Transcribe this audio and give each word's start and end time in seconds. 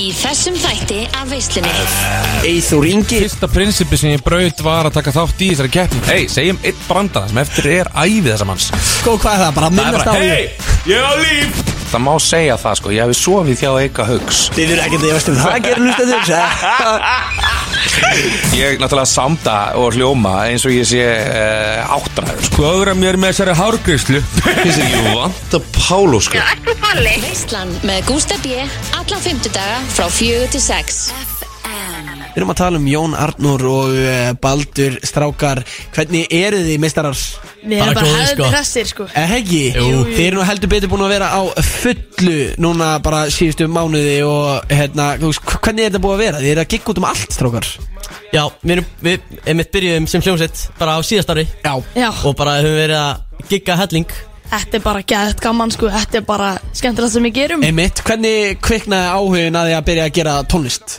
í 0.00 0.10
þessum 0.16 0.56
þætti 0.56 1.00
af 1.18 1.28
veislunni. 1.30 1.72
Eithur 2.48 2.86
Ingi. 2.88 3.20
Fyrsta 3.24 3.50
prinsipi 3.52 3.98
sem 4.00 4.14
ég 4.14 4.24
braut 4.24 4.62
var 4.64 4.88
að 4.88 4.96
taka 4.96 5.14
þátt 5.16 5.44
í 5.44 5.50
þessari 5.52 5.74
keppni. 5.74 6.04
Hei, 6.08 6.22
segjum 6.32 6.60
eitt 6.64 6.86
brandara 6.88 7.28
sem 7.28 7.42
eftir 7.42 7.72
er 7.74 7.92
æfið 7.92 8.30
þessa 8.32 8.48
manns. 8.48 8.70
Sko 9.00 9.18
hvað 9.20 9.36
er 9.36 9.44
það, 9.44 9.58
bara 9.58 9.68
er 9.68 9.76
minnast 9.76 10.08
á 10.08 10.14
því. 10.14 10.30
hei, 10.30 10.72
ég 10.94 11.04
á 11.04 11.12
líf 11.20 11.69
Það 11.90 12.02
má 12.06 12.12
segja 12.22 12.54
það 12.60 12.74
sko, 12.78 12.90
ég 12.94 13.02
hefði 13.02 13.16
sofið 13.18 13.62
hjá 13.64 13.70
Eika 13.80 14.04
Haugs. 14.06 14.40
Þið 14.54 14.74
eru 14.76 14.82
ekkert 14.84 15.00
að 15.00 15.08
ég 15.08 15.16
veist 15.16 15.30
um 15.30 15.38
það 15.40 15.56
gerir 15.64 15.82
hlustendur. 15.88 16.22
Ég 18.54 18.78
náttúrulega 18.80 19.08
samda 19.08 19.54
og 19.78 19.94
hljóma 19.96 20.32
eins 20.50 20.64
og 20.66 20.72
ég 20.74 20.86
sé 20.88 21.02
uh, 21.02 21.94
áttræður 21.96 22.42
sko. 22.46 22.54
Skoður 22.54 22.90
að 22.92 23.00
mér 23.00 23.18
með 23.20 23.32
þessari 23.32 23.54
hárgrislu 23.58 24.20
Þessi 24.44 24.86
ég 24.94 25.10
vant 25.16 25.56
að 25.58 25.68
Pálu 25.76 26.20
sko 26.24 26.42
Veislan 27.22 27.70
með 27.86 28.00
Gústa 28.08 28.38
B. 28.42 28.58
Alla 28.98 29.20
fymtudaga 29.22 29.78
frá 29.94 30.08
fjögur 30.12 30.50
til 30.54 30.62
sex. 30.62 31.04
Við 32.30 32.38
erum 32.38 32.52
að 32.52 32.60
tala 32.62 32.78
um 32.78 32.88
Jón 32.90 33.14
Arnur 33.18 33.64
og 33.70 33.94
uh, 33.98 34.32
Baldur 34.42 34.98
Strákar. 35.06 35.64
Hvernig 35.94 36.30
eru 36.34 36.60
þið 36.66 36.82
mistarar? 36.82 37.18
Við 37.60 37.76
Bara 37.76 37.90
erum 37.90 37.94
bara 37.98 38.10
hefðið 38.14 38.30
sko. 38.32 38.46
hressir 38.54 38.86
sko. 38.88 39.06
Eh, 39.14 39.26
Heggi, 39.34 39.62
Jú. 39.76 39.98
þið 40.08 40.20
eru 40.26 40.36
nú 40.38 40.44
heldur 40.48 40.70
betur 40.72 40.88
búin 40.88 41.02
að 41.04 41.12
vera 41.12 41.28
á 41.28 41.40
fullu 41.60 42.36
núna 42.56 42.88
bara 43.04 43.26
síðustu 43.28 43.66
mánuði 43.68 44.16
og 44.24 44.64
hérna, 44.72 45.10
hvernig 45.20 45.84
er 45.84 45.90
þetta 45.90 46.00
búið 46.06 46.14
að 46.16 46.22
vera? 46.24 46.40
Þið 46.40 46.52
eru 46.54 46.64
að 46.64 46.70
gigga 46.72 46.90
út 46.94 46.98
um 47.02 47.08
allt, 47.10 47.36
strákar. 47.36 47.68
Já, 48.32 48.42
við 48.64 48.72
erum, 48.76 48.86
við, 49.02 49.20
einmitt 49.46 49.70
byrjuðum 49.74 50.08
sem 50.08 50.22
hljómsveit 50.24 50.64
bara 50.78 50.96
á 50.96 51.00
síðast 51.04 51.30
ári. 51.34 51.46
Já, 51.64 51.74
Já, 51.94 52.08
og 52.24 52.36
bara 52.38 52.56
höfum 52.62 52.78
verið 52.80 52.96
að 52.96 53.46
gigga 53.52 53.76
helling. 53.76 54.06
Þetta 54.50 54.74
er 54.80 54.82
bara 54.82 55.02
gæðið 55.06 55.40
gaman 55.44 55.70
sko. 55.70 55.86
Þetta 55.94 56.16
er 56.18 56.24
bara 56.26 56.48
skemmtilegt 56.74 57.12
sem 57.12 57.22
við 57.28 57.34
gerum. 57.36 57.62
Einmitt, 57.62 58.00
hvernig 58.02 58.56
kviknaði 58.64 59.12
áhugin 59.14 59.54
að 59.60 59.68
því 59.68 59.76
að 59.76 59.84
byrja 59.90 60.08
að 60.08 60.16
gera 60.16 60.38
tónlist? 60.50 60.96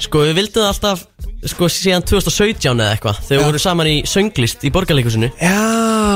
Sko, 0.00 0.22
við 0.28 0.36
vildum 0.38 0.64
alltaf, 0.68 1.02
sko, 1.48 1.68
síðan 1.72 2.04
2017 2.04 2.74
eða 2.74 2.92
eitthvað 2.96 3.22
Þegar 3.28 3.40
við 3.40 3.46
vorum 3.48 3.64
saman 3.64 3.86
í 3.90 3.96
sönglist 4.08 4.64
í 4.66 4.72
borgarleikusinu 4.74 5.32
Já, 5.40 5.56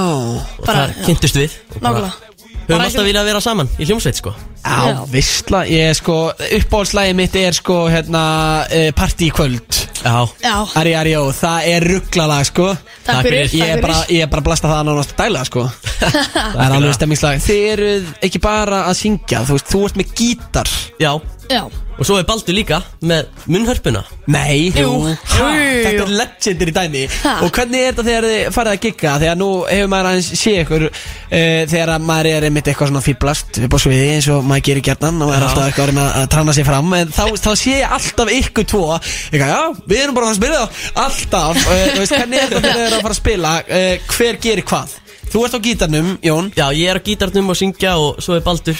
og 0.05 0.67
Bara- 0.67 0.89
þar 0.91 0.95
kynntust 1.07 1.37
við. 1.41 1.59
Og 1.77 1.81
bara 1.81 1.95
Nákvæmlega 2.05 2.33
Höfum 2.65 2.79
Bara 2.79 2.85
alltaf 2.89 3.05
viljað 3.05 3.27
vera 3.29 3.41
saman 3.45 3.69
í 3.77 3.85
hljómsveit, 3.85 4.17
sko. 4.17 4.31
Já, 4.65 4.77
Já. 4.89 5.01
vissla, 5.13 5.59
ég 5.69 5.91
er 5.91 5.97
sko, 5.99 6.15
uppáhaldslægi 6.33 7.15
mitt 7.19 7.35
er 7.37 7.53
sko, 7.53 7.75
hérna, 7.93 8.23
uh, 8.65 8.87
partí 8.97 9.27
í 9.29 9.35
kvöld. 9.37 9.81
Já, 10.01 10.15
Já, 10.41 10.55
Ari 10.81 10.95
Ari 10.97 11.13
Ó, 11.21 11.27
það 11.37 11.67
er 11.75 11.85
rugglalag 11.91 12.47
sko. 12.49 12.71
Takk 12.73 13.05
Takk 13.05 13.27
fyrir, 13.29 13.49
fyrir. 13.53 13.61
Ég 13.61 13.69
er 13.69 13.75
takk 13.75 13.83
bara, 13.85 13.99
fyrir 14.07 14.17
ég 14.17 14.23
er 14.25 14.31
bara 14.33 14.41
að 14.41 14.49
blasta 14.49 14.71
það 14.73 14.89
nánast 14.89 15.13
dæla 15.19 15.45
sko. 15.45 15.67
Það 16.05 16.65
er 16.65 16.75
alveg 16.79 16.95
stemmingslag. 16.97 17.45
Þið 17.45 17.61
eruð 17.75 18.09
ekki 18.25 18.41
bara 18.45 18.81
að 18.89 18.97
syngja 18.99 19.45
Þú 19.45 19.55
veist, 19.59 19.69
þú 19.73 19.85
ert 19.85 20.01
með 20.01 20.15
gítar. 20.19 20.73
Já 21.01 21.13
Já, 21.51 21.65
Og 21.95 22.03
svo 22.03 22.17
er 22.19 22.25
Baldur 22.27 22.57
líka 22.57 22.81
með 23.07 23.29
munnhörpuna. 23.47 24.01
Nei 24.33 24.73
Jú. 24.75 24.89
ha. 25.07 25.51
Þetta 25.55 26.03
er 26.03 26.09
legendir 26.19 26.71
í 26.71 26.75
dæmi. 26.75 27.03
Ha. 27.23 27.35
Og 27.47 27.53
hvernig 27.55 27.85
er 27.85 27.93
þetta 27.93 28.05
þegar 28.09 28.27
þið 28.31 28.49
farið 28.57 28.73
að 28.73 28.81
gigga? 28.83 29.13
Þegar 29.23 29.39
nú 29.39 29.49
hefur 29.69 29.93
maður 29.93 30.09
aðeins 30.11 30.31
sé 30.41 30.55
ykkur 30.65 30.87
uh, 30.89 31.61
Þegar 31.71 31.93
að 31.95 32.09
maður 32.09 32.31
er 32.33 32.47
einmitt 32.49 32.71
eitthvað 32.73 32.91
svona 32.91 33.05
fýblast 33.05 33.61
Upp 33.69 33.77
á 33.77 33.79
sviði 33.85 34.09
eins 34.17 34.29
og 34.35 34.49
maður 34.49 34.67
gerir 34.71 34.87
gjarnan 34.89 35.23
Og 35.23 35.31
er 35.37 35.47
alltaf 35.47 35.69
eitthvað 35.69 35.85
að 35.85 35.93
reyna 35.93 36.09
að 36.23 36.27
tranna 36.35 36.57
sig 36.59 36.67
fram 36.67 36.93
En 36.99 37.15
þá, 37.15 37.23
þá 37.45 37.51
sé 37.63 37.77
ég 37.79 37.95
alltaf 37.99 38.35
ykkur 38.41 38.69
tvo. 38.75 38.83
Eitthvað, 39.31 39.55
já, 39.55 39.87
við 39.95 40.03
erum 40.03 40.19
bara 40.19 40.33
að 40.33 40.37
spila 40.41 40.61
það 40.65 40.83
Alltaf, 41.05 41.63
uh, 41.63 41.87
þú 41.95 42.03
veist, 42.03 42.19
hvernig 42.19 42.43
er 42.43 42.51
þetta 42.51 42.67
þegar 42.67 42.77
þið 42.83 42.87
eru 42.89 42.99
að 42.99 43.07
fara 43.07 43.15
að 43.19 43.23
spila? 43.23 43.55
Uh, 43.71 44.13
Hver 44.17 44.43
gerir 44.49 44.69
hvað? 44.73 44.99
Þú 45.35 45.47
ert 45.47 45.55
á 45.59 45.61
gítarnum, 45.65 46.13
Jón. 46.23 46.51
Já, 46.55 46.67
ég 46.75 46.91
er 46.93 46.99
á 46.99 47.03
gítarnum 47.03 47.49
og 47.51 47.57
syngja 47.59 47.97
og 47.99 48.21
svo 48.23 48.37
er 48.39 48.45
Baldur. 48.47 48.79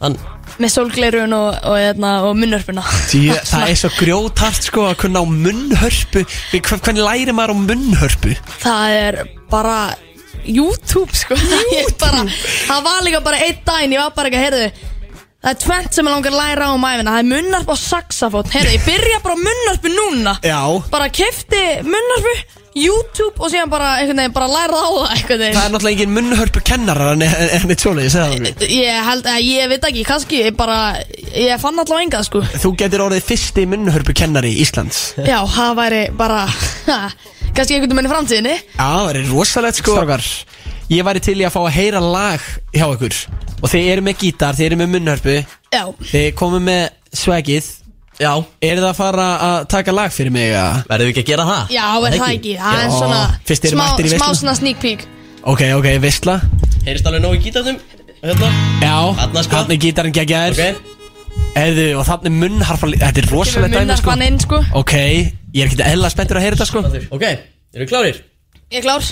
Hann, 0.00 0.16
með 0.58 0.74
sólgleirun 0.74 1.36
og, 1.36 1.48
og, 1.70 1.78
og, 1.78 2.26
og 2.28 2.36
munnörpuna 2.38 2.84
Því 3.10 3.22
það 3.52 3.64
er 3.68 3.80
svo 3.82 3.92
grjótart 3.98 4.68
sko 4.68 4.88
að 4.90 4.98
kunna 5.04 5.22
á 5.22 5.26
munnhörpu. 5.28 6.24
Hvernig 6.58 7.02
læri 7.04 7.34
maður 7.36 7.54
á 7.54 7.56
munnhörpu? 7.62 8.36
Það 8.62 8.98
er 8.98 9.20
bara 9.50 9.78
YouTube 10.48 11.14
sko. 11.16 11.38
Ég 11.78 11.90
bara, 12.00 12.26
Það 12.68 12.86
var 12.86 13.02
líka 13.06 13.24
bara 13.24 13.42
einn 13.46 13.64
daginn 13.66 13.96
Ég 13.96 14.04
var 14.04 14.14
bara 14.16 14.30
ekki 14.30 14.40
að 14.40 14.46
heyrðu 14.48 14.94
Það 15.38 15.50
er 15.52 15.58
tvent 15.62 15.94
sem 15.94 16.08
ég 16.08 16.14
langar 16.16 16.32
að 16.34 16.40
læra 16.40 16.66
á 16.66 16.70
um 16.74 16.86
æfina 16.88 17.12
Það 17.14 17.20
er 17.22 17.28
munnarp 17.28 17.68
og 17.70 17.78
saxafón 17.78 18.48
Heyrðu, 18.50 18.72
ég 18.74 18.86
byrja 18.88 19.18
bara 19.22 19.36
munnarpu 19.38 19.92
núna. 19.94 20.32
Já. 20.42 20.62
Bara 20.90 21.06
kefti 21.14 21.60
munnarpu 21.86 22.32
YouTube 22.78 23.42
og 23.42 23.50
síðan 23.52 23.70
bara 23.72 23.88
einhvern 23.98 24.20
veginn 24.22 24.34
bara 24.36 24.48
læra 24.52 24.78
á 24.78 24.88
það 24.88 25.14
einhvern 25.14 25.28
Það 25.28 25.44
veginn 25.44 25.60
er 25.62 25.72
náttúrulega 25.74 25.94
engin 25.96 26.14
munnhörpu 26.16 26.62
kennarar 26.70 27.12
en, 27.16 27.24
en, 27.26 27.52
en 27.58 27.74
eitt 27.74 27.84
svoleiðis, 27.84 28.16
eða 28.18 28.34
þannig 28.34 28.64
Ég 28.74 29.08
held 29.08 29.30
að 29.32 29.40
ég 29.46 29.72
veit 29.72 29.88
ekki, 29.90 30.04
kannski 30.08 30.42
ég 30.44 30.56
bara 30.58 30.78
Ég 31.28 31.60
fann 31.62 31.78
allavega 31.78 32.06
engað 32.06 32.28
sko. 32.28 32.42
Þú 32.64 32.72
getur 32.80 33.04
orðið 33.08 33.26
fyrsti 33.28 33.66
munnhörpu 33.68 34.14
kennari 34.16 34.54
Íslands. 34.62 35.02
Já, 35.20 35.38
það 35.52 35.74
væri 35.78 36.02
bara 36.18 36.44
ha, 36.88 36.98
Kannski 37.56 37.76
einhvern 37.76 37.96
veginn 37.96 38.08
í 38.08 38.12
framtíðinni. 38.12 38.54
Já, 38.78 38.86
það 38.86 39.10
er 39.12 39.30
rosalegt 39.32 39.80
sko. 39.80 39.96
Strákar, 39.98 40.24
Ég 40.88 41.04
væri 41.04 41.20
til 41.20 41.36
í 41.36 41.44
að 41.44 41.52
fá 41.52 41.60
að 41.66 41.74
heyra 41.76 42.00
lag 42.00 42.44
hjá 42.72 42.86
ykkur. 42.86 43.16
Og 43.58 43.68
þið 43.68 43.88
eru 43.92 44.04
með 44.06 44.22
gítar, 44.22 44.56
þið 44.56 44.68
eru 44.70 44.78
með 44.80 44.92
munnhörpu. 44.94 45.34
Já, 45.74 45.82
Þið 46.12 46.28
komum 46.38 46.64
með 46.64 46.86
swagið 47.12 47.68
já, 48.20 48.32
Er 48.62 48.76
það 48.78 48.88
að 48.90 48.96
fara 48.98 49.26
að 49.48 49.68
taka 49.68 49.92
lag 49.92 50.10
fyrir 50.12 50.32
mig? 50.32 50.52
að- 50.54 50.82
verðum 50.88 51.06
við 51.06 51.12
ekki 51.14 51.22
að 51.24 51.30
gera 51.32 51.44
það? 51.44 51.68
já, 51.70 51.86
er 52.06 52.18
það 52.18 52.34
ekki? 52.34 52.56
Það 52.58 52.78
er 52.82 52.88
Já, 52.88 52.98
svona 52.98 53.20
fyrst 53.46 53.64
eru 53.64 53.76
smá, 53.76 53.84
mættir 53.84 54.04
í 54.04 54.08
smá 54.08 54.18
veisluna. 54.18 54.38
svona 54.40 54.54
sneak 54.58 54.80
peek. 54.80 55.06
Ok, 55.44 55.62
ok, 55.78 55.88
veistla 56.02 56.40
Heyrist 56.84 57.06
alveg 57.06 57.22
nóg 57.22 57.34
í 57.38 57.42
gítarnum? 57.46 57.78
Hérna? 58.22 58.48
Já, 58.82 59.14
Þarna 59.20 59.42
sko. 59.44 59.56
er 59.70 59.76
gítarinn 59.78 60.12
geggjaður. 60.12 60.52
Ok, 60.58 60.76
Erðu, 61.58 61.86
og 61.98 62.06
þannig 62.06 62.32
munnharfa 62.32 62.86
Þetta 62.90 63.18
er 63.18 63.26
Kemur 63.26 63.38
rosalegt 63.38 63.72
dæmi 63.74 63.96
sko. 63.96 64.10
munnarpan 64.10 64.22
inn 64.26 64.38
sko. 64.40 64.64
Ok, 64.74 64.92
ég 65.54 65.62
er 65.62 65.68
ekki 65.68 65.82
eðla 65.82 66.10
spenntur 66.10 66.36
að 66.36 66.42
heyra 66.42 66.56
þetta 66.56 66.66
sko. 66.66 66.78
Ok, 67.10 67.22
eru 67.22 67.84
við 67.84 67.88
klárir? 67.88 68.20
Ég 68.70 68.78
er 68.78 68.82
klár. 68.82 69.02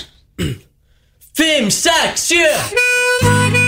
5, 1.37 1.71
6, 1.71 2.19
7 2.19 2.37
It's 3.21 3.66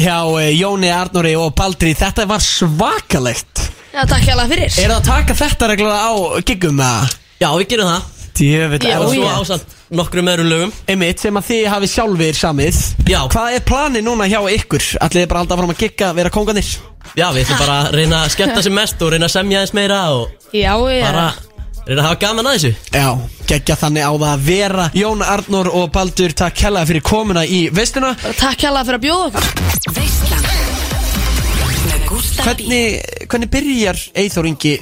hjá 0.00 0.16
eh, 0.40 0.50
Jóni 0.58 0.90
Arnóri 0.94 1.34
og 1.38 1.54
Baldri 1.58 1.94
Þetta 1.98 2.26
var 2.30 2.42
svakalegt 2.44 3.62
Já, 3.94 4.02
takk 4.10 4.26
hjá 4.26 4.34
fyrir 4.50 4.66
Er 4.66 4.90
það 4.90 4.96
að 4.96 5.06
taka 5.10 5.38
þetta 5.38 5.70
reglulega 5.70 6.10
á 6.10 6.12
giggum 6.48 6.76
með 6.80 7.14
Já, 7.42 7.48
við 7.58 7.66
gerum 7.74 7.90
það. 7.90 8.10
Djöfitt 8.34 8.86
Já, 8.88 8.98
Og 8.98 9.12
svo 9.12 9.30
ásamt 9.30 9.74
nokkrum 9.94 10.26
öðrum 10.32 10.48
lögum. 10.50 10.72
Einmitt 10.90 11.22
sem 11.22 11.36
að 11.38 11.48
þið 11.50 11.66
hafi 11.70 11.90
sjálfur 11.92 12.38
samið 12.38 12.80
Já. 13.10 13.20
Hvað 13.30 13.58
er 13.58 13.64
planið 13.68 14.06
núna 14.08 14.26
hjá 14.30 14.40
ykkur? 14.56 14.86
Ætlið 15.04 15.24
þið 15.24 15.30
bara 15.30 15.40
að 15.40 15.44
halda 15.44 15.58
fram 15.60 15.74
að 15.74 15.82
gigga, 15.84 16.12
vera 16.18 16.32
konganir? 16.34 16.70
Já, 17.14 17.26
við 17.30 17.44
ætlum 17.44 17.60
bara 17.60 17.80
að 17.84 17.90
reyna 18.00 18.22
að 18.24 18.32
skemmta 18.34 18.64
sem 18.64 18.74
mest 18.74 19.04
og 19.04 19.12
reyna 19.14 19.28
að 19.28 19.36
semja 19.36 19.62
eins 19.62 19.74
meira 19.76 20.00
og 20.16 20.54
Já, 20.54 20.72
ég 20.90 21.04
bara 21.04 21.28
reyna 21.86 22.02
að 22.02 22.08
hafa 22.08 22.20
gaman 22.22 22.48
að 22.48 22.56
þessu. 22.56 22.72
Já, 22.94 23.08
geggja 23.48 23.76
þannig 23.80 24.06
á 24.08 24.12
það 24.12 24.30
að 24.30 24.46
vera 24.48 24.86
Jón 24.96 25.24
Arnór 25.24 25.70
og 25.74 25.90
Baldur, 25.94 26.34
takk 26.36 26.64
hella 26.64 26.84
fyrir 26.88 27.04
komuna 27.04 27.44
í 27.44 27.66
veistuna 27.74 28.14
Takk 28.38 28.64
hjá 28.64 28.70
fyrir 28.72 28.98
að 28.98 29.04
bjóða 29.04 29.28
okkur 29.28 29.98
Veislan 29.98 30.48
með 31.84 32.08
Gústa 32.08 32.42
B 32.42 32.48
Hvernig, 32.48 32.98
hvernig 33.28 33.52
byrjar 33.52 34.02
Eithor 34.24 34.48
Ingi 34.48 34.74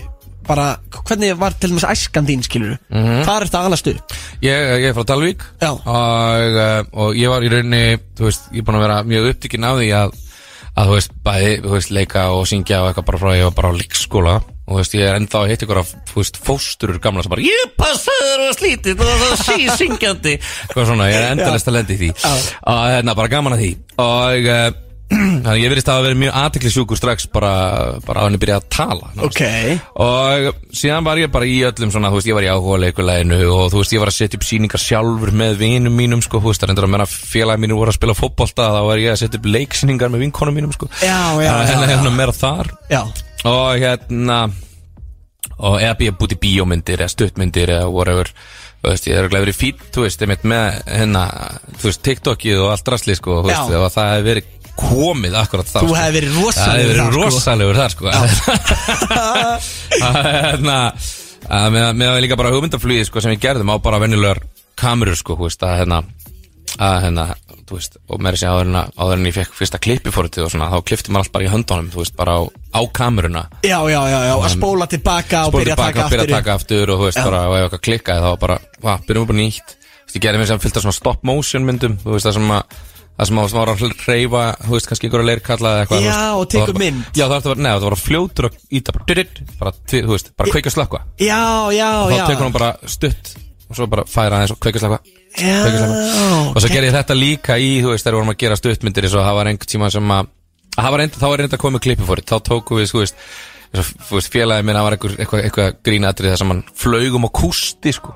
bara, 0.47 0.73
hvernig 1.03 1.37
var 1.39 1.55
til 1.59 1.71
dæmis 1.71 1.87
æskan 1.87 2.27
þín 2.27 2.43
skilur 2.47 2.77
mm 2.77 3.03
-hmm. 3.03 3.23
Hvað 3.27 3.37
er 3.37 3.47
þetta 3.47 3.65
alast 3.67 3.87
upp? 3.87 4.17
Ég, 4.43 4.59
ég 4.83 4.89
er 4.91 4.95
frá 4.95 5.05
Dalvík 5.07 5.43
Já. 5.61 5.71
og, 5.71 5.83
uh, 5.87 6.85
og 6.93 7.15
ég 7.15 7.29
var 7.31 7.43
í 7.43 7.51
rauninni 7.51 7.99
Þú 8.19 8.25
veist, 8.25 8.43
ég 8.53 8.59
er 8.59 8.65
búin 8.65 8.79
að 8.79 8.87
vera 8.87 9.03
mjög 9.03 9.31
upptíkin 9.31 9.65
af 9.65 9.79
því 9.79 9.91
að 9.95 10.11
að 10.73 10.89
þú 10.89 10.95
veist, 10.97 11.13
bæði, 11.25 11.53
þú 11.63 11.71
veist, 11.77 11.91
leika 11.91 12.31
og 12.33 12.47
syngja 12.49 12.83
og 12.83 12.89
eitthvað 12.89 13.05
bara 13.05 13.19
frá 13.19 13.37
ég 13.37 13.45
var 13.45 13.57
bara 13.59 13.73
á 13.73 13.79
líkskóla 13.81 14.41
og 14.63 14.77
þú 14.77 14.79
veist, 14.79 14.95
ég 14.99 15.09
er 15.09 15.19
ennþá 15.19 15.43
að 15.43 15.51
hitta 15.53 15.67
ykkur 15.67 15.83
veist, 16.15 16.39
fósturur 16.47 17.01
gamla 17.03 17.25
sem 17.25 17.33
bara, 17.35 17.47
ég 17.47 17.75
passaður 17.79 18.47
og 18.47 18.55
slítið 18.59 19.03
og 19.03 19.13
það 19.25 19.35
sí 19.43 19.67
syngjandi, 19.81 20.37
eitthvað 20.39 20.89
svona, 20.93 21.11
ég 21.11 21.19
er 21.19 21.29
endalist 21.35 21.69
að 21.69 21.79
lendi 21.81 21.99
í 21.99 22.01
því. 22.05 22.15
Og 22.71 22.87
hérna, 22.93 23.19
bara 23.19 23.33
gaman 23.33 23.57
að 23.57 23.65
því. 23.65 23.75
Og 24.07 24.51
uh, 24.55 24.81
Þannig 25.45 25.61
ég 25.61 25.73
verðist 25.73 25.89
að 25.93 26.05
verið 26.07 26.21
mjög 26.23 26.37
aðteklisjúkur 26.41 26.99
strax 26.99 27.27
bara, 27.33 27.53
bara 28.07 28.23
á 28.23 28.27
henni 28.27 28.41
byrjaði 28.41 28.63
að 28.63 28.69
tala 28.73 29.11
nánast. 29.13 29.27
Ok. 29.27 29.43
Og 30.05 30.77
síðan 30.79 31.07
var 31.07 31.21
ég 31.21 31.33
bara 31.35 31.49
í 31.49 31.59
öllum 31.69 31.93
svona, 31.93 32.13
þú 32.13 32.21
veist, 32.21 32.31
ég 32.31 32.39
var 32.39 32.47
í 32.47 32.53
áhuga 32.53 32.79
leikuleginu 32.87 33.41
og 33.53 33.67
þú 33.75 33.83
veist, 33.83 33.95
ég 33.97 34.03
var 34.03 34.13
að 34.13 34.17
setja 34.19 34.41
upp 34.41 34.47
sýningar 34.49 34.83
sjálfur 34.83 35.35
með 35.43 35.59
vinum 35.61 35.99
mínum, 35.99 36.23
sko, 36.25 36.41
þú 36.41 36.53
veist, 36.53 36.63
það 36.63 36.73
reyndur 36.73 36.89
að 36.89 36.95
menna 36.95 37.09
félagi 37.11 37.65
mínum 37.67 37.83
voru 37.83 37.93
að 37.93 37.99
spila 37.99 38.17
fótbolta, 38.17 38.71
þá 38.73 38.81
var 38.89 39.03
ég 39.03 39.13
að 39.13 39.21
setja 39.25 39.43
upp 39.43 39.51
leiksýningar 39.53 40.15
með 40.15 40.25
vinkonum 40.27 40.59
mínum, 40.61 40.73
sko. 40.77 40.89
Já, 41.03 41.19
já, 41.43 41.53
já, 42.95 43.05
Þar 43.43 43.53
og 43.53 43.83
hérna 43.83 44.41
og 45.63 45.79
eða 45.83 45.97
býja 45.99 46.15
búti 46.19 46.39
bíómyndir 46.39 47.03
eða 47.03 47.13
stuttmyndir 47.13 47.73
eða 47.77 47.91
whatever 47.91 48.31
þú 48.83 48.91
veist, 48.91 49.07
ég 49.07 49.15
er 49.19 49.29
að 49.29 49.45
verið 49.45 49.59
fít, 49.59 49.83
þú 49.95 50.05
veist, 50.07 50.23
einmitt 50.25 50.47
með 50.49 50.79
hérna, 50.91 51.23
þú 51.79 51.87
veist, 51.87 52.01
TikTokið 52.03 52.63
og 52.65 52.73
allt 52.73 52.85
drasli, 52.89 53.15
sko, 53.15 53.37
þú 53.39 53.51
veist, 53.51 53.71
Já. 53.71 53.79
og 53.79 53.93
það 53.95 54.09
hefði 54.11 54.27
verið 54.29 54.45
komið 54.83 55.37
akkurat 55.39 55.69
þá, 55.69 55.77
Þú 55.77 55.85
sko. 55.85 55.99
hefði 56.01 56.17
verið 56.17 56.33
rosalegur 56.41 56.89
verið 56.89 57.03
þar, 57.03 57.13
sko. 57.13 57.21
rosalegur 57.37 57.79
þar, 57.79 57.91
sko 57.95 58.05
hérna 60.09 60.79
að 61.53 61.69
með, 61.77 61.87
með 62.01 62.09
að 62.09 62.21
líka 62.25 62.39
bara 62.41 62.53
hugmyndaflugið, 62.57 63.07
sko, 63.07 63.23
sem 63.23 63.35
við 63.37 63.45
gerðum 63.47 63.71
á 63.71 63.77
bara 63.85 64.03
venjulegar 64.03 64.43
kamerur, 64.83 65.19
sko, 65.21 65.39
þú 65.39 65.47
veist, 65.47 65.63
að 65.69 65.79
hérna 65.83 66.03
að 66.83 66.99
hérna, 67.05 67.25
þú 67.69 67.77
veist, 67.77 67.99
og 68.09 68.23
með 68.23 68.37
þessi 68.37 68.49
áður 68.49 68.69
en 68.71 68.79
að 68.81 68.93
áður 68.97 69.19
en 69.19 69.27
ég 69.29 69.35
fekk 69.37 69.57
fyrsta 69.59 69.81
klippi 69.83 70.13
fórutið 70.15 70.47
og 70.47 70.53
svona, 70.55 70.69
þá 70.73 70.79
klippti 70.89 71.13
maður 71.13 71.27
allt 71.27 71.35
bara 71.35 71.45
í 71.45 71.51
höndunum, 71.53 71.91
þú 71.93 72.01
veist, 72.03 72.15
bara 72.17 72.37
á, 72.39 72.41
á 72.49 72.81
kameruna. 72.97 73.43
Já, 73.67 73.79
já, 73.93 74.01
já, 74.09 74.19
já 74.29 74.35
Að 74.39 74.55
spóla 74.57 74.89
tilbaka 74.91 75.43
og 75.47 75.53
spóla 75.53 75.63
byrja 75.63 75.77
að 75.77 75.83
tilbaka 75.83 75.93
taka 75.93 76.07
og 76.07 76.15
byrja 76.15 76.23
aftur 76.23 76.33
að 76.33 76.39
taka 76.39 76.57
aftur 76.57 76.95
og 76.95 77.03
þú 77.03 77.09
veist 77.11 77.21
Já. 77.21 77.27
bara, 77.29 77.43
og 77.49 77.59
ef 77.59 77.67
eitthvað 77.67 77.85
klikkaði 77.89 78.25
þá 78.25 78.41
bara, 78.47 78.57
hvað, 78.81 79.05
byrjum 79.11 79.27
við 79.27 79.33
bara 79.33 79.43
nýtt. 79.43 79.77
Þú 79.77 80.09
veist, 80.09 80.17
ég 80.17 80.25
gerði 80.27 80.41
mér 80.43 80.51
sem 80.53 80.65
fylgta 80.65 80.85
svona 80.87 80.97
stop 80.97 81.29
motion 81.29 81.69
myndum 81.69 82.01
þú 82.01 82.17
veist, 82.17 82.29
það 82.29 82.39
sem 82.39 82.57
að 82.57 82.81
það 83.13 83.29
sem 83.29 83.41
að 83.43 83.55
var 83.59 83.71
að 83.73 83.83
reyfa, 84.07 84.43
þú 84.65 84.73
veist, 84.73 84.89
kannski 84.89 85.09
einhverja 85.09 85.29
leirkalla 85.29 85.73
eða 85.77 85.85
eitthvað 85.85 86.07
Já, 86.07 86.19
og 86.33 86.45
tekur 86.51 86.73
það 86.73 86.81
mynd. 86.83 87.05
Já, 87.13 87.25
það 87.29 87.49
var, 87.51 87.63
neða, 87.67 87.79
það 87.83 87.89
var 87.91 88.01
fljótur 88.01 88.49
og 88.49 88.59
íta 88.73 88.95
bara, 88.97 89.25
bara, 89.61 89.75
þú 89.93 90.03
veist, 90.15 90.33
bara 90.41 90.55
kveikja 90.57 90.75
slökka 90.75 91.03
Já, 91.21 91.43
já, 91.77 91.89
og 92.01 92.15
já. 92.15 92.23
þá 92.23 92.31
tekur 92.33 92.47
hún 92.49 92.57
bara 92.57 92.71
stutt 92.89 93.35
og 93.73 93.81
svo 93.81 93.89
bara 93.91 94.05
færa 94.09 94.39
aðeins 94.39 94.55
og 94.55 94.61
Já, 95.33 95.65
og 96.53 96.59
svo 96.61 96.69
gerði 96.69 96.91
ég 96.91 96.97
þetta 96.99 97.17
líka 97.17 97.57
í, 97.57 97.79
þú 97.81 97.95
veist, 97.95 98.05
þegar 98.05 98.15
við 98.15 98.21
vorum 98.21 98.33
að 98.35 98.41
gera 98.43 98.59
stuttmyndir 98.61 99.07
og 99.09 99.25
það 99.25 99.37
var 99.39 99.49
einhvern 99.49 99.71
tíma 99.73 99.89
sem 99.95 100.13
að 100.13 100.29
var 100.77 101.01
reynd, 101.01 101.17
þá 101.17 101.27
var 101.29 101.43
reynd 101.43 101.57
að 101.57 101.63
koma 101.63 101.81
klippi 101.83 102.09
fór 102.09 102.23
þá 102.25 102.37
tókum 102.45 102.81
við, 102.81 102.91
þú 102.91 103.03
veist, 103.03 103.23
veist 104.11 104.33
félagið 104.33 104.67
minn, 104.69 104.79
það 104.79 104.87
var 104.87 104.97
einhver, 104.97 105.15
eitthvað, 105.19 105.45
eitthvað 105.47 105.79
grínatrið 105.89 106.33
þar 106.33 106.43
sem 106.43 106.53
hann 106.53 106.63
flaugum 106.83 107.29
á 107.29 107.31
kústi, 107.41 107.95
sko. 107.97 108.15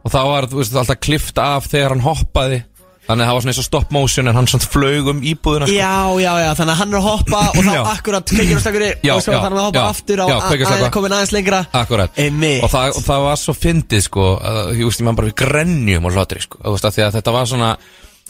Og 0.00 0.12
þá 0.12 0.20
var, 0.28 0.48
veist, 0.52 0.76
alltaf 0.76 1.00
klift 1.00 1.40
af 1.40 1.68
þegar 1.72 1.94
hann 1.94 2.04
hoppaði 2.04 2.62
þannig 3.10 3.24
að 3.24 3.30
það 3.30 3.36
var 3.36 3.44
svona 3.44 3.54
eins 3.54 3.60
og 3.62 3.66
stop 3.68 3.94
motion 3.94 4.30
en 4.30 4.38
hann 4.38 4.48
svona 4.50 4.68
flaugum 4.74 5.22
íbúðuna, 5.30 5.68
sko. 5.68 5.76
Já, 5.76 5.96
já, 6.22 6.32
já, 6.44 6.50
þannig 6.60 6.74
að 6.74 6.80
hann 6.80 6.94
er 6.94 7.00
að 7.00 7.06
hoppa 7.08 7.42
og 7.56 7.68
þá 7.68 7.72
akkurat 7.92 8.34
kveikir 8.34 8.58
á 8.58 8.62
stakuri 8.64 8.90
Já, 9.00 9.14
og 9.14 9.24
svo 9.24 9.34
já, 9.34 9.40
þarf 9.40 9.48
hann 9.48 9.60
að 9.60 9.66
hoppa 9.68 9.84
já, 9.84 9.94
aftur 9.94 10.22
á 10.22 10.26
að 10.30 10.86
komin 10.94 11.16
aðeins 11.16 11.34
lengra. 11.34 11.62
Akkurat. 11.80 12.20
Og 12.20 12.70
það, 12.72 12.92
og 12.94 13.08
það 13.08 13.24
var 13.26 13.40
svo 13.40 13.56
fyndið 13.56 14.06
sko 14.06 14.28
að, 14.38 14.60
Ég 14.80 14.86
veist, 14.86 15.02
ég 15.02 15.08
man 15.08 15.18
bara 15.18 15.30
við 15.30 15.38
grenjum 15.42 16.06
og 16.08 16.14
hlotri 16.16 16.44
sko 16.44 16.62
Þú 16.62 16.76
veist, 16.76 16.88
að 16.88 17.02
að 17.06 17.18
þetta 17.18 17.34
var 17.34 17.50
svona 17.50 17.70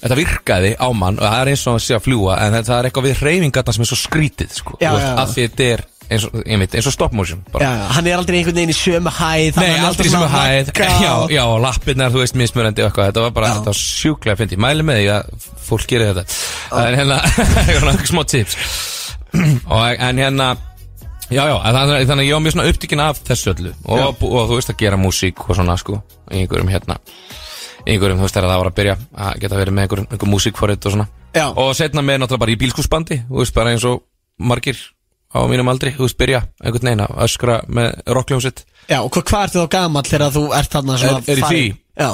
Þetta 0.00 0.16
virkaði 0.16 0.70
á 0.80 0.88
mann 0.96 1.18
og 1.20 1.26
það 1.26 1.40
er 1.42 1.50
eins 1.52 1.62
og 1.68 1.76
að 1.76 1.82
sé 1.84 1.96
að 1.96 2.04
fljúa 2.06 2.36
En 2.40 2.56
það 2.56 2.76
er 2.78 2.88
eitthvað 2.88 3.08
við 3.10 3.24
reyfingarna 3.26 3.74
sem 3.76 3.84
er 3.84 3.90
svo 3.90 3.98
skrítið 4.00 4.54
sko 4.56 4.78
Já, 4.80 4.94
veist, 4.94 5.08
já. 5.10 5.16
Að 5.20 5.34
þetta 5.36 5.66
er 5.74 5.82
eins 6.10 6.24
og, 6.28 6.34
ég 6.44 6.58
veit, 6.62 6.74
eins 6.78 6.88
og 6.90 6.94
stop 6.94 7.12
motion 7.16 7.42
bara. 7.52 7.64
Já, 7.66 7.88
hann 7.96 8.08
er 8.10 8.16
aldrei 8.18 8.38
einhvern 8.40 8.58
veginn 8.60 8.72
í 8.72 8.76
sömu 8.76 9.12
hæð 9.14 9.60
Nei, 9.60 9.66
hann 9.70 9.84
er 9.84 9.88
aldrei 9.88 10.10
sem 10.12 10.24
að 10.26 10.32
hæð. 10.34 10.72
vagga 10.72 10.88
Já, 11.00 11.12
já, 11.36 11.44
lappirnar, 11.64 12.14
þú 12.14 12.22
veist, 12.24 12.38
mismurandi 12.40 12.82
og 12.84 12.90
eitthvað. 12.90 13.10
Þetta 13.12 13.24
var 13.26 13.36
bara, 13.36 13.50
Já. 13.50 13.54
þetta 13.58 13.72
var 13.72 13.80
sjúklega 13.80 14.40
fyndið. 14.40 14.62
Mæli 14.66 14.86
með 14.88 15.00
því 15.00 15.06
að 15.16 15.46
fólk 15.68 15.86
gerir 15.92 16.10
þetta. 16.10 16.40
En 16.82 16.98
hérna, 17.00 17.20
eitthvað 17.66 18.02
smá 18.10 18.24
tips. 18.34 18.58
Og, 19.70 19.84
En 20.00 20.18
hérna 20.18 20.56
Já, 21.30 21.44
já, 21.46 21.54
en 21.62 21.76
þannig, 21.76 22.08
þannig 22.10 22.24
að 22.24 22.26
ég 22.26 22.34
var 22.34 22.42
mjög 22.42 22.54
svona 22.56 22.70
upptíkin 22.72 23.00
af 23.04 23.20
þessu 23.22 23.52
öllu. 23.52 23.70
Og, 23.86 24.00
og, 24.26 24.48
þú 24.50 24.56
veist 24.58 24.72
að 24.72 24.80
gera 24.82 24.96
músík 24.98 25.44
og 25.46 25.54
svona 25.54 25.76
sko 25.78 26.00
í 26.26 26.40
einhverjum 26.42 26.72
hérna 26.72 26.96
í 27.86 27.92
einhverjum, 27.94 28.18
þú 28.18 28.26
veist 28.26 28.34
þegar 28.34 28.50
það 28.50 28.58
var 28.64 28.70
að 28.72 28.74
byrja 28.80 28.94
að 29.14 29.36
geta 29.44 29.60
verið 29.60 29.76
með 29.76 29.84
einhverjum, 29.86 30.08
einhverjum 30.10 30.34
músíkforrið 30.34 30.88
og 30.90 30.94
svona. 30.96 31.06
Já. 31.38 31.44
og 31.54 31.70
setna 31.78 32.02
með 32.02 32.18
náttúrulega 32.24 32.42
bara 32.42 32.54
í 32.56 32.58
bílskúsbandi 32.58 33.20
þú 33.28 33.38
veist 33.44 33.54
bara 33.54 33.70
eins 33.76 33.86
og 33.86 34.02
margir 34.42 34.80
á 35.30 35.38
mínum 35.50 35.68
aldri, 35.70 35.92
þú 35.94 36.06
veist 36.08 36.18
byrja 36.18 36.40
einhvern 36.64 36.88
veginn 36.90 37.04
að 37.04 37.20
öskra 37.26 37.60
með 37.68 38.00
rockljónsitt 38.16 38.64
Já, 38.90 38.98
og 39.04 39.10
hvað, 39.14 39.24
hvað 39.30 39.44
ertu 39.46 39.62
þá 39.62 39.68
gamall 39.76 40.08
þegar 40.10 40.34
þú 40.34 40.42
ert 40.58 40.74
þarna 40.74 40.98
svona 40.98 41.20
Er- 41.20 41.30
er 41.30 41.38
í 41.38 41.46
því? 41.46 41.62
Já, 42.00 42.10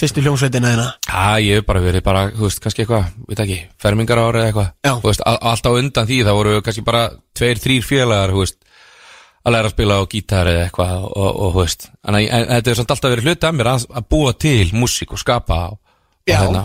fyrstu 0.00 0.22
hljómsveitina 0.22 0.70
þina 0.74 0.86
Já, 1.08 1.24
ég 1.42 1.58
hef 1.60 1.66
bara 1.66 1.82
verið 1.82 2.04
bara, 2.06 2.24
þú 2.30 2.46
veist, 2.46 2.62
kannski 2.62 2.84
eitthvað, 2.84 3.10
veit 3.28 3.42
ekki, 3.44 3.58
fermingar 3.82 4.22
ári 4.22 4.38
eða 4.44 4.50
eitthvað. 4.52 4.70
Þú 5.02 5.10
veist, 5.10 5.24
allt 5.26 5.66
á 5.66 5.70
undan 5.74 6.06
því, 6.06 6.20
þá 6.28 6.32
voru 6.38 6.62
kannski 6.62 6.84
bara 6.86 7.02
tveir, 7.34 7.58
þrýr 7.64 7.86
félagar, 7.88 8.34
þú 8.36 8.44
veist 8.44 8.58
að 9.40 9.54
læra 9.56 9.70
að 9.70 9.74
spila 9.74 9.98
á 9.98 10.02
gítar 10.12 10.48
eða 10.52 10.64
eitthvað 10.68 10.96
og, 11.10 11.38
þú 11.54 11.62
veist, 11.64 11.86
en, 12.06 12.18
þetta 12.54 12.70
er 12.70 12.78
samt 12.78 12.90
alltaf 12.94 13.14
verið 13.16 13.28
hluti 13.30 13.46
af 13.48 13.54
mér 13.56 13.70
að, 13.72 13.86
að 13.96 14.08
búa 14.12 14.32
til 14.36 14.72
músík 14.76 15.14
og 15.16 15.22
skapa 15.22 15.60
og, 15.72 15.78
Já, 16.28 16.36
og 16.36 16.50
hérna, 16.52 16.64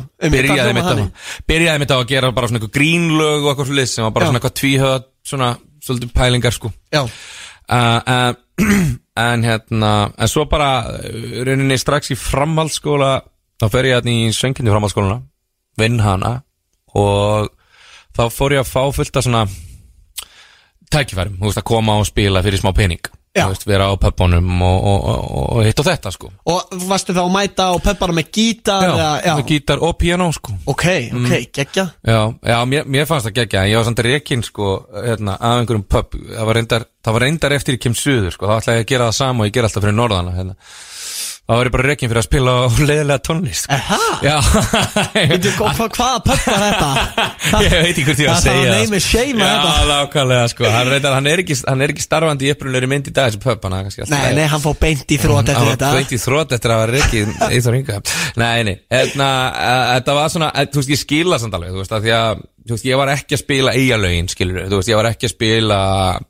byrjaði 1.47 1.79
mitt 1.81 1.93
á 1.93 1.97
að 1.97 2.09
gera 2.11 2.31
bara 2.35 2.49
svona 2.49 2.59
eitthvað 2.59 2.75
grínlög 2.75 3.45
og 3.45 3.51
eitthvað 3.53 3.69
svolítið 3.71 3.91
sem 3.93 4.05
var 4.05 4.11
bara 4.15 4.25
Já. 4.25 4.29
svona 4.29 4.41
eitthvað 4.41 4.57
tvíhöða 4.59 4.97
svona, 5.25 5.47
svolítið 5.85 6.13
pælingar 6.15 6.55
sko. 6.55 6.71
Já, 6.93 7.03
uh, 7.05 7.99
uh, 8.01 8.33
en 9.29 9.45
hérna 9.45 9.91
en 10.17 10.31
svo 10.31 10.47
bara 10.51 10.71
uh, 10.89 11.43
rauninni 11.47 11.77
strax 11.79 12.13
í 12.13 12.19
framhaldsskóla 12.19 13.13
þá 13.61 13.67
fer 13.71 13.89
ég 13.89 13.99
hérna 13.99 14.15
í 14.15 14.33
söngindi 14.35 14.73
framhaldsskóluna 14.73 15.21
vinn 15.79 16.01
hana 16.03 16.39
og 16.95 17.51
þá 18.15 18.23
fór 18.31 18.57
ég 18.57 18.63
að 18.63 18.71
fá 18.71 18.81
fullt 18.95 19.19
af 19.19 19.27
svona 19.27 19.45
tækifærum, 20.91 21.37
þú 21.39 21.49
veist 21.49 21.59
að 21.59 21.67
koma 21.67 21.99
og 21.99 22.07
spila 22.07 22.43
fyrir 22.45 22.61
smá 22.61 22.71
pening 22.75 23.14
veist, 23.35 23.65
vera 23.67 23.89
á 23.91 23.93
pöpunum 23.99 24.61
og, 24.63 24.87
og, 24.91 25.07
og, 25.11 25.43
og 25.57 25.65
hitt 25.67 25.81
og 25.81 25.87
þetta 25.89 26.11
sko. 26.15 26.31
Og 26.51 26.75
varstu 26.87 27.15
þá 27.15 27.21
að 27.25 27.33
mæta 27.33 27.67
og 27.75 27.83
peppara 27.83 28.15
með 28.15 28.29
gítar 28.37 28.87
eða, 28.87 29.09
já. 29.25 29.33
með 29.35 29.51
gítar 29.51 29.83
og 29.83 29.95
piano 29.99 30.29
sko. 30.35 30.55
Ok, 30.71 30.85
ok, 31.19 31.33
geggja. 31.59 31.87
Já, 32.07 32.19
já 32.39 32.57
mér, 32.71 32.87
mér 32.87 33.09
fannst 33.09 33.29
það 33.29 33.37
geggja 33.41 33.63
en 33.65 33.71
ég 33.73 33.81
var 33.81 33.87
samt 33.89 34.03
rekin 34.07 34.45
sko 34.45 34.73
hérna, 34.95 35.35
af 35.35 35.61
einhverjum 35.61 35.87
pub 35.91 36.15
það 36.15 36.49
var, 36.49 36.59
reyndar, 36.59 36.89
það 37.03 37.17
var 37.17 37.25
reyndar 37.27 37.57
eftir 37.59 37.77
ég 37.77 37.85
kem 37.85 37.97
suður 37.99 38.35
sko, 38.35 38.49
þá 38.49 38.61
ætlaði 38.61 38.81
ég 38.81 38.87
að 38.87 38.91
gera 38.93 39.09
það 39.09 39.17
sama 39.19 39.43
og 39.43 39.49
ég 39.49 39.57
ger 39.57 39.67
alltaf 39.67 39.85
fyrir 39.85 39.99
norðana 39.99 40.35
hérna. 40.37 40.59
Þá 41.45 41.53
var 41.59 41.69
bara 41.75 41.87
rekin 41.91 42.09
fyrir 42.09 42.21
að 42.21 42.25
spila 42.25 42.53
á 42.57 42.61
leiðilega 42.89 43.21
tónlist 43.25 43.67
sko. 43.67 43.77
Aha, 43.77 43.99
Já 44.25 44.35
veitu, 45.31 45.51
hva, 45.59 45.71
hva, 45.77 45.87
hvaða 45.93 46.21
pöpp 46.25 46.47
var 46.49 46.63
þetta? 46.65 46.89
Ég 47.65 47.75
veit 47.75 47.91
ekki 47.91 48.05
hvort 48.07 48.23
ég 48.23 48.29
var 48.29 48.35
að 48.35 48.39
Það 48.39 48.47
segja 48.47 48.71
að 48.71 48.79
neymi 48.79 49.01
sko. 49.01 49.11
shame 49.11 49.45
Já, 49.45 49.51
þetta. 49.51 49.85
nákvæmlega 49.91 50.47
sko 50.53 50.71
hann, 50.75 50.89
reyndar, 50.93 51.17
hann, 51.19 51.29
er 51.29 51.43
ekki, 51.45 51.57
hann 51.69 51.85
er 51.85 51.93
ekki 51.93 52.05
starfandi 52.05 52.49
í 52.49 52.55
upprunulegri 52.55 52.89
mynd 52.95 53.11
í 53.11 53.15
dag 53.15 53.37
hann 53.37 53.77
kannski 53.85 54.05
alltaf 54.05 54.15
Nei, 54.15 54.33
nei, 54.39 54.47
hann 54.51 54.63
fór 54.63 54.77
beint 54.81 55.05
í 55.13 55.19
þrótt 55.21 55.51
eftir 55.53 55.61
Það 55.61 55.71
þetta 55.75 55.91
var 55.91 55.99
kveikt 55.99 56.15
í 56.15 56.21
þrótt 56.25 56.57
eftir 56.57 56.73
að 56.73 56.81
hafa 56.81 56.91
reikið 56.95 57.37
Eithor 57.51 57.77
Inga 57.79 57.99
Nei, 58.41 58.57
nei, 58.67 58.75
hérna, 58.95 59.29
eh, 59.53 59.85
þetta 59.99 60.17
var 60.17 60.33
svona 60.33 60.51
eh, 60.55 60.67
Þú 60.71 60.81
veist, 60.81 60.93
ég 60.95 61.01
skila 61.01 61.39
samt 61.41 61.57
alveg, 61.57 61.73
þú 61.75 61.81
veist, 61.83 61.95
að 61.95 62.07
því 62.07 62.15
að 62.19 62.43
Þú 62.65 62.73
veist, 62.73 62.85
ég 62.89 62.97
var 62.97 63.11
ekki 63.13 63.35
að 63.37 63.41
spila 63.43 63.73
eigalögin, 63.77 64.29
skilur 64.31 64.63
Þú 64.71 64.79
veist, 64.79 64.89
ég 64.89 64.97
var 64.97 65.09
ekki 65.11 65.27
að 65.29 65.33
spila, 65.35 65.79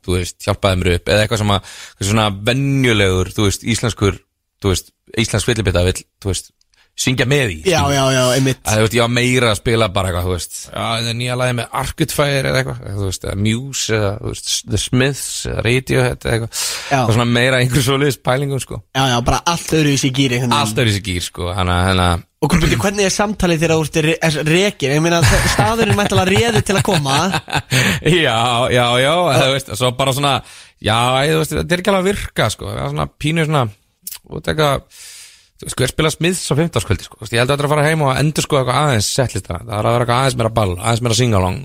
þú 0.04 0.16
veist, 0.18 0.36
hjálpaði 0.44 0.80
mér 0.82 0.90
upp 0.98 1.12
Eða 1.14 1.22
eitthvað 1.24 1.40
sem 1.40 1.52
að, 1.54 1.70
svona 2.10 2.26
venjulegur, 2.50 3.30
þú 3.32 3.46
veist, 3.46 3.64
íslenskur 3.72 4.18
Þú 4.62 4.72
veist, 4.72 4.92
íslensk 5.20 5.50
fyllibita 5.50 5.84
vill, 5.86 5.98
þú 6.22 6.32
veist 6.32 6.52
Syngja 6.96 7.26
með 7.28 7.50
í 7.52 7.56
Já, 7.68 7.82
já, 7.92 8.00
já, 8.08 8.22
einmitt. 8.32 8.62
Að, 8.64 8.78
þú 8.78 8.84
veist, 8.86 8.94
ég 8.96 9.02
var 9.04 9.10
meira 9.12 9.48
að 9.52 9.58
spila 9.58 9.88
bara 9.92 10.08
eitthvað, 10.08 10.24
þú 10.24 10.32
veist. 10.32 10.54
Já, 10.70 10.78
það 10.80 11.10
er 11.10 11.18
nýja 11.18 11.34
lagi 11.36 11.56
með 11.58 12.14
Fire 12.16 12.38
eða 12.50 12.62
eitthvað? 12.62 12.78
Þú 12.96 13.08
veist, 13.10 13.26
eða 13.26 13.36
Muse 13.44 13.98
eða, 13.98 14.12
þú 14.22 14.32
veist, 14.32 14.48
The 14.70 14.80
Smiths 14.80 15.26
eða 15.50 15.64
Radiohead 15.66 16.24
eða 16.24 16.32
eitthvað. 16.38 16.62
Já. 16.94 17.00
Og 17.02 17.12
svona 17.12 17.28
meira 17.36 17.60
einhver 17.60 17.84
svoleiðis 17.84 18.18
pælingum, 18.24 18.64
sko. 18.64 18.80
Já, 18.96 19.02
já, 19.12 19.16
bara 19.28 19.42
allt 19.52 19.76
öðru 19.76 19.92
í 19.92 20.00
sig 20.00 20.16
gýri 20.16 20.40
Allt 20.46 20.80
er 20.80 20.88
þessi 20.88 21.04
gýr 21.04 21.28
sko 21.28 21.52
Hanna, 21.52 21.78
hanna 21.90 22.10
Og 22.46 22.52
byrju, 22.56 22.80
hvernig 22.80 23.04
er 23.10 23.12
samtalið 23.12 23.62
þegar 23.64 23.76
þú 23.76 23.84
ert 23.86 24.02
re- 24.06 24.18
er 24.28 24.36
rekin? 24.48 24.96
Ég 24.96 25.04
meina, 25.04 25.20
staðurinn 25.52 25.96
mættilega 25.98 26.32
réði 26.32 26.62
til 26.64 26.76
að 26.78 26.84
koma. 26.86 27.16
Já, 28.24 28.38
já, 28.72 28.86
já 29.02 29.14
Þú 29.40 29.48
veist, 29.52 29.72
svo 29.76 29.90
bara 29.98 30.16
svona 30.16 30.38
Já, 30.80 30.96
þú 31.28 31.40
veist, 31.42 31.56
þetta 31.56 31.76
er 31.76 31.82
ekki 31.82 31.92
alveg 31.92 32.04
að 32.04 32.10
virka 32.12 32.48
sko. 32.52 32.70
Það 32.70 32.84
er 32.84 32.94
svona 32.94 33.08
pínu 33.20 33.46
svona 33.48 33.64
Og 34.30 34.42
þetta 34.42 34.70
Þú 35.56 35.64
veist, 35.64 35.76
hver 35.80 35.88
spila 35.88 36.10
smiðs 36.12 36.40
á 36.52 36.54
15. 36.58 36.84
kvöldi 36.84 37.06
sko 37.06 37.28
Ég 37.30 37.38
held 37.40 37.48
að 37.48 37.54
þetta 37.54 37.62
er 37.62 37.68
að 37.68 37.72
fara 37.72 37.84
heim 37.86 38.02
og 38.04 38.10
endur 38.20 38.44
sko 38.44 38.58
eitthvað 38.60 38.80
aðeins 38.82 39.06
settlista. 39.08 39.60
Það 39.62 39.78
er 39.78 39.86
að 39.88 39.94
vera 39.94 40.04
eitthvað 40.04 40.18
aðeins 40.20 40.36
meira 40.40 40.50
ball 40.58 40.74
Aðeins 40.76 41.04
meira 41.06 41.16
singalong. 41.16 41.62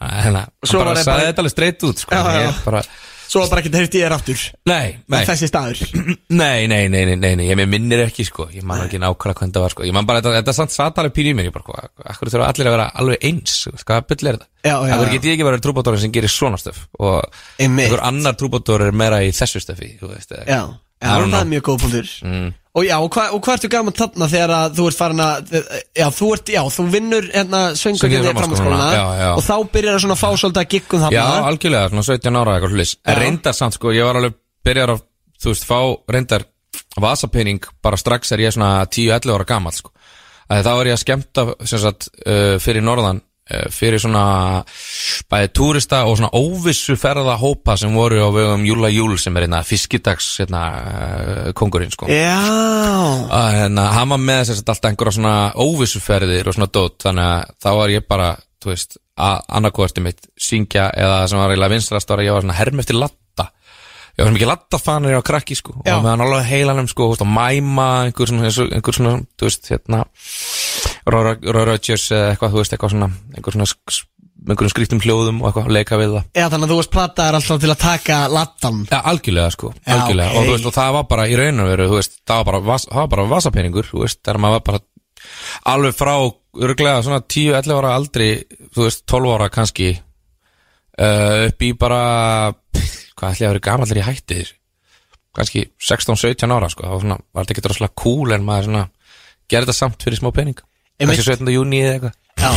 Hérna, 0.00 0.42
hann 0.48 0.80
bara 0.80 0.92
ég 0.96 1.08
bara- 1.08 1.24
þetta 1.30 1.42
alveg 1.42 1.54
straight 1.54 1.86
út 1.88 2.02
sko. 2.04 2.12
Já, 2.12 2.20
já. 2.36 2.44
Ég 2.50 2.60
bara 2.64 2.82
Svo 3.30 3.44
bara 3.46 3.62
ekki 3.62 3.70
í 3.70 3.86
þér 3.94 4.12
aftur? 4.16 4.40
Nei, 4.66 4.96
nei. 5.06 5.20
Þessi 5.28 5.46
staður? 5.46 5.80
Nei, 6.40 6.66
nei, 6.66 6.88
nei, 6.90 7.04
nei, 7.06 7.14
nei, 7.14 7.36
nei, 7.38 7.44
ég 7.46 7.60
minnir 7.62 8.02
ekki 8.02 8.24
sko. 8.26 8.48
Ég 8.50 8.64
man 8.66 8.82
ekki 8.82 8.98
nákvæmlega 8.98 9.38
hvernig 9.38 9.54
það 9.54 9.62
var 9.62 9.74
sko. 9.76 9.84
Ég 9.86 9.94
man 9.94 10.08
bara, 10.08 10.18
þetta, 10.18 10.32
þetta 10.40 10.50
er 10.50 10.56
samt 10.56 10.74
satalega 10.74 11.14
pínu 11.14 11.30
í 11.30 11.36
mér 11.38 11.46
Ég 11.46 11.60
akkur 12.10 12.32
þurfa 12.32 12.48
allir 12.50 12.66
að 12.66 12.74
vera 12.74 12.88
alveg 12.98 13.26
eins? 13.30 13.54
Hvað 13.86 14.08
byll 14.10 14.32
er 14.32 14.40
þetta? 14.40 14.50
Það 14.66 14.90
já. 14.90 15.12
get 15.14 15.28
ég 15.30 15.36
ekki 15.36 15.46
verið 15.46 15.62
trúbátórin 15.68 16.02
sem 16.02 16.14
gerir 16.16 16.32
svona 16.34 16.58
stöf 16.58 16.82
Og 16.98 17.22
einhver 17.62 18.02
annar 18.10 18.34
trúbátór 18.40 18.88
er 18.88 18.98
meira 18.98 19.22
í 19.22 19.30
þessu 19.30 19.62
stöfi 19.62 19.92
Þú 20.02 20.10
veist, 20.10 20.34
eða- 20.34 20.58
Já, 21.00 21.14
það 21.16 21.38
er 21.40 21.48
mjög 21.48 21.62
góð 21.68 21.78
punktur. 21.84 22.10
Mm. 22.26 22.48
Og 22.70 22.84
já, 22.86 22.94
og 23.02 23.08
hvað, 23.10 23.32
og 23.34 23.40
hvað 23.42 23.56
ertu 23.56 23.68
gaman 23.72 23.94
þarna 23.98 24.26
þegar 24.30 24.52
að 24.54 24.74
þú 24.78 24.84
ert 24.86 24.98
farin 25.00 25.22
að 25.24 25.48
Já, 25.98 26.04
þú 26.14 26.28
ert, 26.36 26.50
já, 26.54 26.60
þú 26.70 26.84
vinnur 26.92 27.26
hérna 27.32 27.62
já, 28.94 29.06
já. 29.18 29.30
Og 29.32 29.42
þá 29.42 29.54
byrjar 29.74 29.96
að 29.96 30.04
svona 30.04 30.18
fá 30.20 30.28
svolítið 30.28 30.62
að 30.62 30.68
giggum 30.76 31.02
þarna. 31.02 31.16
Já, 31.16 31.48
algjörlega, 31.48 31.90
svona 31.90 32.06
17 32.06 32.38
ára 32.38 32.54
eitthvað 32.54 32.76
hlulis 32.76 32.92
reyndar 33.18 33.56
samt, 33.58 33.78
sko, 33.78 33.94
ég 33.96 34.06
var 34.06 34.20
alveg 34.20 34.36
byrjar 34.68 34.94
að, 34.94 35.02
þú 35.42 35.54
veist, 35.54 35.66
fá 35.66 35.80
reyndar 36.14 36.46
vasapenning 37.00 37.66
bara 37.82 37.98
strax 37.98 38.36
er 38.36 38.44
ég 38.44 38.54
svona 38.54 38.70
10-11 38.86 39.34
ára 39.34 39.48
gamall, 39.50 39.74
sko. 39.74 39.90
Að 40.50 40.62
þá 40.66 40.72
er 40.76 40.92
ég 40.92 40.98
að 40.98 41.02
skemmta, 41.02 41.46
sem 41.64 41.82
sagt, 41.82 42.10
uh, 42.22 42.54
fyrir 42.62 42.86
norðan 42.86 43.24
fyrir 43.74 44.00
svona 44.02 44.24
bæði 45.30 45.50
túrista 45.56 46.02
og 46.08 46.18
svona 46.18 46.30
óvissu 46.36 46.96
ferða 47.00 47.36
hópa 47.40 47.76
sem 47.80 47.94
voru 47.96 48.22
á 48.22 48.30
vegum 48.34 48.66
Júla 48.68 48.90
Júl 48.92 49.16
sem 49.20 49.36
er 49.36 49.46
hérna 49.46 49.62
fiskidags 49.66 50.32
hérna, 50.42 50.62
uh, 50.70 51.52
kongurinn, 51.56 51.92
sko. 51.94 52.08
Hérna, 52.10 53.86
hann 53.96 54.14
var 54.14 54.22
með 54.22 54.42
þess 54.50 54.64
að 54.64 54.74
alltaf 54.74 54.90
einhverja 54.90 55.16
svona 55.18 55.36
óvissuferðir 55.66 56.50
og 56.50 56.58
svona 56.58 56.72
dót 56.72 57.06
þannig 57.06 57.30
að 57.30 57.54
þá 57.62 57.70
var 57.80 57.94
ég 57.94 58.08
bara, 58.08 58.32
þú 58.62 58.74
veist 58.74 59.00
að 59.20 59.40
annarkvæðstu 59.58 60.04
mitt 60.04 60.28
syngja 60.40 60.90
eða 60.96 61.24
sem 61.28 61.40
var 61.40 61.52
eiginlega 61.52 61.74
vinstrast 61.74 62.12
að 62.12 62.24
ég 62.26 62.36
var 62.36 62.44
svona 62.46 62.60
herm 62.60 62.82
eftir 62.82 62.98
latta 62.98 63.50
ég 64.16 64.26
var 64.26 64.34
ekki 64.34 64.48
latta 64.48 64.80
fanir 64.80 65.16
á 65.16 65.22
krakki 65.24 65.56
sko 65.56 65.74
Já. 65.84 65.96
og 65.96 66.04
meðan 66.04 66.24
alveg 66.26 66.48
heilanum 66.50 66.88
sko 66.90 67.10
og 67.14 67.26
mæma 67.26 67.88
einhver 68.06 68.30
svona, 68.30 68.50
einhver 68.50 68.96
svona 68.96 69.14
þú 69.38 69.48
veist, 69.48 69.70
hérna 69.72 70.02
Roy 71.14 71.66
Rogers 71.70 72.06
eða 72.14 72.32
eitthvað, 72.32 72.54
þú 72.54 72.62
veist, 72.62 72.74
eitthvað 72.74 72.94
svona 72.94 73.10
einhver 73.36 73.56
svona 73.56 73.68
einhverjum 74.48 74.72
skrýttum 74.72 75.00
hljóðum 75.04 75.40
og 75.42 75.50
eitthvað, 75.50 75.72
leika 75.74 75.98
við 76.00 76.14
það 76.14 76.38
já, 76.40 76.44
þannig 76.48 76.64
að 76.64 76.70
þú 76.72 76.76
varst 76.78 76.92
plattaðar 76.94 77.36
alltaf 77.38 77.60
til 77.60 77.70
að 77.70 77.80
taka 77.82 78.18
lattan 78.32 78.78
Ja, 78.88 79.00
algjörlega 79.10 79.54
sko, 79.54 79.72
Já, 79.76 79.94
algjörlega 79.96 80.30
ok. 80.30 80.36
og, 80.38 80.46
þú 80.46 80.54
veist, 80.54 80.68
og 80.70 80.76
það 80.76 80.94
var 80.96 81.08
bara 81.10 81.26
í 81.28 81.34
raun 81.40 81.64
og 81.64 81.68
veru, 81.70 81.88
þú 81.90 81.98
veist, 81.98 82.16
það 82.24 82.40
var 82.40 82.48
bara, 82.48 82.60
vas, 82.70 82.86
það 82.88 83.02
var 83.02 83.10
bara 83.14 83.26
vasapeningur, 83.34 83.90
þú 83.90 84.04
veist, 84.04 84.20
þegar 84.24 84.40
maður 84.44 84.56
var 84.56 84.64
bara 84.70 84.82
alveg 85.74 85.98
frá, 85.98 86.14
örglega 86.68 87.02
svona 87.04 87.20
10-11 87.36 87.76
ára 87.76 87.92
aldri, 87.98 88.30
þú 88.72 88.86
veist, 88.86 89.04
12 89.12 89.34
ára 89.36 89.50
kannski 89.52 89.90
uh, 89.92 91.50
upp 91.50 91.66
í 91.66 91.74
bara 91.76 92.00
hvað 93.20 93.34
ætli 93.34 93.46
að 93.46 93.52
vera 93.52 93.66
gamall 93.68 93.92
er 93.92 94.00
ég 94.00 94.08
hætti 94.08 94.40
þér 94.40 94.56
kannski 95.36 95.66
16-17 95.78 96.56
ára 96.56 96.72
sko, 96.72 96.88
þá 96.88 96.94
var, 96.94 97.04
svona, 97.04 97.20
var 97.30 97.44
þetta 97.44 97.56
ekki 97.56 97.66
droslega 97.68 97.96
cool 98.00 98.34
en 98.34 98.46
maður 98.46 98.70
svona 98.70 98.86
gerði 99.50 99.68
þetta 99.68 99.78
samt 99.78 100.06
fyrir 100.06 100.18
smá 100.18 100.32
pening 100.34 100.58
Einmitt. 100.58 100.69
Kannski 101.08 101.24
17. 101.30 101.54
júni 101.54 101.80
eða 101.84 101.94
eitthvað. 101.96 102.16
Já, 102.40 102.50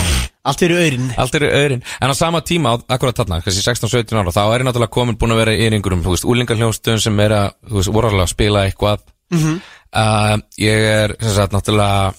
allt 0.48 0.62
fyrir 0.64 0.80
auðrin 0.80 1.08
Allt 1.20 1.34
eru 1.36 1.48
öðrin 1.52 1.82
En 2.00 2.12
á 2.12 2.16
sama 2.16 2.40
tíma, 2.46 2.72
akkurat 2.88 3.18
þarna, 3.18 3.42
kannski 3.44 3.64
16-17 3.66 4.16
ára 4.16 4.32
Þá 4.32 4.44
er 4.46 4.62
ég 4.62 4.68
náttúrulega 4.70 4.94
komin 4.96 5.18
búin 5.20 5.34
að 5.36 5.42
vera 5.42 5.56
í 5.58 5.66
einhverjum 5.68 6.04
Þú 6.06 6.14
veist, 6.14 6.28
úlingarhljóðstöðum 6.30 7.02
sem 7.04 7.20
er 7.20 7.36
að 7.36 7.50
Þú 7.68 7.80
veist, 7.80 7.92
vorulega 7.98 8.24
að 8.24 8.32
spila 8.32 8.62
eitthvað. 8.70 9.04
Mhm. 9.34 9.58
uh, 10.00 10.38
Ég 10.62 10.88
er, 10.94 11.16
sem 11.20 11.36
sagt, 11.36 11.56
náttúrulega 11.58 12.14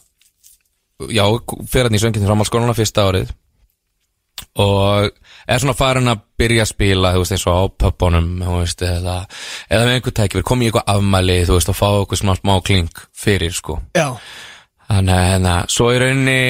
Já, 1.14 1.24
fyrir 1.72 1.88
hann 1.88 1.96
í 1.96 2.02
söngin 2.02 2.20
til 2.22 2.28
framhaldsskóluna 2.28 2.76
fyrsta 2.76 3.02
árið. 3.08 3.32
Og 4.60 5.08
er 5.48 5.60
svona 5.62 5.74
farin 5.78 6.10
að 6.10 6.22
byrja 6.38 6.64
að 6.66 6.70
spila 6.70 7.12
Þú 7.14 7.22
veist, 7.24 7.34
eins 7.36 7.46
og 7.48 7.54
á 7.58 7.62
pöppunum 7.84 8.28
Þú 8.44 8.56
veist, 8.60 8.84
eða, 8.86 9.16
eða 9.70 9.86
með 9.88 9.96
einhver 9.98 10.16
tækifir 10.20 10.46
Kom 10.46 10.62
í 10.62 10.68
eitthvað 10.68 10.90
afmæli, 10.98 11.38
þú 11.48 11.56
veist, 11.58 11.70
og 11.72 11.78
fá 11.78 11.86
eitthvað 11.90 12.20
smá, 12.22 12.34
smá 12.38 12.54
kling 12.66 13.02
Fyrir, 13.24 13.54
sko. 13.56 13.80
Já, 13.96 14.10
Þannig 14.84 15.14
að 15.16 15.26
hérna, 15.30 15.52
svo 15.72 15.86
í 15.94 15.98
rauninni, 16.00 16.40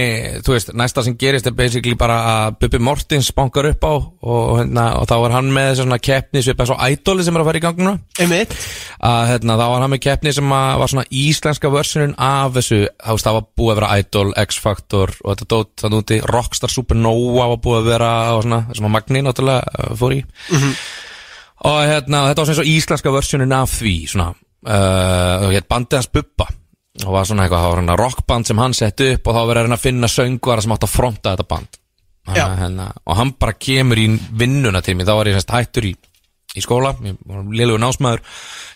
þú 0.43 0.55
veist, 0.57 0.71
næsta 0.75 1.05
sem 1.07 1.15
gerist 1.19 1.47
er 1.47 1.55
basically 1.55 1.95
bara 1.99 2.17
að 2.31 2.57
Bubbi 2.65 2.81
Mortins 2.83 3.29
bankar 3.37 3.69
upp 3.69 3.85
á 3.87 3.95
og, 3.95 4.49
hérna, 4.59 4.87
og 4.99 5.07
þá 5.07 5.15
var 5.23 5.35
hann 5.37 5.53
með 5.55 5.69
þessi 5.69 5.85
svona 5.85 5.99
keppni 6.03 6.43
svipað 6.43 6.71
svo 6.73 6.79
ædoli 6.83 7.27
sem 7.27 7.39
er 7.39 7.45
að 7.45 7.49
fara 7.51 7.61
í 7.61 7.63
gang 7.63 7.79
núna. 7.79 7.93
Einmitt. 8.19 8.57
Að 9.07 9.21
hérna, 9.31 9.59
þá 9.61 9.65
var 9.71 9.85
hann 9.85 9.93
með 9.95 10.03
keppni 10.09 10.33
sem 10.35 10.55
að 10.57 10.81
var 10.83 10.93
svona 10.93 11.07
íslenska 11.21 11.71
versionin 11.75 12.17
af 12.27 12.57
þessu, 12.59 12.81
þá 12.91 13.13
veist, 13.13 13.29
það 13.29 13.39
var 13.39 13.47
búið 13.61 13.73
að 13.73 13.81
vera 13.81 13.93
Idol, 14.03 14.27
X-Factor 14.43 15.15
og 15.21 15.31
þetta 15.31 15.49
dót 15.55 15.85
þannig 15.85 16.05
úti, 16.05 16.21
Rockstar 16.35 16.75
Supernova 16.75 17.49
var 17.55 17.63
búið 17.69 17.81
að 17.85 17.93
vera 17.93 18.11
og 18.35 18.43
svona, 18.49 18.61
sem 18.75 18.91
að 18.91 18.95
Magni 18.97 19.23
náttúrulega 19.23 19.79
uh, 19.79 19.95
fór 20.03 20.19
í. 20.19 20.21
Og 21.71 21.81
hérna, 21.87 22.27
þetta 22.33 22.43
var 22.43 22.51
svona 22.51 22.59
svo 22.59 22.69
íslenska 22.75 23.15
versionin 23.15 23.57
af 23.57 23.79
því, 23.79 23.97
svona 24.11 24.33
uh, 24.35 25.63
bandið 25.71 26.03
hans 26.03 26.11
Bubba 26.11 26.51
og 27.03 27.11
var 27.11 27.27
svona 27.27 27.45
eitthvað, 27.45 27.65
það 27.65 27.73
var 27.73 27.81
hérna 27.81 27.99
rockband 27.99 28.49
sem 28.49 28.61
hann 28.63 28.77
sett 28.77 29.03
upp 29.03 29.27
og 29.27 29.37
þá 29.37 29.41
verið 29.49 29.67
reyna 29.67 29.79
að 29.81 29.87
finna 29.89 30.11
söngvara 30.11 30.65
sem 30.65 30.75
átt 30.75 30.87
að 30.87 30.95
fronta 30.95 31.35
þetta 31.35 31.49
band. 31.51 31.81
Já. 32.25 32.47
hérna, 32.57 32.89
og 33.05 33.19
hann 33.19 33.35
bara 33.37 33.53
kemur 33.61 34.01
í 34.01 34.07
vinnuna 34.33 34.81
til 34.81 34.95
mig, 34.97 35.05
þá 35.05 35.19
var 35.19 35.29
ég 35.29 35.37
semst 35.37 35.53
hættur 35.53 35.91
í 35.91 35.97
í 36.55 36.63
skóla, 36.63 36.93
ég 37.03 37.17
var 37.27 37.43
liðlugur 37.51 37.83
násmaður 37.83 38.23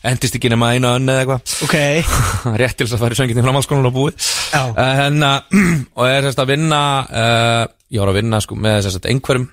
endist 0.09 0.35
ekki 0.35 0.51
nema 0.51 0.73
eina 0.75 0.97
önn 0.99 1.11
eða 1.11 1.23
eitthvað. 1.23 1.55
Ok, 1.67 1.77
rétt 2.61 2.79
til 2.79 2.87
þess 2.87 2.97
að 2.97 3.05
fara 3.05 3.15
í 3.15 3.21
söngin 3.21 3.39
í 3.39 3.45
framhaldsskólan 3.45 3.91
og 3.91 3.95
búið. 3.95 4.29
Uh, 4.51 4.81
hérna, 4.99 5.31
og 5.99 6.09
er 6.09 6.27
sérst 6.27 6.43
að 6.43 6.51
vinna 6.53 6.81
uh, 7.07 7.63
ég 7.95 8.03
var 8.03 8.13
að 8.13 8.21
vinna 8.21 8.43
sko, 8.43 8.59
með 8.59 8.83
sérst 8.89 9.09
einhverjum 9.09 9.47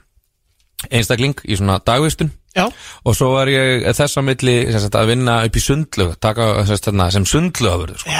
einstakling 0.91 1.39
í 1.45 1.57
svona 1.59 1.79
dagvistun. 1.85 2.31
Já, 2.55 2.69
og 3.03 3.15
svo 3.17 3.33
var 3.33 3.49
ég 3.51 3.83
þess 3.97 4.15
að 4.15 4.27
milli 4.29 4.53
sérst, 4.71 4.95
að 4.95 5.09
vinna 5.11 5.33
upp 5.43 5.57
í 5.59 5.63
sundlög 5.63 6.13
taka 6.23 6.45
þarna, 6.69 7.09
sem 7.11 7.25
sundlögafurður 7.27 7.99
sko. 7.99 8.13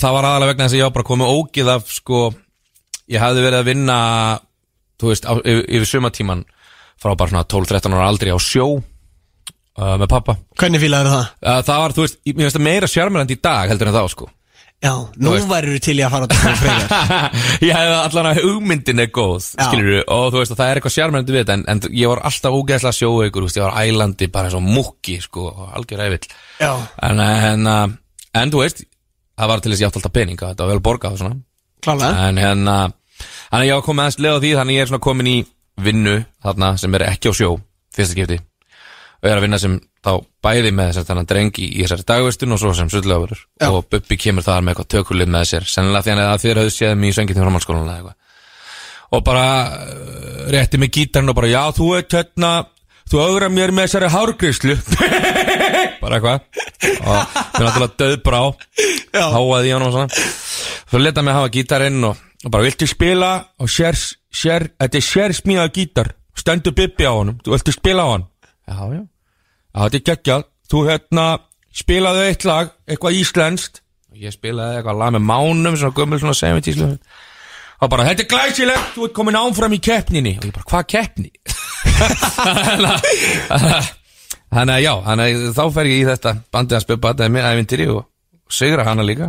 það 0.00 0.14
var 0.16 0.28
aðalega 0.30 0.48
vegna 0.48 0.64
þess 0.64 0.72
að 0.72 0.78
ég 0.78 0.88
var 0.88 0.94
bara 0.94 1.08
komið 1.10 1.34
ógið 1.34 1.70
af 1.74 1.92
sko, 1.92 2.22
ég 3.12 3.20
hafði 3.20 3.44
verið 3.44 3.58
að 3.58 3.68
vinna 3.68 3.98
veist, 5.04 5.28
á, 5.28 5.36
yfir, 5.44 5.60
yfir 5.76 5.90
sumatíman 5.90 6.46
frá 7.00 7.12
bara 7.12 7.34
svona 7.34 7.44
12-13 7.52 7.98
ára 7.98 8.08
aldrei 8.08 8.32
á 8.32 8.38
sjó 8.40 8.66
uh, 8.78 9.94
með 10.00 10.08
pappa 10.08 10.38
Hvernig 10.56 10.80
fílaður 10.86 11.12
það? 11.18 11.28
uh, 11.44 11.60
það 11.68 11.82
var, 11.84 11.96
veist, 12.00 12.18
það 12.56 12.64
meira 12.64 12.90
sjarmerandi 12.90 13.36
í 13.36 13.42
dag 13.44 13.68
heldur 13.72 13.92
en 13.92 13.98
þá 13.98 14.04
sko 14.14 14.30
Já, 14.84 14.92
nú 15.16 15.32
veist. 15.32 15.48
værirðu 15.48 15.80
til 15.80 15.94
í 15.96 16.02
að 16.04 16.12
fara 16.12 16.26
á 16.26 16.28
þetta 16.28 16.54
frekar. 16.60 17.36
Ég 17.68 17.76
hefði 17.78 17.94
allan 17.98 18.28
að 18.28 18.40
hugmyndin 18.44 19.00
er 19.00 19.12
góð 19.16 19.46
skilur 19.48 20.00
og 20.04 20.24
þú 20.34 20.42
veist 20.42 20.52
að 20.52 20.60
það 20.60 20.70
er 20.70 20.80
eitthvað 20.80 20.96
sjarmennandi 20.98 21.34
við 21.34 21.40
þetta 21.40 21.56
en, 21.56 21.64
en 21.72 21.80
ég 21.96 22.10
var 22.12 22.20
alltaf 22.28 22.58
ógeðslega 22.58 22.98
sjóaukur 22.98 23.46
ég 23.48 23.64
var 23.64 23.78
ælandi 23.80 24.28
bara 24.34 24.50
eins 24.50 24.58
og 24.58 24.66
múkki 24.66 25.16
sko, 25.24 25.46
algjör 25.72 26.02
Já, 26.60 26.72
en, 27.08 27.20
en, 27.24 27.66
en, 27.66 27.96
en 28.36 28.52
þú 28.52 28.60
veist 28.60 28.84
það 29.34 29.50
var 29.50 29.62
til 29.62 29.72
þess 29.72 29.80
að 29.80 29.84
ég 29.84 29.90
átti 29.90 30.00
alltaf 30.00 30.14
peninga 30.14 30.50
þetta 30.52 30.66
var 30.66 30.74
vel 30.74 30.84
borgað 30.84 31.16
og 31.16 31.22
svona. 31.22 31.40
Klálega. 31.84 32.28
En 32.28 32.40
hérna 32.40 32.76
þannig 32.84 33.62
að 33.62 33.68
ég 33.68 33.78
var 33.78 33.86
komið 33.88 34.04
aðeins 34.04 34.20
leið 34.20 34.36
á 34.36 34.42
því 34.44 34.52
þannig 34.58 34.74
að 34.74 34.78
ég 34.78 34.94
er 34.94 35.04
komin 35.08 35.30
í 35.30 35.36
vinnu 35.84 36.16
þarna 36.44 36.70
sem 36.80 36.94
er 36.98 37.06
ekki 37.08 37.32
á 37.32 37.34
sjó 37.34 37.50
fyrsta 37.94 38.14
skipti. 38.14 38.38
Og 39.20 39.28
ég 39.28 39.32
er 39.32 39.40
að 39.40 39.46
vinna 39.48 39.60
sem 39.62 39.80
þá 40.04 40.12
bæði 40.44 40.72
með 40.76 40.90
þess 40.90 41.00
að 41.00 41.08
þannig 41.10 41.28
dreng 41.30 41.60
í, 41.60 41.68
þessari 41.80 42.06
dagvistun 42.10 42.54
og 42.54 42.60
svo 42.60 42.74
sem 42.76 42.90
sullöfurur 42.92 43.40
Já. 43.62 43.68
og 43.70 43.86
Bubbi 43.88 44.18
kemur 44.20 44.44
þar 44.44 44.64
með 44.64 44.74
eitthvað 44.74 44.90
tökulið 44.94 45.32
með 45.32 45.46
sér 45.50 45.68
sennilega 45.70 46.04
því 46.04 46.26
að 46.26 46.42
þér 46.44 46.60
höfðu 46.60 46.74
séð 46.74 46.94
mig 47.00 47.14
í 47.14 47.24
eða 47.24 47.96
eitthvað. 47.96 48.16
Og 49.14 49.22
bara 49.24 49.46
uh, 49.70 50.44
rétti 50.50 50.80
mig 50.80 50.90
gítarinn 50.92 51.30
og 51.30 51.36
bara 51.38 51.50
já 51.52 51.62
þú 51.76 51.88
ert 52.00 52.16
hérna 52.16 52.50
þú 53.08 53.20
augra 53.22 53.48
mér 53.52 53.72
með 53.76 53.86
þessari 53.88 54.10
hárgríslu 54.12 54.76
bara 56.02 56.18
eitthvað. 56.18 56.44
Og 57.04 57.38
mér 57.54 57.68
náttúrulega 57.68 57.96
döð 58.02 58.16
brá 58.26 58.40
Já. 59.14 59.24
háaði 59.30 59.70
í 59.70 59.74
hann 59.76 59.86
og 59.86 59.94
svona. 59.94 60.26
Svo 60.90 61.00
leta 61.00 61.24
mig 61.24 61.38
hafa 61.38 61.52
gítarinn 61.54 62.10
og, 62.10 62.20
og 62.44 62.52
bara 62.52 62.66
viltu 62.66 62.88
spila 62.90 63.32
og 63.62 63.72
sér, 63.72 63.96
sér, 64.34 64.68
þetta 64.82 65.00
er 65.00 65.08
sér 65.08 65.36
smíða 65.38 65.70
gítar. 65.72 66.12
Stendur 66.34 66.74
Bibbi 66.74 67.06
á 67.06 67.14
honum, 67.14 67.38
þú 67.44 67.54
viltu 67.54 67.72
spila 67.72 68.04
á 68.04 68.08
hann? 68.10 68.28
Já, 68.66 68.80
já 68.98 69.02
þetta 69.82 69.96
er 69.98 70.04
geggjað. 70.10 70.42
Þú 70.70 70.78
hérna 70.88 71.24
spilaðu 71.74 72.20
eitt 72.28 72.42
lag 72.48 72.66
eitthvað 72.88 73.18
íslenskt. 73.20 73.74
Ég 74.14 74.30
spilaði 74.34 74.72
eitthvað 74.78 75.00
lag 75.00 75.10
með 75.16 75.24
mánum 75.26 75.78
svona 75.78 75.96
gömul 75.96 76.20
svona 76.22 76.38
70s 76.38 76.78
lög. 76.80 76.92
og 77.82 77.86
bara 77.90 78.06
þetta 78.08 78.22
er 78.24 78.30
glæsilegt, 78.30 78.88
þú 78.94 79.00
ert 79.08 79.16
komin 79.16 79.38
áfram 79.38 79.74
í 79.74 79.80
keppninni. 79.82 80.34
Og 80.38 80.44
ég 80.48 80.54
bara, 80.54 80.70
hvað 80.70 80.84
keppni? 80.94 81.30
Þannig 84.54 84.74
að 84.76 84.84
já, 84.84 84.94
þannig 85.02 85.24
að 85.34 85.56
þá 85.56 85.64
fer 85.74 85.86
ég 85.90 85.98
í 85.98 86.06
þetta. 86.06 86.30
Bandið 86.54 86.76
að 86.78 86.86
þetta 86.94 87.24
er 87.26 87.32
mér 87.34 87.50
ævintýri 87.50 87.86
og 87.90 88.02
sigra 88.54 88.86
hana 88.86 89.02
líka. 89.02 89.26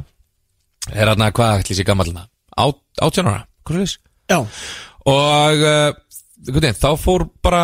Er 0.93 1.09
hérna 1.09 1.33
hvað 1.33 1.63
ætli 1.63 1.73
sér 1.79 1.87
gammalina 1.89 2.23
átjánara, 2.55 3.45
hvað 3.65 3.79
er 3.79 3.85
þess? 3.85 3.95
Já, 4.29 4.39
og 5.11 5.65
uh, 5.65 5.91
þá 6.79 6.89
fór 6.99 7.21
bara 7.43 7.63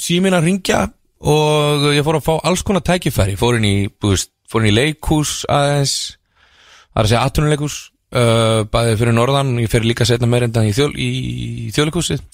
síminn 0.00 0.36
að 0.36 0.46
ringja 0.48 0.80
og 1.20 1.90
ég 1.92 2.04
fór 2.06 2.20
að 2.20 2.26
fá 2.26 2.34
alls 2.48 2.62
konar 2.64 2.84
tækifæri. 2.86 3.36
Fór 3.40 3.58
inn 3.58 3.68
í, 3.68 3.76
búist, 4.00 4.32
fór 4.48 4.64
inn 4.64 4.72
í 4.72 4.76
leikhús 4.76 5.42
aðeins 5.50 5.96
það 6.90 7.00
er 7.00 7.06
að 7.06 7.10
segja 7.12 7.24
atvinnuleikhús 7.26 7.78
uh, 8.18 8.60
bæði 8.70 8.94
fyrir 9.00 9.16
norðan 9.16 9.58
ég 9.62 9.70
fer 9.72 9.86
líka 9.86 10.06
setna 10.08 10.28
meir 10.30 10.46
endan 10.46 10.68
í, 10.68 10.74
þjól, 10.76 10.92
í 10.96 11.70
þjóðleikhúsið. 11.74 12.24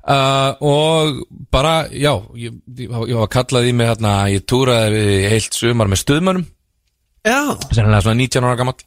Uh, 0.00 0.56
og 0.64 1.18
bara, 1.52 1.84
já 1.92 2.14
ég, 2.40 2.54
ég, 2.80 2.90
var 2.90 3.28
kallað 3.30 3.68
í 3.68 3.74
mig 3.76 3.90
hérna 3.90 4.14
ég 4.32 4.46
túraði 4.48 4.94
við 4.96 5.26
heilt 5.34 5.58
sumar 5.58 5.90
með 5.92 6.02
stuðmönnum. 6.02 6.46
Já, 7.20 7.40
sennilega 7.68 8.06
svona 8.06 8.16
19 8.16 8.46
ára 8.48 8.56
gammal 8.56 8.78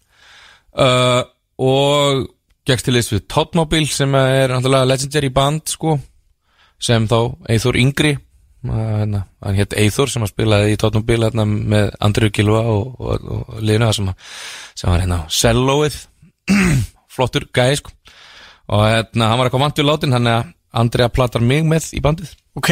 uh, 0.82 1.22
og 1.62 2.24
gegst 2.66 2.88
til 2.88 2.96
þess 2.98 3.14
við 3.14 3.28
Totmobil 3.30 3.86
sem 3.94 4.16
er 4.18 4.56
legendary 4.58 5.30
band 5.30 5.70
sko 5.70 6.00
sem 6.82 7.06
þá 7.08 7.36
Eithor 7.54 7.78
Yngri 7.78 8.16
hann 8.70 9.58
hétt 9.58 9.74
Eithor 9.76 10.12
sem 10.12 10.24
að 10.24 10.32
spilaði 10.32 10.74
í 10.74 10.80
tóttum 10.80 11.04
bíl 11.08 11.20
hérna, 11.26 11.44
með 11.48 11.90
Andrew 12.00 12.32
Gilva 12.34 12.62
og, 12.72 12.94
og, 13.00 13.26
og 13.36 13.60
það 13.60 13.96
sem, 13.98 14.12
að- 14.12 14.30
sem 14.80 14.92
var 14.92 15.04
hérna 15.04 15.20
sellóið. 15.30 15.98
Flottur 17.14 17.48
gæði 17.54 17.82
sko. 17.82 17.92
Og 18.74 18.86
hérna, 18.88 19.28
hann 19.30 19.40
var 19.42 19.50
eitthvað 19.50 19.66
vant 19.66 19.82
við 19.82 19.90
látin 19.90 20.16
þannig 20.16 20.38
að 20.38 20.54
Andrea 20.84 21.10
platar 21.14 21.44
mig 21.46 21.66
með 21.68 21.90
í 21.94 22.02
bandið. 22.02 22.32
Ok. 22.58 22.72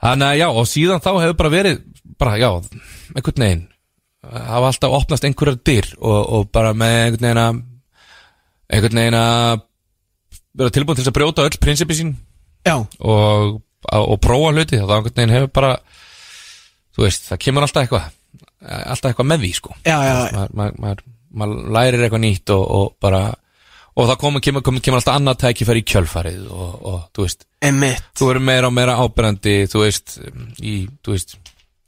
Að 0.00 0.22
já, 0.40 0.46
og 0.48 0.64
síðan 0.66 1.02
þá 1.04 1.10
hefur 1.20 1.36
bara 1.38 1.52
verið 1.52 1.82
bara, 2.18 2.38
já, 2.40 2.48
einhvern 3.14 3.44
veginn 3.44 3.66
hafa 4.30 4.68
alltaf 4.70 4.94
opnast 4.96 5.24
einhverjar 5.24 5.58
dyr 5.64 5.86
og, 5.98 6.18
og 6.36 6.48
bara 6.52 6.72
með 6.76 6.96
einhvern 7.04 7.24
veginn 7.24 7.40
að 7.44 7.60
einhvern 8.70 9.00
veginn 9.00 9.18
að 9.20 9.62
vera 10.60 10.74
tilbúin 10.74 10.98
til 10.98 11.06
að 11.08 11.16
brjóta 11.16 11.46
öll 11.46 11.58
prinsipi 11.62 11.96
sín. 11.96 12.14
Já, 12.66 12.74
og, 12.80 13.60
og 13.88 14.16
prófa 14.20 14.52
hluti 14.54 14.78
þá 14.80 14.96
einhvern 14.96 15.14
veginn 15.16 15.34
hefur 15.34 15.52
bara 15.56 15.74
þú 16.94 17.06
veist, 17.06 17.28
það 17.30 17.42
kemur 17.46 17.66
alltaf 17.66 17.86
eitthvað 17.86 18.08
alltaf 18.60 19.10
eitthvað 19.10 19.28
með 19.30 19.44
því, 19.44 19.52
sko. 19.56 19.76
Já, 19.86 19.96
já. 20.04 20.14
Maður, 20.36 20.50
maður, 20.58 20.74
maður, 20.84 21.04
maður 21.30 21.62
lærir 21.76 22.04
eitthvað 22.04 22.24
nýtt 22.26 22.52
og, 22.54 22.64
og 22.76 22.90
bara 23.00 23.22
og 24.00 24.08
það 24.10 24.18
kemur, 24.22 24.44
kemur, 24.44 24.64
kemur, 24.66 24.84
kemur 24.84 25.00
alltaf 25.00 25.18
annað 25.18 25.40
tækifæri 25.44 25.82
í 25.82 25.86
kjölfarið 25.92 26.44
og, 26.52 26.74
og 26.90 27.00
þú 27.16 27.26
veist 27.26 27.46
Emmitt 27.70 28.06
þú 28.16 28.30
verður 28.30 28.46
meira 28.50 28.70
og 28.70 28.76
meira 28.76 28.98
ábyrrandi 29.00 29.56
þú 29.70 29.82
veist, 29.84 30.18
í, 30.60 30.74
þú 31.04 31.16
veist 31.16 31.36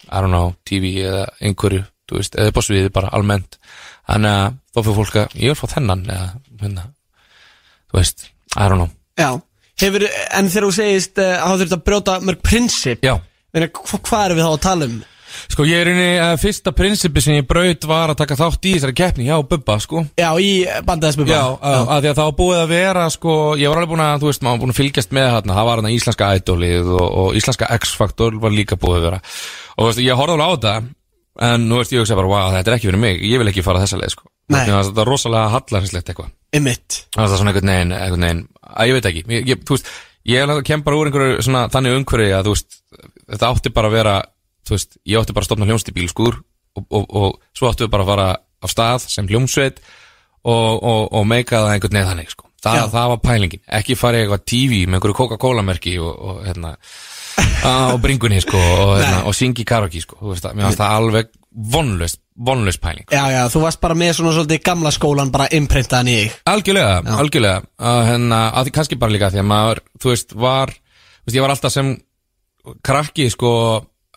I 0.08 0.18
don't 0.18 0.32
know, 0.32 0.52
TV 0.68 0.96
eða 1.06 1.28
einhverju 1.40 1.84
þú 2.10 2.18
veist, 2.18 2.36
eða 2.36 2.52
á 2.52 2.60
sviði 2.64 2.90
bara 2.92 3.12
almennt. 3.16 3.56
Þannig 4.08 4.34
að 4.34 4.58
þá 4.72 4.80
fyrir 4.82 4.98
fólk 4.98 5.16
að 5.20 5.38
ég 5.38 5.52
vil 5.52 5.60
fá 5.60 5.74
þennan 5.76 6.02
eða 6.10 6.26
hérna 6.60 6.84
þú 7.92 8.00
veist, 8.00 8.28
I 8.56 8.66
don't 8.66 8.80
know. 8.80 8.92
Já 9.20 9.30
Hefur, 9.82 10.04
en 10.06 10.50
þegar 10.52 10.68
þú 10.68 10.74
segist 10.76 11.18
uh, 11.18 11.32
að 11.42 11.54
þú 11.54 11.62
þurft 11.62 11.78
að 11.78 11.86
brjóta 11.88 12.18
mörg 12.22 12.44
prinsip 12.44 13.02
Já, 13.02 13.16
Hvað 13.52 14.28
erum 14.28 14.38
við 14.38 14.46
þá 14.46 14.52
að 14.52 14.62
tala 14.68 14.88
um? 14.88 15.00
sko 15.52 15.64
ég 15.66 15.82
er 15.82 15.90
inni 15.92 16.08
uh, 16.20 16.34
fyrsta 16.40 16.72
prinsipi 16.76 17.22
sem 17.24 17.38
ég 17.38 17.46
braut 17.48 17.86
var 17.88 18.12
að 18.12 18.20
taka 18.22 18.36
þátt 18.38 18.68
í 18.68 18.74
þessari 18.76 18.96
keppni 18.96 19.26
hjá 19.28 19.36
Bubba, 19.48 19.78
sko. 19.82 20.04
Já, 20.18 20.28
í 20.38 20.50
bandaðisbubba 20.86 21.32
Já, 21.32 21.44
að, 21.56 21.92
að 21.96 22.04
því 22.04 22.10
að 22.12 22.20
var 22.22 22.34
búið 22.40 22.60
að 22.60 22.72
vera 22.72 23.06
sko, 23.12 23.36
ég 23.60 23.72
var 23.72 23.80
alveg 23.80 23.92
búin 23.94 24.04
að, 24.04 24.16
þú 24.22 24.30
veist, 24.30 24.44
maður 24.44 24.54
var 24.58 24.64
búin 24.64 24.74
að 24.74 24.80
fylgjast 24.80 25.16
með 25.16 25.30
þarna, 25.36 25.56
það 25.58 25.68
var 25.68 25.82
þarna 25.82 25.94
íslenska 25.96 26.30
idolið 26.40 26.92
og, 26.96 27.06
og 27.22 27.38
íslenska 27.40 27.70
X-faktor 27.78 28.38
var 28.42 28.56
líka 28.56 28.78
búið 28.80 28.98
að 29.00 29.08
vera. 29.08 29.22
Og 29.76 29.82
þú 29.82 29.88
veist, 29.90 30.04
ég 30.04 30.20
horfði 30.20 30.36
alveg 30.36 30.52
á 30.52 30.52
þetta 30.52 31.48
en 31.48 31.66
nú 31.68 31.80
veist, 31.80 31.96
ég 31.96 32.04
hugsa 32.04 32.18
bara, 32.18 32.32
wow, 32.32 32.52
þetta 32.56 32.72
er 32.72 32.78
ekki 32.78 32.90
fyrir 32.90 33.04
mig. 33.08 33.24
Ég 33.24 33.42
vil 33.42 33.52
ekki 33.52 33.64
fara 33.66 33.82
þessa 33.84 34.00
leið, 34.02 34.16
sko. 34.16 34.31
Þannig 34.50 34.74
að 34.76 34.88
þetta 34.88 35.02
er 35.04 35.10
rosalega 35.12 35.52
hallarhenslegt 35.52 36.10
eitthvað. 36.12 36.32
Það 37.14 37.24
er 37.24 37.40
svona 37.40 37.52
einhvern 37.52 37.72
veginn, 37.72 37.94
einhvern 37.96 38.26
veginn 38.26 38.42
að 38.62 38.90
ég 38.90 38.96
veit 38.98 39.08
ekki, 39.10 39.22
ég, 39.32 39.46
ég, 39.48 39.62
þú 39.68 39.76
veist, 39.76 39.90
ég 40.28 40.52
kem 40.68 40.84
bara 40.84 40.98
úr 40.98 41.08
einhverju 41.08 41.44
svona 41.46 41.62
þannig 41.72 41.98
umhverju 42.00 42.36
að 42.36 42.48
þú 42.48 42.54
veist, 42.56 42.78
þetta 43.32 43.50
átti 43.52 43.72
bara 43.74 43.90
að 43.90 43.96
vera 43.96 44.14
þú 44.66 44.76
veist, 44.76 44.98
ég 45.08 45.22
átti 45.22 45.36
bara 45.36 45.46
að 45.46 45.50
stopna 45.50 45.68
hljómsd 45.70 45.90
í 45.90 45.96
bílskúr 45.96 46.38
og, 46.38 46.84
og, 46.84 47.06
og 47.08 47.56
svo 47.56 47.70
áttu 47.70 47.86
við 47.86 47.92
bara 47.94 48.06
að 48.06 48.12
fara 48.12 48.28
á 48.38 48.66
stað 48.70 49.08
sem 49.10 49.28
hljómsveit 49.30 49.82
og, 49.82 50.82
og, 50.82 51.02
og 51.10 51.26
meika 51.28 51.62
það 51.62 51.74
einhvern 51.76 51.98
veginn 51.98 52.10
þannig 52.12 52.32
sko. 52.34 52.48
Þa, 52.62 52.74
Já. 52.78 52.84
það 52.92 53.08
var 53.10 53.20
pælingin, 53.24 53.62
ekki 53.80 53.98
fara 53.98 54.20
í 54.20 54.22
eitthvað 54.22 54.44
TV 54.46 54.82
með 54.86 54.98
einhverju 55.00 55.18
Coca-Cola 55.18 55.64
merki 55.66 55.96
og, 55.98 56.12
og 56.14 56.44
hérna 56.46 56.76
á 57.66 57.94
bringunni 58.02 58.40
sko 58.42 58.58
og, 58.58 58.96
hérna, 59.00 59.22
og 59.28 59.36
syngi 59.36 59.64
karaoke 59.68 60.02
sko, 60.02 60.18
þú 60.20 60.34
veist 60.34 60.46
það, 60.46 60.58
mér 60.58 60.68
finnst 60.68 60.82
það 60.82 60.96
alveg 60.98 61.32
vonlaust, 61.72 62.20
vonlaust 62.36 62.80
pæling. 62.82 63.06
Já, 63.12 63.24
já, 63.32 63.42
þú 63.52 63.64
varst 63.66 63.80
bara 63.82 63.96
með 63.98 64.14
svona 64.18 64.34
svolítið 64.36 64.62
gamla 64.64 64.92
skólan 64.94 65.32
bara 65.34 65.50
imprintaðan 65.52 66.10
í 66.12 66.14
þig. 66.20 66.38
Algjörlega, 66.52 66.94
algjörlega. 67.18 67.64
Að, 67.78 68.00
hérna, 68.08 68.40
að 68.50 68.68
því 68.68 68.74
kannski 68.78 69.00
bara 69.02 69.14
líka 69.14 69.32
því 69.32 69.42
að 69.42 69.50
maður 69.50 69.82
þú 70.00 70.12
veist, 70.14 70.36
var, 70.46 70.72
þú 70.72 71.28
veist, 71.28 71.36
ég 71.36 71.44
var 71.44 71.54
alltaf 71.54 71.74
sem 71.74 71.92
krakki, 72.86 73.28
sko 73.32 73.52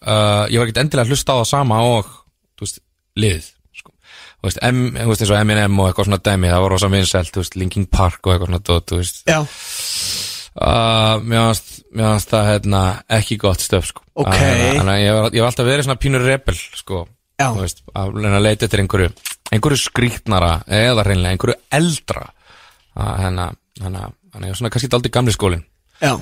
uh, 0.05 0.45
ég 0.51 0.59
var 0.59 0.67
ekkert 0.67 0.81
endilega 0.83 1.07
að 1.07 1.13
hlusta 1.13 1.35
á 1.35 1.39
það 1.41 1.51
sama 1.51 1.81
og, 1.89 2.13
þú 2.55 2.67
veist, 2.67 2.81
lið 3.19 3.49
sko. 3.81 3.91
þú 4.39 4.49
veist, 4.49 4.61
M, 4.69 4.85
þú 4.95 5.09
veist, 5.11 5.25
eins 5.25 5.33
og 5.33 5.41
Eminem 5.41 5.81
og 5.81 5.89
eitthvað 5.89 6.09
svona 6.09 6.21
dæmi, 6.29 6.53
það 6.53 6.65
var 6.65 6.75
rosa 6.75 6.91
vinsælt, 6.93 7.33
þú 7.33 7.43
veist, 7.43 7.59
Linkin 7.59 7.89
Park 7.91 8.21
og 8.23 8.35
eitthvað 8.35 8.51
svona, 8.51 8.63
dót, 8.69 8.87
þú 8.91 9.01
veist. 9.01 9.21
Já, 9.27 9.39
uh, 10.61 11.17
mér 11.25 11.51
fannst 11.51 12.31
það, 12.31 12.49
hérna, 12.51 12.81
ekki 13.19 13.37
gott 13.41 13.63
stöf, 13.63 13.91
sko. 13.91 14.05
Ok. 14.15 14.31
Að, 14.31 14.39
hérna, 14.39 14.71
Þannig 14.79 14.95
að 14.95 15.03
ég 15.03 15.19
var, 15.19 15.29
ég 15.31 15.45
var 15.45 15.51
alltaf 15.51 15.69
verið 15.69 15.87
svona 15.87 16.01
pínur 16.01 16.25
rebel, 16.25 16.57
sko. 16.81 17.03
Veist, 17.59 17.83
að 17.91 18.19
að 18.29 18.41
leita 18.45 18.63
eftir 18.63 18.79
einhverju 18.79 19.09
einhverju 19.51 19.77
skrýtnara 19.81 20.51
eða 20.71 21.03
reynlega 21.03 21.35
einhverju 21.35 21.57
eldra. 21.75 22.29
Að 22.95 23.15
hérna, 23.25 23.47
hérna, 23.81 24.05
hérna, 24.31 24.47
ég 24.47 24.53
var 24.53 24.59
svona 24.61 24.71
kannski 24.71 24.95
aldrei 24.95 25.11
gamli 25.17 25.33
skólin 25.35 25.65
já, 26.01 26.13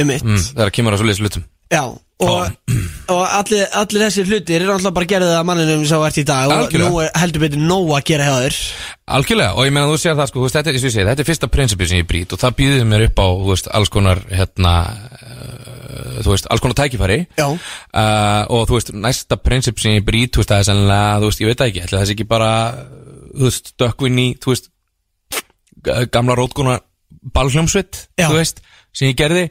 emmitt 0.00 0.24
mm, 0.24 0.44
þegar 0.52 0.74
kemur 0.74 0.94
að 0.94 1.02
svo 1.02 1.08
liðs 1.08 1.22
hlutum. 1.22 1.46
Já, 1.72 1.82
og, 2.18 2.50
og 3.14 3.20
allir, 3.30 3.66
allir 3.78 4.02
þessir 4.08 4.26
hlutir 4.26 4.62
eru 4.64 4.72
alltaf 4.74 4.94
bara 4.96 5.06
gerðið 5.12 5.34
að 5.38 5.44
manninum 5.46 5.84
sem 5.86 6.02
ert 6.08 6.16
í 6.18 6.24
dag 6.26 6.48
og 6.50 6.54
Algjörlega. 6.64 6.88
nú 6.90 7.02
er 7.04 7.10
heldur 7.22 7.44
betur 7.44 7.62
nóg 7.62 7.92
að 7.94 8.04
gera 8.10 8.26
hjá 8.26 8.34
þér. 8.42 8.56
Algjörlega, 9.18 9.52
og 9.54 9.68
ég 9.68 9.74
meina 9.76 9.86
þú 9.92 9.98
sér 10.02 10.16
það 10.18 10.30
sko, 10.32 10.40
þú 10.40 10.46
veist, 10.48 10.56
þetta, 10.58 10.68
er- 10.72 10.78
eins 10.78 10.82
og 10.84 10.88
ég 10.90 10.94
segi, 10.96 11.06
þetta 11.08 11.24
er 11.24 11.28
fyrsta 11.30 11.50
prinsipið 11.54 11.90
sem 11.92 12.00
ég 12.02 12.08
brýt 12.10 12.34
og 12.34 12.40
það 12.42 12.56
býðið 12.58 12.82
mér 12.90 13.04
upp 13.06 13.22
á, 13.22 13.26
þú 13.38 13.52
veist, 13.52 13.70
alls 13.78 13.92
konar 13.94 14.22
hérna, 14.34 14.72
uh, 15.22 16.18
þú 16.26 16.34
veist, 16.34 16.48
alls 16.50 16.64
konar 16.64 16.78
tækifæri. 16.82 17.18
Já, 17.38 17.46
uh, 17.48 18.42
og 18.50 18.66
þú 18.68 18.76
veist, 18.80 18.92
næsta 19.06 19.38
prinsip 19.40 19.78
sem 19.80 19.94
ég 20.00 20.04
brýt, 20.08 20.34
þú 20.34 20.42
veist, 20.42 20.50
það 20.52 20.64
er 20.64 20.68
sannlega, 20.72 21.14
þú 21.22 21.30
veist, 21.30 21.40
ég 21.44 21.52
veit 21.52 21.62
það 21.62 21.70
ekki, 21.72 21.84
ætli 21.86 21.98
það 22.00 22.10
sé 22.10 22.16
ekki 22.18 22.28
bara, 22.34 22.50
þú 23.38 23.46
veist, 23.48 23.72
dökkvinn 23.78 24.20
í, 24.24 24.28
þú 24.42 24.52
veist, 24.56 24.68
gamla 26.12 26.34
rótkona 26.38 26.76
ballhljómsveit, 27.34 28.02
Já. 28.18 28.26
þú 28.28 28.36
veist, 28.40 28.60
sem 28.96 29.08
ég 29.12 29.16
gerði 29.22 29.46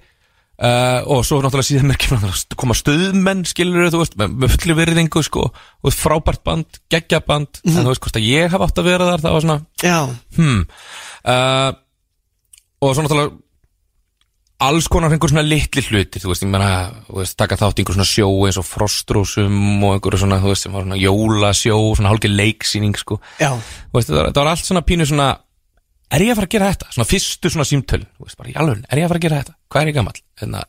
uh, 0.58 1.02
og 1.06 1.24
svo 1.28 1.40
náttúrulega 1.44 1.70
síðan 1.70 1.96
kemur 2.02 2.28
að 2.30 2.44
koma 2.60 2.78
stöðmenn, 2.78 3.46
skilur 3.50 3.90
þú 3.94 4.04
veist, 4.04 4.20
með, 4.20 4.38
fullu 4.56 4.78
virðingu, 4.82 5.26
sko, 5.26 5.50
veist, 5.86 6.04
frábært 6.04 6.44
band, 6.48 6.80
geggjaband, 6.94 7.64
en 7.66 7.82
þú 7.82 7.90
veist, 7.92 8.06
hvort 8.06 8.22
að 8.22 8.30
ég 8.30 8.54
hef 8.54 8.68
átt 8.68 8.82
að 8.82 8.92
vera 8.92 9.10
þar, 9.12 9.26
það 9.26 9.36
var 9.38 9.48
svona, 9.48 9.60
já, 9.84 9.98
hmm, 10.38 10.64
uh, 11.34 11.70
og 12.82 12.96
svo 12.96 13.06
náttúrulega 13.06 13.36
alls 14.58 14.88
konar 14.90 15.14
einhver 15.14 15.30
svona 15.30 15.46
litli 15.46 15.84
hlutir 15.86 16.24
þú 16.24 16.32
veist, 16.32 16.42
ég 16.42 16.50
meina, 16.50 16.70
þú 17.06 17.20
veist, 17.20 17.36
taka 17.38 17.60
þátt 17.60 17.82
einhver 17.82 17.98
svona 17.98 18.10
sjó 18.10 18.30
eins 18.48 18.58
og 18.58 18.66
frostrósum 18.66 19.84
og 19.86 19.98
einhver 19.98 20.18
svona, 20.18 20.40
þú 20.42 20.50
veist, 20.50 20.66
sem 20.66 20.74
var 20.74 20.86
svona 20.86 20.98
jólasjó 20.98 21.78
svona 21.94 22.14
hálfgeir 22.14 22.34
leiksýning, 22.34 22.98
sko. 22.98 23.20
Já. 23.38 23.52
Þú 23.54 24.00
veist, 24.00 24.10
það 24.10 24.18
var, 24.18 24.32
það 24.32 24.42
var 24.42 24.50
allt 24.54 24.70
svona 24.72 24.84
pínu 24.88 25.08
svona 25.12 25.28
er 26.16 26.24
ég 26.24 26.34
að 26.34 26.40
fara 26.40 26.50
að 26.50 26.56
gera 26.56 26.72
þetta? 26.74 26.90
Svona 26.96 27.10
fyrstu 27.12 27.52
svona 27.54 27.68
símtöl 27.68 28.02
þú 28.06 28.28
veist, 28.28 28.40
bara 28.40 28.56
alveg, 28.64 28.84
er 28.88 29.02
ég 29.02 29.08
að 29.08 29.14
fara 29.14 29.22
að 29.22 29.28
gera 29.28 29.40
þetta? 29.42 29.56
Hvað 29.68 29.82
er 29.84 29.92
ég 29.92 29.98
gamall? 29.98 30.22
Hérna, 30.42 30.62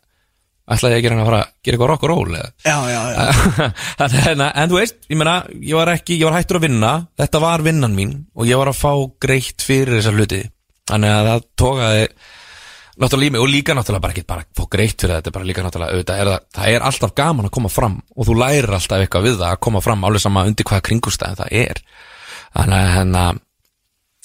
ætlaði 0.69 0.97
ég 0.97 1.03
ekki 1.03 1.13
að 1.13 1.23
að 1.23 1.29
fara 1.31 1.41
að 1.41 1.53
gera 1.65 1.77
eitthvað 1.77 1.93
rock 1.93 2.07
og 2.07 2.13
roll 2.13 2.39
eða 2.39 2.49
Já, 2.65 2.77
já, 2.93 3.01
já, 3.13 3.69
Þannig, 4.01 4.25
hérna, 4.27 4.49
en 4.63 4.73
þú 4.73 4.81
veist, 4.81 4.99
ég 5.09 5.21
meina, 5.21 5.37
ég 5.71 5.79
var 5.79 5.93
ekki, 5.95 6.19
ég 6.19 6.29
var 6.29 6.39
hættur 6.39 6.59
að 6.61 6.67
vinna, 6.69 6.93
þetta 7.23 7.43
var 7.45 7.65
vinnan 7.67 7.97
mín 7.97 8.17
og 8.35 8.51
ég 8.51 8.61
var 8.61 8.73
að 8.73 8.81
fá 8.83 8.93
greitt 9.23 9.65
fyrir 9.65 9.99
þessa 9.99 10.13
hluti. 10.17 10.43
Þannig 10.89 11.15
að 11.15 11.31
það 11.31 11.47
tókaði 11.63 12.05
náttúrulega 12.99 13.31
í 13.31 13.35
mig 13.35 13.43
og 13.45 13.51
líka 13.53 13.75
náttúrulega 13.79 14.03
bara 14.03 14.15
ekki 14.17 14.27
bara 14.27 14.43
að 14.45 14.59
fá 14.59 14.65
greitt 14.75 15.03
fyrir 15.05 15.15
þetta, 15.19 15.33
bara 15.37 15.47
líka 15.47 15.65
náttúrulega 15.65 15.95
auðvitað 15.95 16.23
er 16.23 16.31
það, 16.33 16.47
það 16.59 16.73
er 16.75 16.87
alltaf 16.89 17.15
gaman 17.21 17.49
að 17.49 17.55
koma 17.55 17.71
fram 17.71 17.99
og 18.17 18.27
þú 18.29 18.37
lærir 18.41 18.75
alltaf 18.75 19.05
eitthvað 19.05 19.29
við 19.29 19.37
það 19.39 19.53
að 19.53 19.61
koma 19.69 19.83
fram 19.85 20.07
alveg 20.09 20.25
sama 20.25 20.45
undir 20.49 20.67
hvaða 20.69 20.87
kringustæðin 20.89 21.39
það 21.39 21.53
er. 21.63 21.83
Þannig 22.57 22.79
að, 22.79 22.91
hérna, 22.97 23.25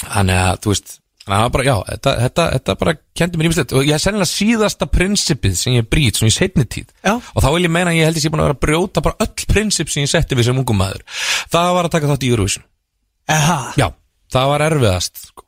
þannig 0.03 0.41
að, 0.41 0.61
þú 0.63 0.73
veist, 0.73 0.95
að 1.31 1.49
bara, 1.53 1.63
já, 1.63 1.75
þetta, 1.87 2.13
þetta, 2.19 2.45
þetta 2.57 2.75
bara 2.81 2.93
kendi 3.15 3.39
mér 3.39 3.47
ímislegt 3.47 3.73
og 3.77 3.85
ég 3.87 3.95
er 3.95 4.01
sennilega 4.03 4.27
síðasta 4.27 4.87
prinsipið 4.91 5.55
sem 5.55 5.77
ég 5.77 5.87
brýt, 5.87 6.19
svona 6.19 6.33
í 6.33 6.35
setni 6.35 6.65
tíð 6.67 6.89
Já. 6.99 7.13
og 7.15 7.39
þá 7.45 7.49
vil 7.55 7.63
ég 7.63 7.71
meina 7.71 7.93
að 7.93 7.99
ég 8.01 8.09
held 8.09 8.19
ég 8.19 8.25
sé 8.25 8.31
búin 8.33 8.43
að 8.43 8.49
vera 8.49 8.57
að 8.57 8.63
brjóta 8.65 9.03
bara 9.05 9.19
öll 9.23 9.47
prinsip 9.53 9.93
sem 9.93 10.03
ég 10.03 10.11
setti 10.11 10.35
við 10.35 10.49
sem 10.49 10.59
ungum 10.59 10.81
maður 10.83 11.05
það 11.53 11.71
var 11.77 11.87
að 11.87 11.95
taka 11.95 12.11
þátt 12.11 12.27
í 12.27 12.33
Eurovision 12.33 12.65
Aha. 13.31 13.57
já, 13.79 13.87
það 14.35 14.51
var 14.51 14.65
erfiðast 14.67 15.23
sko. 15.29 15.42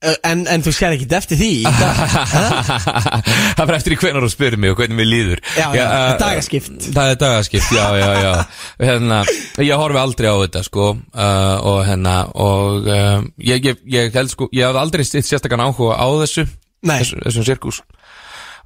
En, 0.00 0.46
en 0.48 0.62
þú 0.64 0.72
sér 0.72 0.94
ekki 0.96 1.04
eftir 1.12 1.36
því. 1.36 1.50
Það 3.58 3.58
fyrir 3.60 3.74
eftir 3.76 3.92
í 3.92 3.98
hvenar 4.00 4.24
þú 4.24 4.30
spyrir 4.32 4.60
mig 4.60 4.72
og 4.72 4.78
hvernig 4.80 4.96
mér 4.96 5.08
líður. 5.10 5.40
Já, 5.52 5.66
já, 5.76 5.82
eh, 5.84 6.12
dagaskipt. 6.22 6.86
það 6.86 7.10
er 7.12 7.18
dagaskipt, 7.20 7.72
já, 7.76 7.84
já, 8.00 8.06
já. 8.24 8.30
Hérna, 8.88 9.18
ég 9.60 9.76
horfi 9.76 9.98
aldrei 10.00 10.30
á 10.32 10.36
þetta 10.40 10.62
sko, 10.64 10.86
uh, 10.96 11.56
og 11.68 11.80
hérna 11.84 12.14
og 12.32 12.88
uh, 12.88 13.20
ég, 13.44 13.66
ég, 13.68 13.82
ég 13.92 14.16
held 14.16 14.32
sko 14.32 14.48
ég 14.56 14.70
hafði 14.70 14.80
aldrei 14.80 15.04
sérstakann 15.04 15.64
áhuga 15.66 15.98
á 16.00 16.08
þessu 16.22 16.46
þessu, 16.80 17.18
þessum 17.26 17.46
sirkus. 17.50 17.80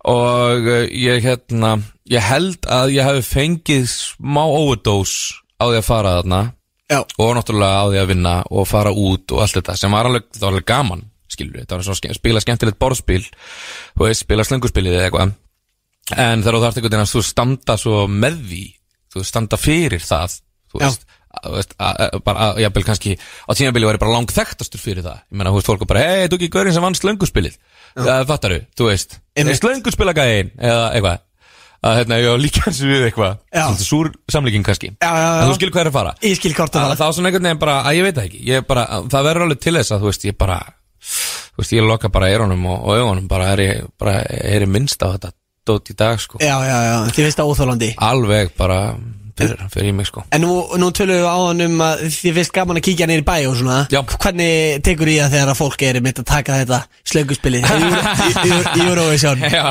Og 0.06 0.68
uh, 0.70 0.84
ég 0.86 1.18
hérna 1.24 1.72
ég 2.14 2.22
held 2.22 2.68
að 2.70 2.94
ég 2.94 3.08
hafi 3.08 3.24
fengið 3.26 3.88
smá 3.90 4.44
overdose 4.44 5.40
á 5.58 5.66
því 5.66 5.82
að 5.82 5.88
fara 5.88 6.14
þarna. 6.20 6.40
Já, 6.92 7.00
og 7.02 7.34
náttúrulega 7.34 7.82
á 7.82 7.84
því 7.90 8.00
að 8.04 8.08
vinna 8.12 8.36
og 8.54 8.70
fara 8.70 8.94
út 8.94 9.34
og 9.34 9.42
allt 9.42 9.58
þetta 9.58 9.74
sem 9.80 9.90
var 9.96 10.06
alveg, 10.06 10.30
var 10.38 10.52
alveg 10.52 10.66
gaman 10.68 11.02
skilur 11.34 11.58
við, 11.60 11.66
það 11.68 11.76
var 11.80 11.86
svo 11.88 11.96
ske- 11.98 12.14
spila 12.16 12.42
skemmtilegt 12.44 12.78
borðspil 12.82 13.22
þú 13.24 14.06
veist, 14.06 14.24
spila 14.24 14.46
slönguspilið 14.48 14.96
eða 14.98 15.08
eitthvað. 15.10 15.34
En 16.20 16.42
þegar 16.44 16.56
þú 16.58 16.62
þarft 16.66 16.78
einhvern 16.80 16.94
veginn 16.94 17.06
að 17.06 17.12
þú 17.14 17.22
standa 17.24 17.76
svo 17.80 18.00
með 18.12 18.40
því 18.50 18.62
þú 19.14 19.20
veist, 19.22 19.30
standa 19.34 19.56
fyrir 19.60 20.02
það 20.04 20.38
þú 20.74 20.80
Já. 20.82 20.86
veist, 20.88 21.04
þú 21.44 21.52
veist 21.56 21.76
bara, 22.26 22.48
jafnvel 22.62 22.84
kannski 22.86 23.14
á 23.18 23.50
tímabili 23.56 23.86
var 23.88 23.96
ég 23.96 24.02
bara 24.04 24.14
langþektastur 24.18 24.82
fyrir 24.82 25.02
það. 25.06 25.20
Ég 25.30 25.38
meina, 25.38 25.50
þú 25.50 25.58
veist, 25.60 25.70
fólk 25.70 25.80
var 25.84 25.90
bara, 25.94 26.02
hei, 26.06 26.26
þú 26.28 26.38
ekki 26.38 26.50
gaurinn 26.54 26.74
sem 26.76 26.84
vann 26.84 26.94
slönguspilið? 26.98 27.56
Það 27.94 28.26
fattaru, 28.30 28.58
þú 28.78 28.88
veist 28.90 29.16
Einmitt. 29.38 29.60
slönguspilagæðin 29.62 30.52
eða 30.58 30.84
eitthvað. 30.94 31.22
Að 31.84 31.98
hérna, 31.98 32.16
ég 32.16 32.30
var 32.32 32.38
líka 32.40 32.62
og 32.70 32.76
við 32.80 33.02
eitthvað. 33.10 33.32
Já. 33.52 33.64
Svolítið 33.66 33.88
súr 33.90 34.08
samlíking 34.32 34.62
kannski. 34.64 34.88
Já, 35.02 35.10
já, 35.10 35.24
já. 35.24 35.42
En 35.42 35.50
þú 35.50 35.56
skilur 35.58 35.72
hvað 35.74 35.82
er 35.82 35.90
að 35.90 35.96
fara. 35.98 36.12
Ég 36.24 36.38
skil 36.38 36.54
hvort 36.56 36.78
að, 36.80 36.86
Það 36.94 37.02
var 37.04 37.12
svona 37.18 37.28
einhvern 37.28 37.44
veginn 37.48 37.60
bara, 37.60 37.74
að 37.84 37.96
ég 37.98 38.06
veit 38.06 38.14
það 38.16 38.28
ekki. 38.30 38.40
Ég 38.48 38.64
bara, 38.70 38.84
Það 39.12 39.26
verður 39.28 39.44
alveg 39.44 39.60
til 39.60 39.74
þess 39.76 39.92
að 39.92 40.00
þú 40.00 40.08
veist, 40.08 40.24
ég 40.24 40.38
bara 40.40 40.56
Þú 41.04 41.62
veist, 41.62 41.74
ég 41.76 41.86
loka 41.86 42.10
bara 42.12 42.30
eyrunum 42.32 42.64
og, 42.66 42.78
og 42.82 42.98
augunum 42.98 43.26
Bara 43.30 43.52
er 43.54 43.64
ég, 43.64 43.88
bara 44.00 44.20
er 44.24 44.66
ég 44.66 44.70
minnst 44.70 45.02
á 45.04 45.12
þetta 45.14 45.34
Dót 45.64 45.88
í 45.88 45.94
dag, 45.96 46.18
sko. 46.20 46.36
Já, 46.44 46.58
já, 46.60 46.76
já, 46.84 46.96
þið 47.08 47.22
finnst 47.22 47.38
það 47.40 47.50
óþólandi 47.52 47.86
Alveg 48.04 48.50
bara 48.58 48.80
fyrir, 49.38 49.62
fyrir 49.72 49.94
mig, 49.96 50.06
sko. 50.10 50.22
En 50.34 50.44
nú, 50.44 50.52
nú 50.78 50.90
tölum 50.94 51.16
við 51.18 51.26
á 51.26 51.36
hann 51.36 51.64
um 51.66 51.82
að 51.86 52.04
þið 52.14 52.36
finnst 52.38 52.54
gaman 52.54 52.78
að 52.80 52.84
kíkja 52.88 53.08
neyri 53.10 53.24
bæ 53.26 53.36
og 53.50 53.56
svona. 53.60 53.78
Já. 53.92 54.00
Hvernig 54.14 54.82
tekur 54.86 55.10
í 55.10 55.16
það 55.20 55.34
þegar 55.36 55.52
að 55.54 55.60
fólk 55.62 55.82
er 55.88 56.00
mitt 56.04 56.20
að 56.22 56.28
taka 56.30 56.60
þetta 56.62 56.80
slönguspilið? 57.12 57.66
Í 58.78 58.84
Eurovision. 58.86 59.42
Já, 59.44 59.64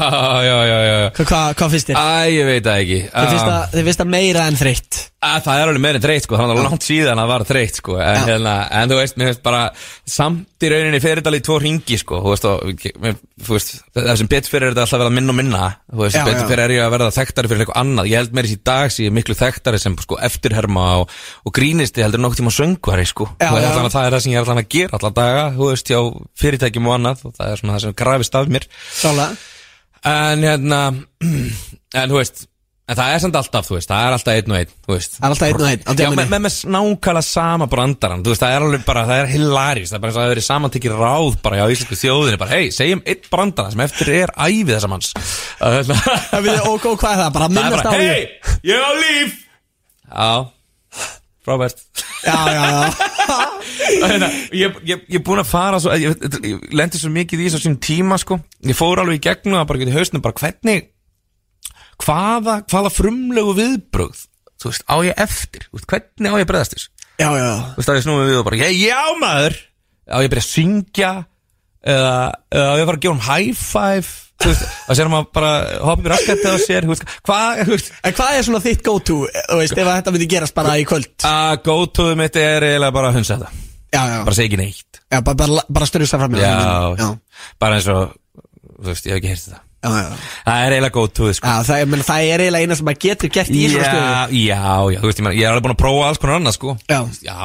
já, 0.44 0.58
já, 0.68 0.78
já. 0.84 0.98
Hvað 1.18 1.32
hva, 1.32 1.42
hva 1.60 1.70
finnst 1.74 1.90
þér? 1.92 1.98
Æ, 2.04 2.36
ég 2.36 2.46
veit 2.52 2.68
það 2.68 2.84
ekki. 2.84 3.00
Þið 3.14 3.32
finnst 3.34 3.44
Ah. 3.44 3.50
það- 3.54 3.74
þið 3.78 3.88
finnst 3.90 4.00
það 4.04 4.12
meira 4.14 4.48
en 4.52 4.56
þreytt. 4.60 5.02
Að, 5.24 5.38
það 5.46 5.60
er 5.62 5.70
alveg 5.72 5.80
meira 5.86 5.96
en 5.96 6.04
þreytt 6.04 6.26
sko, 6.26 6.36
það 6.36 6.50
var 6.52 6.58
langt 6.68 6.84
síðan 6.84 7.16
að 7.16 7.22
það 7.24 7.30
var 7.32 7.44
þreytt 7.48 7.78
sko, 7.80 7.94
en, 7.96 8.18
Já. 8.18 8.24
hérna, 8.28 8.54
en 8.76 8.90
þú 8.92 8.96
veist, 9.00 9.16
mér 9.16 9.28
finnst 9.30 9.44
bara 9.46 9.62
samt 10.06 10.66
í 10.68 10.72
rauninni 10.74 11.00
fyrir 11.00 11.22
þetta 11.22 11.32
alveg 11.32 11.44
í 11.44 11.46
tvo 11.48 11.56
ringi 11.64 11.98
sko, 12.02 12.20
þú 12.20 12.34
veist, 12.34 12.48
og, 12.50 12.84
mér, 13.00 13.16
þú 13.40 13.56
veist 13.56 13.72
það 13.96 14.18
sem 14.20 14.28
betur 14.34 14.52
fyrir 14.52 14.68
er 14.68 14.74
þetta 14.74 14.84
alltaf 14.84 14.98
að 15.00 15.04
verða 15.06 15.16
minna 15.16 15.32
og 15.32 15.38
minna. 15.40 15.70
Þú 15.94 16.02
veist, 16.04 16.18
Já, 16.20 16.26
betur 16.28 16.44
já. 16.44 16.50
fyrir 16.52 16.64
er 16.66 16.76
ég 16.76 16.84
að 16.84 16.92
verða 16.98 17.16
þekktari 17.16 17.48
fyrir 17.54 17.64
eitthvað 17.64 17.80
annað, 17.86 18.10
ég 18.12 18.20
held 18.20 18.34
meira 18.36 18.52
í 18.52 18.60
dag 18.68 18.92
sem 18.92 19.06
ég 19.08 19.12
miklu 19.16 19.34
þekktari 19.40 19.53
sem 19.84 19.98
sko 20.04 20.20
eftirherma 20.30 20.86
og, 21.02 21.10
og 21.46 21.56
grínisti 21.56 22.04
heldur 22.06 22.24
nokkuð 22.24 22.42
tíma 22.44 22.54
söngvari 22.54 23.06
sko, 23.10 23.30
Já, 23.40 23.50
og 23.52 23.60
já. 23.62 23.68
allan 23.72 23.90
að 23.90 23.96
það 23.98 24.08
er 24.08 24.16
það 24.18 24.24
sem 24.26 24.34
ég 24.34 24.40
er 24.40 24.48
allan 24.48 24.64
að 24.64 24.72
gera 24.78 25.00
allan 25.00 25.18
daga, 25.20 25.44
þú 25.58 25.70
veist, 25.72 25.92
hjá 25.94 26.00
fyrirtækjum 26.44 26.90
og 26.90 26.96
annað 27.00 27.28
og 27.28 27.36
það 27.38 27.52
er 27.52 27.62
svona 27.62 27.76
það 27.78 27.86
sem 27.88 28.00
grafist 28.04 28.40
af 28.40 28.50
mér. 28.54 28.68
Sálega 29.02 29.30
en 30.04 30.44
hérna, 30.44 30.82
en 32.04 32.12
þú 32.12 32.20
veist 32.20 32.50
En 32.84 32.98
það 33.00 33.14
er 33.16 33.22
samt 33.24 33.36
alltaf, 33.40 33.64
þú 33.64 33.76
veist, 33.78 33.88
það 33.88 34.02
er 34.04 34.14
alltaf 34.18 34.36
einn 34.36 34.52
og 34.52 34.58
einn, 34.60 34.72
þú 34.84 34.92
veist. 34.92 35.14
Það 35.16 35.24
er 35.24 35.34
alltaf 35.34 35.48
einn 35.48 35.62
og 35.62 35.68
einn 35.70 36.02
Já, 36.04 36.08
með, 36.12 36.18
með, 36.34 36.42
með 36.44 36.56
nákvæmlega 36.74 37.22
sama 37.24 37.68
brandaran 37.72 38.26
Þú 38.26 38.34
veist, 38.34 38.42
það 38.44 38.56
er 38.58 38.66
alveg 38.66 38.84
bara, 38.90 39.04
það 39.08 39.22
er 39.22 39.30
hilarist 39.32 39.94
Það 39.94 39.96
er 39.96 40.04
bara 40.04 40.12
eins 40.12 40.18
og 40.18 40.20
það 40.20 40.26
hefur 40.26 40.34
verið 40.34 40.46
samantekið 40.50 40.96
ráð 41.00 41.38
bara 41.46 41.62
á 41.64 41.68
íslensku 41.72 42.00
þjóðinni 42.02 42.42
Bara, 42.42 42.58
hei, 42.60 42.74
segjum 42.76 43.06
einn 43.08 43.24
brandara 43.32 43.72
sem 43.72 43.86
eftir 43.88 44.12
er 44.18 44.36
ævi 44.36 44.68
þessa 44.74 44.92
manns. 44.92 45.14
Það 45.62 45.78
er 45.80 45.88
bara, 45.94 46.18
Það 46.34 46.68
og 46.74 46.84
hvað 46.84 47.08
er 47.14 47.24
það? 47.24 47.32
Bara 47.40 47.48
það 47.48 47.48
er 47.48 47.56
minnast 47.56 47.80
á 47.80 47.88
bara 47.88 48.04
því? 48.04 48.12
hei, 48.12 48.60
ég 48.68 48.84
á 48.84 48.92
líf 49.00 49.40
Já, 50.14 51.10
frábært 51.44 51.84
Já, 52.24 52.38
já, 52.54 52.64
já. 52.72 52.94
Hérna, 54.04 54.30
ég, 54.56 54.76
ég, 54.88 55.04
ég 55.10 55.20
er 55.20 55.24
búin 55.26 55.42
að 55.42 55.50
fara 55.50 55.80
svo, 55.82 55.94
ég, 56.00 56.16
ég 56.46 56.66
lendi 56.76 57.00
svo 57.02 57.12
mikið 57.14 57.44
í 57.44 57.50
þessu 57.54 57.74
tíma 57.84 58.18
sko. 58.22 58.40
ég 58.64 58.78
fór 58.78 59.02
alveg 59.02 59.20
í 59.20 59.24
gegnum 59.28 59.58
það 59.60 59.70
bara 59.72 59.88
í 59.90 59.96
hausnum 59.96 60.24
bara 60.24 60.40
hvernig 60.40 60.90
hvaða, 62.04 62.62
hvaða 62.72 62.92
frumlegu 62.94 63.56
viðbrögð 63.60 64.26
þú 64.62 64.72
veist, 64.72 64.86
á 64.88 64.96
ég 65.04 65.20
eftir? 65.26 65.68
Veist, 65.74 65.88
hvernig 65.90 66.32
á 66.32 66.38
ég 66.40 66.46
að 66.46 66.52
bregðast 66.52 66.78
þess 66.78 66.90
Já, 67.22 67.30
já, 67.38 67.50
þú 67.76 67.80
veist, 67.80 67.92
á 67.92 67.98
ég 67.98 68.06
snúið 68.08 68.30
við 68.32 68.40
og 68.40 68.46
bara, 68.48 68.60
ég, 68.64 68.78
já 68.90 69.02
maður. 69.22 69.58
Á 70.10 70.18
ég 70.18 70.26
að 70.26 70.32
byrja 70.34 70.44
að 70.44 70.50
syngja 70.50 71.12
eða, 71.84 72.16
eða 72.50 72.72
á 72.74 72.74
ég 72.74 72.82
að 72.82 72.88
fara 72.90 72.98
að 72.98 73.04
gefa 73.06 73.14
um 73.14 73.26
high 73.28 73.60
five 73.60 74.23
og 74.44 74.98
sér 74.98 75.10
maður 75.12 75.28
bara 75.36 75.52
hoppa 75.84 75.94
upp 76.02 76.08
í 76.08 76.12
raskætti 76.14 76.52
á 76.52 76.56
sér, 76.60 76.88
hvað 77.24 77.62
hvað 78.18 78.38
er 78.38 78.48
svona 78.48 78.64
þitt 78.64 78.84
go-to, 78.86 79.20
þú 79.30 79.60
veist, 79.62 79.78
ef 79.78 79.92
þetta 79.92 80.14
myndi 80.16 80.30
gerast 80.34 80.56
bara 80.58 80.78
í 80.82 80.88
kvöld? 80.88 81.14
að 81.28 81.54
go 81.68 81.78
to 81.88 82.10
mitt 82.20 82.36
er 82.40 82.66
eiginlega 82.74 82.96
bara 82.96 83.12
að 83.14 83.20
hunsa 83.22 83.38
þetta, 83.38 83.54
Já, 83.94 84.02
já, 84.10 84.18
bara 84.26 84.34
segja 84.36 84.50
ekki 84.50 84.58
neitt. 84.58 85.02
Já 85.14 85.20
bara, 85.22 85.38
bara, 85.38 85.64
bara 85.70 85.86
styrjus 85.86 86.14
það 86.16 86.24
fram 86.26 86.36
í 86.36 86.42
já, 86.42 87.12
bara 87.62 87.78
eins 87.78 87.92
og 87.94 88.16
þú 88.82 88.90
veist, 88.90 89.06
ég 89.06 89.14
hef 89.14 89.22
ekki 89.22 89.32
heyrt 89.32 89.46
þetta. 89.46 89.62
Það 89.84 90.64
er 90.64 90.74
eiginlega 90.74 90.96
góð 90.96 91.10
tóð 91.20 91.32
sko. 91.38 91.54
Það, 91.68 91.82
menn, 91.92 92.04
það 92.08 92.28
er 92.34 92.44
eiginlega 92.46 92.66
eina 92.68 92.78
sem 92.80 92.88
maður 92.88 93.02
getur 93.04 93.32
gert 93.36 93.52
í 93.54 93.64
svona 93.70 93.88
stöðu. 93.90 94.38
Já, 94.40 94.62
já, 94.96 95.00
þú 95.04 95.10
veist, 95.10 95.22
ég, 95.22 95.34
ég 95.38 95.44
er 95.46 95.52
alveg 95.52 95.66
búin 95.68 95.76
að 95.76 95.82
prófa 95.84 96.06
alls 96.08 96.22
konar 96.24 96.40
annað 96.40 96.56
sko. 96.58 96.76
Já. 96.90 97.00
Já, 97.28 97.38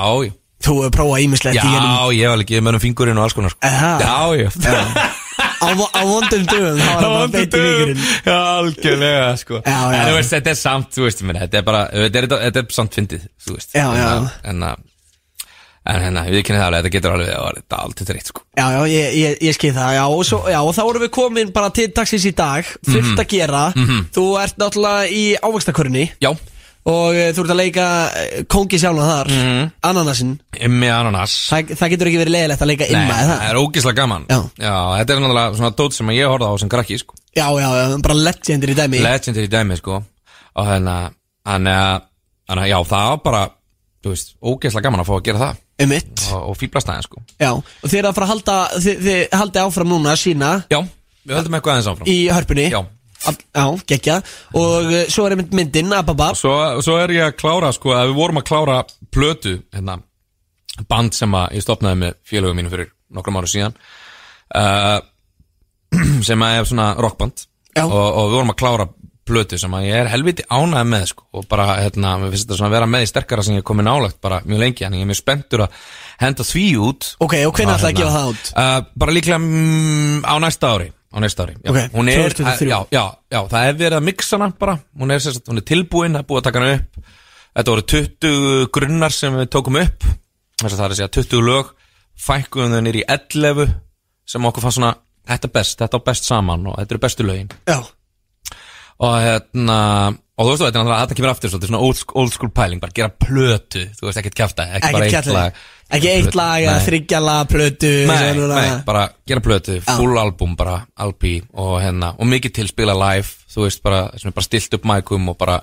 Þú 0.58 0.72
hefur 0.82 0.90
prófað 0.96 1.20
ímislegt 1.22 1.54
já, 1.54 1.62
ég 1.62 2.24
hef 2.24 2.32
alveg 2.34 2.48
gefið 2.48 2.64
mönnum 2.66 2.82
fingurinn 2.82 3.20
og 3.20 3.28
alls 3.28 3.36
konar 3.36 3.52
sko. 3.54 3.68
Já, 3.68 4.24
já 4.34 5.18
Á, 5.58 5.66
vo- 5.78 5.90
á 5.90 6.02
vondum 6.06 6.44
dögum, 6.46 6.78
þá 6.78 6.88
er 6.88 7.00
það 7.02 7.14
bara 7.14 7.30
beitt 7.34 7.54
í 7.54 7.62
vikurinn. 7.64 8.02
Já, 8.28 8.36
algjörlega 8.58 9.30
sko. 9.40 9.62
Já, 9.64 9.78
já. 9.92 9.96
En 10.02 10.10
þú 10.12 10.18
veist, 10.18 10.34
þetta 10.36 10.50
er 10.54 10.58
samt, 10.60 10.90
þú 10.94 11.06
veist, 11.08 11.22
minna, 11.26 11.40
þetta 11.46 11.58
er 11.58 11.66
bara, 11.66 11.80
þetta 11.94 12.22
er, 12.22 12.28
þetta 12.46 12.62
er 12.62 12.76
samt 12.78 12.94
fyndið, 12.98 13.24
þú 13.46 13.56
veist. 13.58 13.74
Já, 13.74 13.86
já. 13.98 14.06
En, 14.08 14.22
að- 14.22 14.52
en, 14.52 14.62
að- 14.68 14.84
en 15.88 16.02
hérna, 16.04 16.22
við 16.28 16.42
kynum 16.44 16.60
það 16.60 16.66
alveg, 16.68 16.82
þetta 16.84 16.94
getur 16.98 17.14
alveg, 17.16 17.30
þetta 17.58 17.76
er 17.78 17.84
alltaf 17.88 18.08
þreitt 18.10 18.26
sko. 18.32 18.42
Já, 18.58 18.66
já, 18.74 18.80
ég, 18.92 19.14
ég, 19.22 19.38
ég 19.48 19.54
skil 19.56 19.72
það, 19.78 19.92
já 19.96 20.04
og, 20.12 20.22
svo, 20.28 20.40
já, 20.52 20.58
og 20.60 20.74
þá 20.76 20.82
erum 20.84 21.04
við 21.06 21.12
komin 21.16 21.52
bara 21.54 21.70
til 21.78 21.88
dagsins 21.96 22.26
í 22.28 22.34
dag 22.36 22.64
Fullt 22.84 23.04
Mhm. 23.08 23.18
að 23.22 23.28
gera. 23.32 23.62
Þú 24.18 24.24
ert 24.42 24.58
náttúrulega 24.60 25.08
í 25.08 25.24
ávaxtakörni 25.40 26.04
Já, 26.20 26.30
Og 26.88 27.12
uh, 27.18 27.28
þú 27.36 27.42
ert 27.44 27.52
að 27.52 27.58
leika 27.60 27.86
uh, 28.08 28.40
kóngi 28.48 28.80
sjálfan 28.80 29.10
þar. 29.12 29.30
Mhm. 29.34 29.70
Ananasinn. 29.90 30.34
Immi 30.68 30.88
ananas. 30.92 31.34
Það, 31.52 31.74
það 31.80 31.92
getur 31.94 32.10
ekki 32.12 32.20
verið 32.22 32.34
leiðilegt 32.36 32.64
að 32.64 32.70
leika 32.72 32.88
Nei, 32.88 32.94
imma, 32.96 33.18
eða? 33.24 33.36
það? 33.38 33.48
er 33.50 33.60
ógislega 33.62 33.98
gaman. 34.00 34.26
Já. 34.32 34.40
þetta 34.58 35.14
er 35.14 35.22
náttúrulega 35.22 35.58
svona 35.60 35.72
dót 35.82 35.98
sem 35.98 36.14
ég 36.16 36.32
horfði 36.32 36.48
á 36.48 36.54
sem 36.62 36.72
krakki, 36.72 36.98
sko. 37.02 37.18
Já, 37.36 37.46
já, 37.60 37.68
já, 37.76 37.84
bara 38.02 38.18
legendir 38.18 38.72
í 38.72 38.76
dæmi. 38.78 39.02
Legendir 39.04 39.46
í 39.46 39.52
dæmi 39.52 39.76
sko. 39.78 40.00
Og 40.58 40.66
hérna 40.66 40.96
þannig 41.46 41.78
að 42.48 42.68
já 42.72 42.78
það 42.88 43.08
var 43.12 43.22
bara 43.24 43.42
þú 44.02 44.12
veist 44.14 44.34
ógeðslega 44.40 44.86
gaman 44.88 45.02
að 45.04 45.08
fá 45.10 45.14
að 45.18 45.24
gera 45.28 45.42
það. 45.44 45.64
Um 45.78 45.90
mitt 45.92 46.22
og, 46.34 46.40
og 46.50 46.56
fýblast 46.58 46.88
aðeins 46.90 47.06
sko. 47.06 47.20
Já, 47.38 47.50
og 47.54 47.84
þið 47.86 47.98
er 48.00 48.08
að 48.08 48.16
fara 48.16 48.26
að 48.26 48.32
halda 48.32 48.54
Þið, 48.82 49.02
þið 49.06 49.36
haldið 49.38 49.66
áfram 49.68 49.92
núna 49.92 50.14
sína 50.18 50.48
já 50.72 50.80
við 51.28 51.36
höldum 51.38 51.58
eitthvað 51.58 51.74
aðeins 51.76 51.90
áfram. 51.92 52.08
Í 52.10 52.16
hörpunni. 52.32 52.64
Já 52.72 52.80
Já, 53.26 53.64
geggja. 53.88 54.20
Og 54.56 54.92
uh, 54.92 55.00
svo 55.10 55.26
er 55.26 55.34
einmitt 55.34 55.54
myndin, 55.56 55.92
Ababa 55.96 56.30
svo, 56.38 56.54
svo 56.84 56.98
er 57.02 57.14
ég 57.16 57.26
að 57.26 57.38
klára 57.40 57.72
sko 57.74 57.96
að 57.96 58.12
við 58.12 58.20
vorum 58.20 58.40
að 58.42 58.48
klára 58.50 58.78
plötu 59.14 59.56
hérna 59.74 59.98
band 60.88 61.16
sem 61.16 61.32
að 61.34 61.56
ég 61.58 61.64
stopnaði 61.64 62.02
með 62.04 62.18
félögum 62.28 62.60
mínu 62.60 62.70
fyrir 62.70 62.92
nokkrum 63.14 63.40
ára 63.40 63.50
síðan 63.50 63.74
uh, 64.54 64.98
sem 66.28 66.46
að 66.46 66.60
er 66.60 66.70
svona 66.70 66.92
rockband. 67.00 67.46
Og, 67.78 67.92
og 67.94 68.24
við 68.30 68.38
vorum 68.38 68.54
að 68.54 68.58
klára 68.58 68.88
plötu 69.28 69.58
sem 69.60 69.74
að 69.76 69.88
ég 69.88 70.00
er 70.00 70.10
helviti 70.10 70.44
ánægð 70.48 70.88
með 70.88 71.06
sko 71.10 71.26
og 71.36 71.48
bara 71.50 71.66
hérna, 71.82 72.14
mér 72.20 72.32
finnst 72.32 72.46
þetta 72.46 72.58
svona 72.58 72.70
að 72.70 72.76
vera 72.78 72.90
með 72.90 73.04
í 73.04 73.08
sterkara 73.10 73.44
sem 73.44 73.58
ég 73.58 73.62
er 73.62 73.66
komin 73.68 73.86
nálagt 73.88 74.20
bara 74.24 74.40
mjög 74.48 74.62
lengi 74.62 74.86
en 74.86 74.96
ég 74.96 75.04
er 75.04 75.10
mjög 75.10 75.20
spenntur 75.20 75.64
að 75.66 75.82
henda 76.22 76.46
því 76.48 76.66
út. 76.86 77.10
Ok, 77.20 77.34
og 77.44 77.52
hvernig 77.58 77.74
ætlaði 77.74 77.82
að 77.82 77.90
hérna. 77.90 77.98
gefa 78.00 78.14
það 78.14 78.30
út? 78.32 78.52
Uh, 78.54 78.78
bara 79.02 79.16
líklega 79.18 79.40
mm, 79.42 80.22
á 80.24 80.34
næsta 80.42 80.72
ári 80.74 80.88
á 81.08 81.16
næsta 81.24 81.44
ári, 81.46 81.54
já, 81.64 81.70
Ok, 81.72 81.78
hún 81.94 82.08
er 82.12 82.22
2023. 82.28 82.68
já, 82.68 82.78
já, 82.92 83.04
já, 83.32 83.40
það 83.48 83.68
er 83.68 83.74
verið 83.80 83.96
að 83.98 84.06
mixa 84.08 84.36
hana 84.36 84.48
bara. 84.58 84.74
Hún 84.98 85.10
er, 85.14 85.18
sérst, 85.24 85.46
hún 85.48 85.56
er 85.62 85.66
tilbúin, 85.70 86.12
það 86.12 86.22
er 86.24 86.28
búið 86.28 86.40
að 86.42 86.46
taka 86.48 86.60
hana 86.60 86.74
upp. 86.78 87.02
Þetta 87.58 87.72
voru 87.74 87.86
20 87.94 88.68
grunnar 88.76 89.12
sem 89.16 89.34
við 89.40 89.48
tókum 89.54 89.80
upp. 89.80 90.04
Þess 90.60 90.72
að 90.74 90.78
það 90.78 90.84
er 90.88 90.94
að 90.94 90.98
segja 91.00 91.12
20 91.18 91.44
lög. 91.48 91.74
Fækkuðum 92.18 92.74
þau 92.76 92.82
nýr 92.88 93.00
í 93.00 93.04
11 93.08 93.74
sem 94.28 94.44
okkur 94.50 94.62
fannst 94.66 94.76
svona, 94.80 94.94
þetta 95.28 95.48
er 95.48 95.54
best, 95.54 95.78
þetta 95.80 95.96
á 95.96 96.06
best 96.10 96.24
saman 96.28 96.66
og 96.68 96.76
þetta 96.80 96.94
eru 96.96 97.02
bestu 97.06 97.24
lögin. 97.24 97.50
Já, 97.68 97.78
og 98.98 99.14
hérna 99.22 99.78
og 100.38 100.46
þú 100.46 100.50
veist 100.52 100.60
þú, 100.60 100.66
þetta 100.68 100.78
er 100.78 100.82
náttúrulega 100.82 100.98
að 100.98 101.04
þetta 101.06 101.18
kemur 101.18 101.30
aftur 101.32 101.52
svona 101.54 101.80
old, 101.82 101.96
school- 101.98 102.20
old 102.22 102.32
school 102.34 102.50
pæling, 102.54 102.80
bara 102.82 102.94
gera 102.94 103.10
plötu 103.10 103.84
þú 103.98 104.06
veist, 104.08 104.18
ekkert 104.20 104.38
bara 104.58 104.78
ekkert 104.78 105.02
eitt 105.02 105.14
kjallir 105.14 105.34
lag 105.38 105.62
Ekki 105.88 106.08
eitt 106.12 106.36
lag 106.36 106.60
eða 106.60 106.74
Nei. 106.76 106.84
þryggjala 106.84 107.34
plötu 107.48 107.90
Nei, 108.10 108.32
nei, 108.36 108.64
bara 108.84 109.06
gera 109.28 109.40
plötu, 109.40 109.78
full 109.86 110.18
album 110.20 110.52
bara, 110.58 110.82
LP 111.00 111.38
og 111.56 111.78
hérna 111.80 112.10
og 112.18 112.28
mikið 112.28 112.58
til 112.58 112.68
spila 112.68 112.96
live, 112.98 113.30
þú 113.48 113.64
veist 113.64 113.80
bara 113.86 114.02
bara 114.26 114.44
stilt 114.44 114.76
upp 114.76 114.84
mækum 114.88 115.30
og 115.32 115.38
bara 115.40 115.62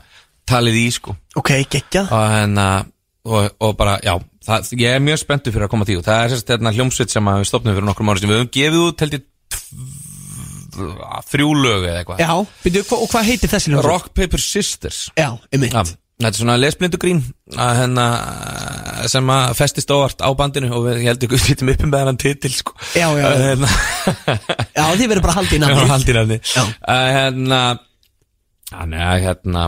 talið 0.49 0.79
í 0.81 0.87
sko. 0.93 1.13
Ok, 1.37 1.51
geggjað 1.69 2.09
og 2.09 2.25
hérna 2.33 2.65
og, 3.25 3.51
og 3.67 3.75
bara, 3.77 3.99
já, 4.05 4.15
það, 4.45 4.71
ég 4.81 4.97
er 4.97 5.05
mjög 5.05 5.21
spenntur 5.21 5.53
fyrir 5.53 5.67
að 5.67 5.73
koma 5.75 5.87
til 5.89 5.99
og 6.01 6.07
það 6.07 6.23
er 6.23 6.33
sérst 6.33 6.49
hérna 6.53 6.73
hljómsveit 6.73 7.13
sem 7.13 7.29
að 7.29 7.41
við 7.43 7.49
stopnum 7.51 7.77
fyrir 7.77 7.87
nokkrum 7.89 8.09
ára 8.09 8.23
sem 8.23 8.31
við 8.31 8.41
höfum 8.41 8.53
gefið 8.57 8.81
út 8.81 9.05
held 9.05 9.17
ég 9.19 9.27
þrjú 11.29 11.51
lög 11.55 11.85
eða 11.85 12.01
eitthvað. 12.01 12.25
Já, 12.25 12.33
byrju, 12.65 12.83
og 12.97 13.05
hvað 13.13 13.29
heitir 13.29 13.53
þessi 13.53 13.71
hljómsveit? 13.71 13.91
Rock 13.91 14.09
Paper 14.17 14.41
Sisters. 14.43 15.05
Já, 15.15 15.29
einmitt. 15.53 15.77
Já, 15.77 15.85
þetta 16.15 16.31
er 16.31 16.39
svona 16.39 16.57
lesblindu 16.59 16.99
grín 17.01 17.21
að 17.59 17.71
hérna 17.81 18.05
sem 19.11 19.31
að 19.35 19.55
festist 19.59 19.91
óvart 19.91 20.23
á 20.23 20.29
bandinu 20.37 20.69
og 20.77 20.87
ég 20.93 21.03
heldur 21.09 21.33
við 21.33 21.43
sýtum 21.43 21.71
upp 21.73 21.83
með 21.85 21.97
hennan 22.03 22.19
titil 22.21 22.53
sko. 22.55 22.75
Já, 22.95 23.09
já, 23.19 23.25
já. 23.25 23.41
Hérna, 23.43 23.71
Já, 24.77 24.85
þið 24.95 25.09
verður 25.11 25.25
bara 25.27 25.37
haldið 25.39 25.57
Já, 25.57 25.65
nafni 25.65 25.91
haldið 25.91 26.19
nafni 26.19 26.39
Já. 26.39 26.63
Að, 26.95 27.09
Hérna 27.17 27.59
að 28.75 28.95
hérna 29.25 29.65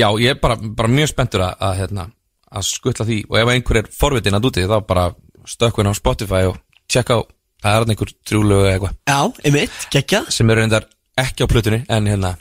Já, 0.00 0.08
ég 0.22 0.32
er 0.32 0.40
bara, 0.40 0.56
bara 0.56 0.88
mjög 0.90 1.10
spenntur 1.12 1.44
að, 1.44 1.58
að 1.66 1.76
hérna 1.82 2.06
að 2.50 2.66
skutla 2.66 3.06
því 3.06 3.18
og 3.28 3.36
ef 3.42 3.50
einhver 3.52 3.80
er 3.82 3.90
forvitin 3.94 4.38
að 4.38 4.48
úti 4.48 4.64
þá 4.66 4.78
bara 4.86 5.10
stökkun 5.46 5.90
á 5.90 5.94
Spotify 5.94 6.46
og 6.50 6.56
tjekka 6.90 7.18
á 7.18 7.20
það 7.60 7.74
er 7.74 7.84
hann 7.84 7.92
einhver 7.94 8.12
trúlögu 8.26 8.64
eða 8.64 8.72
eitthvað 8.74 8.94
Já, 9.10 9.18
einmitt, 9.46 9.76
geggjað 9.94 10.30
sem 10.34 10.50
eru 10.50 10.64
reyndar 10.64 10.88
ekki 11.20 11.46
á 11.46 11.50
plutunni 11.50 11.82
en 11.86 12.08
hérna 12.10 12.32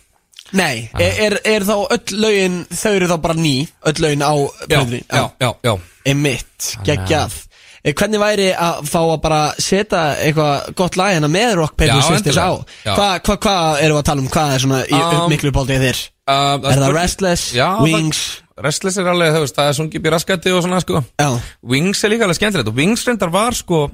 Nei, 0.57 0.89
er, 0.97 1.19
er, 1.27 1.35
er 1.45 1.65
þá 1.67 1.75
öll 1.93 2.15
lögin 2.23 2.55
Þau 2.73 2.91
eru 2.95 3.09
þá 3.11 3.17
bara 3.21 3.37
ný, 3.37 3.53
öll 3.85 4.01
lögin 4.01 4.25
á 4.25 4.33
já, 4.33 4.65
plötunni 4.71 5.01
já, 5.05 5.23
já, 5.41 5.51
já, 5.67 5.73
Einmitt, 6.09 6.71
geggjað. 6.87 7.35
Eh, 7.83 7.93
Hvernig 7.95 8.19
væri 8.19 8.49
að 8.51 8.81
fá 8.89 8.99
að 9.03 9.17
bara 9.23 9.39
setja 9.61 10.01
eitthvað 10.19 10.71
gott 10.79 10.97
lag 10.99 11.13
hérna 11.15 11.29
með 11.31 11.53
Rock 11.61 11.77
Paper 11.79 11.99
Já, 12.01 12.07
Sisters 12.09 12.39
á? 12.41 12.49
Já. 12.83 12.93
Hvað 12.97 13.13
hva, 13.29 13.37
hva 13.45 13.55
við 13.79 13.95
að 13.99 14.05
tala 14.09 14.23
um? 14.23 14.29
Hvað 14.33 14.53
er 14.55 14.63
svona 14.65 14.81
Um, 14.89 15.15
um, 15.21 15.29
miklu 15.31 15.53
bóldið 15.55 15.85
þér? 15.87 16.01
Uh, 16.29 16.69
Er 16.69 16.81
það 16.83 16.95
Restless, 16.97 17.45
Já, 17.55 17.67
Wings? 17.85 18.23
Það, 18.51 18.63
Restless 18.67 18.99
er 18.99 19.07
alveg, 19.13 19.37
það 19.55 19.69
er 19.69 19.77
sungið 19.77 20.09
í 20.09 20.11
raskætti 20.13 20.51
og 20.51 20.65
svona, 20.65 20.81
sko. 20.83 21.03
Já, 21.21 21.29
Wings 21.63 22.03
er 22.03 22.11
líka 22.11 22.27
alveg 22.27 22.41
skemmtilegt 22.41 22.73
og 22.73 22.81
Wings 22.81 23.05
reyndar 23.07 23.31
var, 23.33 23.55
sko 23.55 23.85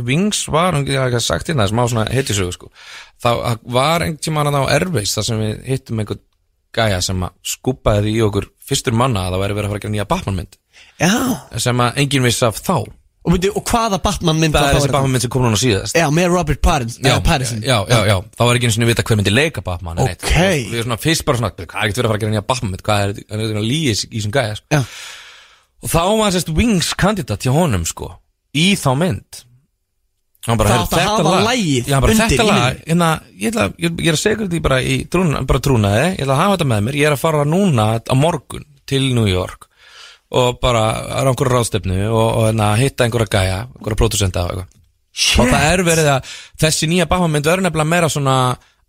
Wings 0.00 0.44
var, 0.50 0.74
hún 0.74 0.84
getur 0.86 1.06
ekki 1.06 1.20
sagt 1.22 1.50
hérna 1.50 1.66
smá 1.70 1.84
svona 1.90 2.06
hittisögu, 2.10 2.52
sko 2.54 2.68
það 3.24 3.42
var 3.76 4.04
einhvern 4.06 4.20
tímann 4.24 4.54
á 4.56 4.62
Airways 4.72 5.14
þar 5.16 5.26
sem 5.28 5.42
við 5.44 5.58
hittum 5.70 6.00
einhvern 6.04 6.22
gæja 6.76 7.00
sem 7.02 7.26
að 7.26 7.34
skúpaði 7.56 8.14
í 8.14 8.22
okkur 8.22 8.46
fyrstur 8.62 8.94
manna 8.96 9.26
að 9.26 9.34
það 9.36 9.42
væri 9.44 9.58
verið 9.58 9.66
að 9.68 9.72
fara 9.74 9.80
að 9.80 9.84
gera 9.86 9.94
nýja 9.96 10.08
Batman 10.12 10.40
mynd 10.40 10.58
já 11.00 11.60
sem 11.66 11.80
að 11.84 12.00
enginn 12.04 12.26
vissi 12.28 12.46
af 12.48 12.60
þá 12.62 12.78
Og, 13.20 13.34
byrju, 13.34 13.50
og 13.58 13.64
hvaða 13.68 13.98
Batman 14.00 14.38
mynd 14.40 14.54
það 14.56 14.62
er 14.62 14.70
þá 14.70 14.76
þessi 14.78 14.86
þetta? 14.86 14.92
Batman 14.94 15.12
mynd 15.12 15.22
sem 15.26 15.30
kom 15.34 15.42
núna 15.44 15.58
síðast 15.60 15.96
Já, 15.98 16.06
með 16.16 16.28
Robert 16.32 16.60
Pattinson, 16.64 17.02
já, 17.04 17.10
já, 17.12 17.18
Pattinson. 17.26 17.58
já, 17.66 17.74
já, 17.90 17.98
já, 18.08 18.14
þá 18.32 18.40
var 18.48 18.56
ekki 18.56 18.68
eins 18.70 18.78
og 18.80 18.88
vita 18.88 19.04
hver 19.04 19.18
myndi 19.20 19.34
leika 19.34 19.60
Batman. 19.66 20.00
Ok. 20.06 20.30
við 20.30 20.78
erum 20.78 20.86
svona 20.86 20.96
fyrst 21.02 21.26
bara 21.28 21.40
svona, 21.42 21.50
hvað 21.52 21.66
er 21.68 21.90
ekkert 21.90 22.00
verið 22.00 22.08
að 22.08 22.14
fara 22.14 22.16
að 22.16 22.24
gera 22.24 22.32
nýja 22.32 22.44
Batman 22.48 22.72
mynd 22.72 22.84
hvað 22.86 23.02
er 23.04 23.12
þetta 23.20 23.64
líið 23.66 23.90
í 23.92 24.14
þessum 24.14 24.34
gæja 24.38 24.56
sko. 24.56 24.80
Og 25.84 25.92
þá 25.92 26.00
var 26.22 26.32
sérst 26.38 26.52
Wings 26.56 26.90
kandidat 27.04 27.44
hjá 27.44 27.52
honum 27.58 27.84
sko, 27.92 28.08
í 28.56 28.66
þá 28.80 28.88
mynd 29.04 29.42
bara, 30.46 30.68
Það 30.70 30.80
átti 30.80 30.96
að 30.96 31.06
hafa 31.06 31.22
bara 32.00 32.12
undir 32.14 32.44
lag, 32.48 32.54
myndinni. 32.56 32.84
hérna, 32.88 33.08
ég 33.36 33.50
ætla, 33.52 33.66
ég, 33.76 33.90
ég 34.00 34.08
er 34.08 34.16
að 34.16 34.22
segja 34.22 34.38
þetta 34.40 34.60
bara 34.64 34.78
í 34.82 34.94
trúna, 35.12 35.42
bara 35.46 35.60
trúnaði, 35.66 36.06
ég 36.16 36.22
ætla 36.24 36.36
að 36.36 36.42
hafa 36.44 36.54
þetta 36.56 36.68
með 36.72 36.86
mér, 36.86 36.98
ég 37.00 37.10
er 37.10 37.16
að 37.16 37.22
fara 37.24 37.44
núna 37.44 37.88
á 38.00 38.14
morgun 38.16 38.64
til 38.88 39.02
New 39.14 39.28
York 39.28 39.66
og 40.30 40.60
bara 40.62 40.82
á 41.10 41.20
einhverju 41.26 41.52
ráðstefnu 41.56 42.00
og, 42.08 42.26
og 42.38 42.44
hérna, 42.48 42.70
hitta 42.80 43.04
einhverja 43.04 43.32
gæja, 43.34 43.58
einhverja 43.74 43.98
pródusenta 43.98 44.44
og 44.46 44.50
eitthvað. 44.54 44.76
Og 45.42 45.48
það 45.50 45.64
er 45.74 45.82
verið 45.90 46.08
að 46.14 46.34
þessi 46.62 46.88
nýja 46.88 47.06
Batman 47.10 47.32
mynd 47.34 47.48
verður 47.50 47.64
nefnilega 47.66 47.90
meira 47.90 48.08
svona 48.08 48.34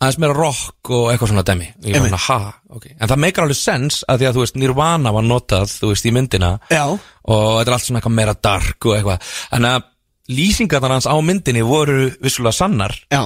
aðeins 0.02 0.20
meira 0.22 0.34
rock 0.38 0.90
og 0.94 1.10
eitthvað 1.12 1.32
svona 1.34 1.44
demi 1.46 1.68
svona, 1.82 2.20
ha, 2.28 2.38
ok, 2.74 2.86
en 2.96 3.10
það 3.12 3.20
meikar 3.26 3.46
alveg 3.46 3.58
sens 3.60 4.00
að 4.10 4.22
því 4.22 4.30
að 4.30 4.38
þú 4.38 4.44
veist, 4.46 4.56
Nirvana 4.62 5.12
var 5.14 5.26
notað, 5.28 5.74
þú 5.82 5.92
veist, 5.92 6.08
í 6.10 6.14
myndina. 6.16 6.52
Já, 6.74 6.84
og 6.90 7.50
þetta 7.60 7.68
er 7.70 7.76
allt 7.76 7.86
svona 7.90 8.02
eitthvað 8.02 8.16
meira 8.22 8.38
dark 8.50 8.88
og 8.90 8.96
eitthvað, 8.98 9.34
en 9.58 9.68
að 9.70 9.90
lýsingarnar 10.32 10.96
hans 10.96 11.08
á 11.10 11.16
myndinni 11.22 11.64
voru 11.66 12.10
vissulega 12.24 12.56
sannar. 12.56 12.96
Já. 13.12 13.24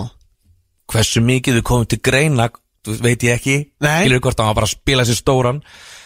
Hversu 0.91 1.24
mikið 1.26 1.60
þau 1.60 1.68
komum 1.72 1.89
til 1.89 2.02
greina 2.06 2.50
veit 2.86 3.24
ég 3.26 3.39
ekki, 3.39 3.58
skilur 3.82 4.22
hvort 4.22 4.39
hann 4.41 4.52
var 4.52 4.60
bara 4.60 4.70
að 4.70 4.76
spila 4.76 5.06
sér 5.08 5.18
stóran. 5.18 5.62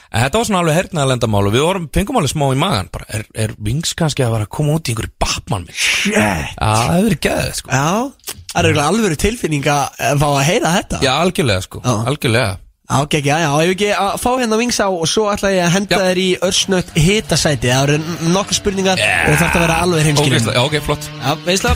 En 0.09 0.23
þetta 0.23 0.39
var 0.39 0.47
svona 0.47 0.61
alveg 0.63 0.77
hernaðalendamál 0.77 1.41
og 1.45 1.53
við 1.53 1.63
vorum, 1.67 1.83
fengum 1.93 2.17
alveg 2.17 2.31
smá 2.31 2.47
í 2.49 2.57
magan 2.57 2.87
bara, 2.89 3.05
er, 3.13 3.25
er 3.43 3.51
Wings 3.61 3.91
kannski 3.97 4.23
að 4.25 4.31
vera 4.33 4.47
að 4.47 4.53
koma 4.57 4.77
út 4.79 4.89
í 4.89 4.95
einhverju 4.95 5.11
Batman 5.21 5.67
Já, 5.69 6.23
það 6.55 6.79
hefur 6.79 7.05
verið 7.05 7.19
geðið, 7.27 7.51
sko. 7.59 7.69
Já, 7.69 8.31
það 8.39 8.61
er 8.63 8.69
eiginlega 8.69 8.87
alvöru 8.93 9.19
tilfinning 9.21 9.69
að 9.69 10.15
fá 10.23 10.25
að 10.31 10.41
heyra 10.47 10.73
þetta. 10.79 11.01
Já, 11.05 11.11
algjörlega, 11.19 11.65
sko, 11.67 11.83
algjörlega 11.85 12.57
Ok, 12.89 13.19
já, 13.21 13.35
já, 13.37 13.49
ef 13.61 13.71
ekki 13.75 13.89
að 13.93 14.15
fá 14.17 14.29
hérna 14.39 14.57
vings 14.57 14.79
á 14.81 14.89
og 14.89 15.05
svo 15.05 15.27
ætla 15.29 15.51
ég 15.53 15.61
að 15.61 15.75
henda 15.75 15.99
Já. 15.99 16.07
þér 16.07 16.21
í 16.23 16.27
örsnögt 16.47 16.95
hitasæti 16.97 17.69
Það 17.69 17.83
eru 17.93 18.31
nokkuð 18.33 18.57
spurningar 18.63 19.03
og 19.05 19.29
það 19.29 19.41
þarf 19.43 19.57
að 19.59 19.65
vera 19.67 19.79
alveg 19.85 20.09
heimskilin 20.09 20.39
Ógeðslega, 20.39 20.57
Já, 20.57 20.65
ok, 20.65 20.79
flott. 20.89 21.11
Já, 21.21 21.35
veistla 21.45 21.75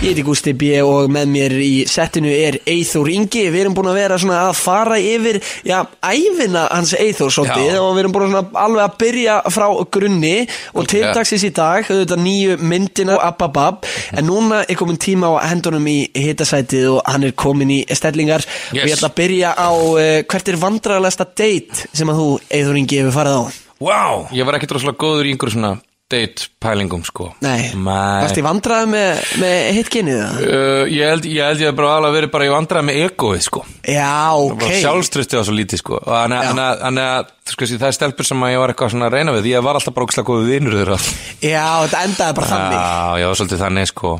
Ég 0.00 0.14
heiti 0.14 0.22
Gústi 0.24 0.52
B 0.56 0.68
og 0.80 1.10
með 1.12 1.26
mér 1.28 1.52
í 1.60 1.82
settinu 1.84 2.30
er 2.32 2.56
Eithor 2.72 3.08
Ingi 3.12 3.42
Við 3.52 3.58
erum 3.66 3.74
búin 3.76 3.90
að 3.90 3.98
vera 3.98 4.16
svona 4.16 4.38
að 4.46 4.54
fara 4.56 4.96
yfir, 4.96 5.36
já, 5.68 5.82
æfina 6.08 6.62
hans 6.72 6.94
Eithor 6.96 7.28
svolítið. 7.34 7.74
Og 7.82 7.90
við 7.98 8.00
erum 8.06 8.14
búin 8.14 8.30
svona 8.32 8.62
alveg 8.62 8.86
að 8.86 8.94
byrja 9.02 9.34
frá 9.52 9.66
grunni 9.92 10.32
Og 10.72 10.88
til 10.88 11.02
Já. 11.04 11.10
dagsins 11.18 11.44
í 11.44 11.50
dag, 11.52 11.84
auðvitað 11.92 12.22
nýju 12.24 12.56
myndina 12.72 13.18
og 13.18 13.26
ababab 13.28 13.84
En 14.16 14.24
núna 14.30 14.62
er 14.64 14.80
komin 14.80 14.96
tíma 15.04 15.34
á 15.36 15.44
hendunum 15.52 15.84
í 15.92 15.98
hitasætið 16.16 16.88
og 16.94 17.02
hann 17.04 17.28
er 17.28 17.36
komin 17.36 17.76
í 17.76 17.82
stellingar 17.92 18.46
Og 18.72 18.80
ég 18.80 18.88
Yes. 18.88 18.96
ætla 19.02 19.12
að 19.12 19.18
byrja 19.20 19.52
á 19.52 19.68
uh, 19.68 20.00
hvert 20.24 20.48
er 20.54 20.60
vandrarlegasta 20.64 21.28
date 21.36 21.90
sem 21.92 22.08
að 22.08 22.22
þú, 22.24 22.30
Eithor 22.48 22.80
Ingi, 22.80 23.02
hefur 23.04 23.18
farið 23.20 23.36
á 23.36 23.42
Wow 23.84 24.26
Ég 24.32 24.48
var 24.48 24.56
ekkert 24.56 24.78
rosalega 24.78 24.96
góður 25.04 25.28
í 25.28 25.36
einhverju 25.36 25.58
svona 25.60 25.76
date 26.10 26.48
pælingum, 26.60 27.00
sko. 27.06 27.30
Nei, 27.40 27.70
Nei. 27.72 28.20
varst 28.24 28.36
í 28.40 28.44
vandraði 28.44 28.88
með, 28.92 29.20
með 29.40 29.58
hitkinnið 29.78 30.18
það? 30.20 30.40
Uh, 30.44 30.82
ég, 30.92 31.04
held, 31.08 31.24
ég 31.30 31.46
held 31.48 31.62
ég 31.64 31.76
bara 31.78 31.92
alveg 31.98 32.12
verið 32.18 32.32
bara 32.34 32.48
í 32.48 32.50
vandræði 32.52 32.84
með 32.90 32.98
egoið, 33.06 33.42
sko. 33.46 33.60
Já, 33.88 34.10
ok. 34.36 34.56
okay. 34.58 34.80
sjálfströsti 34.82 35.38
var 35.38 35.46
svo 35.48 35.54
lítið 35.56 35.80
sko. 35.84 35.94
Þannig 36.04 36.50
að- 36.50 36.60
að- 36.66 36.82
að 36.90 37.30
það 37.50 37.86
er 37.88 37.94
stelpur 37.96 38.26
sem 38.28 38.42
að 38.46 38.52
ég 38.52 38.60
var 38.60 38.70
eitthvað 38.74 38.90
svona 38.92 39.06
að 39.08 39.14
reyna 39.16 39.32
við. 39.34 39.46
Ég 39.50 39.62
var 39.64 39.74
alltaf 39.78 39.94
bara 39.96 40.06
ógslag 40.06 40.26
góðu 40.28 40.44
vinnur 40.50 40.74
þeirra. 40.76 40.98
Já, 41.42 41.64
þetta 41.86 42.02
endaði 42.06 42.34
bara 42.36 42.50
þannig. 42.50 42.76
Já, 42.76 42.90
já, 43.22 43.28
svolítið 43.40 43.62
þannig 43.64 43.86
sko. 43.90 44.10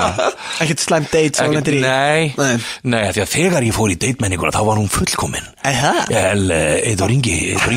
Ekkert 0.60 0.80
slæmt 0.84 1.08
date 1.12 1.46
hún 1.46 1.56
Ekkert- 1.56 1.80
nei, 1.80 2.34
Nei. 2.36 2.56
nei, 2.82 3.12
því 3.14 3.20
að 3.24 3.30
þegar 3.32 3.62
ég 3.68 3.74
fór 3.76 3.90
í 3.94 3.96
datemenninguna 4.00 4.52
þá 4.54 4.60
var 4.66 4.76
hún 4.82 4.90
fullkomin. 4.92 5.46
Eða? 5.66 5.92
El, 6.10 6.50
Eidur 6.90 7.10
Ingi, 7.14 7.36
Eidur 7.56 7.72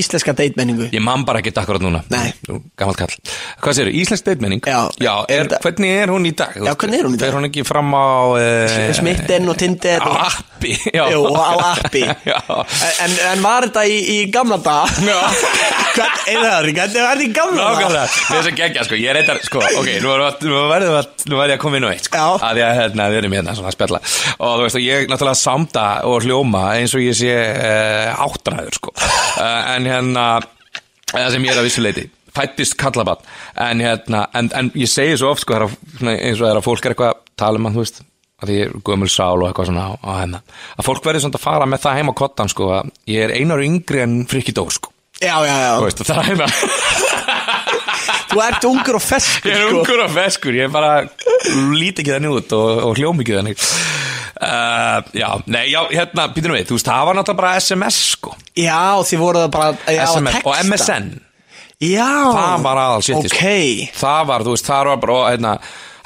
Íslenska 0.00 0.34
date-menningu? 0.36 0.88
Ég 0.94 1.02
man 1.04 1.24
bara 1.28 1.40
ekki 1.42 1.52
akkurat 1.56 1.82
núna 1.84 2.02
Nei. 2.12 2.30
Nú, 2.48 2.60
Gammalt 2.78 3.00
kall 3.00 3.14
Hvað 3.64 3.78
sér, 3.80 3.90
íslensk 4.02 4.26
datemenning? 4.28 4.62
Já. 4.66 4.82
er, 5.28 5.36
Er 5.36 5.46
þetta- 5.48 5.60
Hvernig 5.66 5.94
er 6.02 6.12
hún 6.14 6.26
í 6.28 6.34
dag? 6.36 6.56
Já, 6.56 6.72
hvernig 6.74 7.00
er 7.00 7.08
hún 7.08 7.16
í 7.16 7.20
dag? 7.20 7.30
Fer 7.30 7.38
hún 7.40 7.48
ekki 7.50 7.64
fram 7.66 7.94
á 7.96 8.06
uh, 8.36 8.92
Smitten 8.96 9.48
og 9.52 9.56
Tinder 9.60 10.00
Á 10.00 10.08
og... 10.10 10.16
appi 10.26 10.74
já. 10.92 11.04
Jú, 11.12 11.22
á 11.36 11.52
appi 11.74 12.04
Já. 12.32 12.38
en, 13.04 13.16
en 13.32 13.42
var 13.44 13.66
þetta 13.68 13.84
í, 13.88 13.96
í 14.16 14.18
gamla 14.34 14.58
dag? 14.64 14.90
Já. 15.04 15.18
Hvern, 15.96 16.16
eða, 16.28 16.50
hvernig 16.60 16.76
var 16.76 17.16
þetta 17.16 17.24
í 17.24 17.28
gamla 17.32 17.56
dag? 17.56 17.76
Nákvæmlega, 17.76 18.06
það 18.12 18.36
er 18.38 18.44
svo 18.46 18.54
geggja 18.58 18.82
sko, 18.86 18.96
ég 19.00 19.10
er 19.12 19.18
eitthvað, 19.20 19.38
sko, 19.46 19.62
ok, 19.80 19.90
nú, 20.04 20.10
er, 20.12 20.24
nú 20.44 20.58
verðum 20.68 20.90
við 20.92 20.98
að, 21.00 21.06
nú 21.30 21.38
verðum 21.38 21.52
ég 21.52 21.56
að 21.56 21.62
koma 21.62 21.78
inn 21.80 21.86
á 21.86 21.90
eitt, 21.94 22.08
sko, 22.08 22.20
Já. 22.20 22.26
að 22.50 22.60
ég, 22.60 22.72
hérna, 22.80 23.06
við 23.12 23.20
erum 23.22 23.36
hérna 23.38 23.54
svona 23.56 23.70
að 23.70 23.76
spjalla, 23.78 24.00
og 24.36 24.52
þú 24.60 24.66
veist, 24.66 24.78
og 24.80 24.84
ég 24.84 25.06
náttúrulega 25.12 25.40
samda 25.40 25.86
og 26.10 26.26
hljóma 26.26 26.64
eins 26.76 26.96
og 26.98 27.04
ég 27.06 27.16
sé 27.16 27.32
uh, 27.32 28.24
áttræður, 28.26 28.76
sko, 28.80 28.92
uh, 28.98 29.62
en 29.72 29.85
hérna, 29.90 30.26
það 31.12 31.30
sem 31.34 31.46
ég 31.46 31.54
er 31.54 31.60
að 31.62 31.68
vissuleiti, 31.68 32.04
fættist 32.36 32.76
kallabann, 32.80 33.22
en 33.66 33.84
hérna, 33.84 34.26
en, 34.36 34.50
en 34.58 34.72
ég 34.76 34.90
segi 34.92 35.16
svo 35.20 35.32
oft, 35.32 35.44
sko, 35.46 35.62
svona, 35.98 36.16
eins 36.18 36.40
og 36.40 36.44
þegar 36.46 36.60
að 36.60 36.66
fólk 36.68 36.84
er 36.84 36.94
eitthvað 36.96 37.14
að 37.14 37.22
tala 37.40 37.60
um 37.62 37.70
að, 37.70 37.78
þú 37.78 37.84
veist, 37.86 38.02
að 38.44 38.52
ég 38.52 38.66
er 38.66 38.74
gömul 38.84 39.08
sál 39.08 39.38
og 39.40 39.46
eitthvað 39.48 39.70
svona, 39.70 39.86
og 39.96 40.10
hérna, 40.20 40.42
að 40.76 40.88
fólk 40.90 41.06
verður 41.08 41.24
svona 41.24 41.40
að 41.40 41.46
fara 41.46 41.70
með 41.72 41.86
það 41.86 41.96
heim 42.00 42.12
á 42.12 42.14
kottan, 42.20 42.52
sko, 42.52 42.68
að 42.80 42.92
ég 43.14 43.24
er 43.28 43.36
einar 43.38 43.64
yngri 43.64 44.02
en 44.04 44.18
frikki 44.28 44.54
dó, 44.56 44.66
sko, 44.68 44.92
Já, 45.16 45.40
já, 45.48 45.54
já. 45.56 45.70
Veist, 45.80 46.02
það 46.04 46.18
er 46.20 46.26
hérna, 46.28 46.46
Þú 48.36 48.42
ert 48.44 48.64
ungur 48.68 48.98
og 48.98 49.02
feskur 49.06 49.48
Ég 49.50 49.56
er 49.56 49.68
sko. 49.70 49.78
ungur 49.80 50.02
og 50.04 50.10
feskur, 50.12 50.56
ég 50.58 50.66
er 50.68 50.72
bara 50.74 50.92
lít 51.72 52.02
ekki 52.02 52.12
þannig 52.12 52.34
út 52.36 52.52
og, 52.56 52.82
og 52.90 52.98
hljóm 53.00 53.22
ekki 53.24 53.36
þannig. 53.38 53.62
Uh, 54.36 54.98
Já, 55.16 55.28
nei, 55.48 55.62
já, 55.72 55.78
hérna, 55.88 56.26
býtum 56.36 56.52
við, 56.52 56.66
þú 56.68 56.76
veist, 56.76 56.88
það 56.90 57.06
var 57.08 57.16
náttúrulega 57.16 57.40
bara 57.40 57.60
SMS, 57.62 58.00
sko. 58.18 58.34
Já, 58.60 58.82
þið 59.08 59.22
voru 59.22 59.40
það 59.46 59.54
bara 59.54 59.70
já, 59.88 60.02
að 60.02 60.10
SMS 60.12 60.36
texta. 60.36 60.50
og 60.50 60.58
MSN, 60.68 61.06
Já. 61.86 62.08
Það 62.36 62.62
var 62.64 62.78
aðal 62.82 63.02
shit 63.04 63.16
Ok. 63.20 63.40
Það 64.00 64.20
var, 64.30 64.44
þú 64.46 64.52
veist, 64.54 64.68
það 64.68 64.90
var 64.90 65.00
bara, 65.06 65.16
hérna 65.32 65.54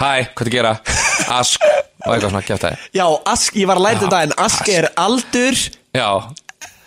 Hæ, 0.00 0.08
hvað 0.34 0.46
þið 0.48 0.54
gera? 0.54 0.72
Ask 1.40 1.66
og 1.66 2.14
eitthvað 2.14 2.30
svona, 2.30 2.42
kjátt 2.48 2.64
það. 2.68 2.86
Já, 2.96 3.04
Ask, 3.34 3.58
ég 3.60 3.68
var 3.70 3.78
að 3.82 3.84
læta 3.88 4.04
þetta 4.06 4.22
en 4.28 4.34
Ask 4.46 4.70
er 4.72 4.88
aldur. 4.98 5.60
Já, 5.98 6.08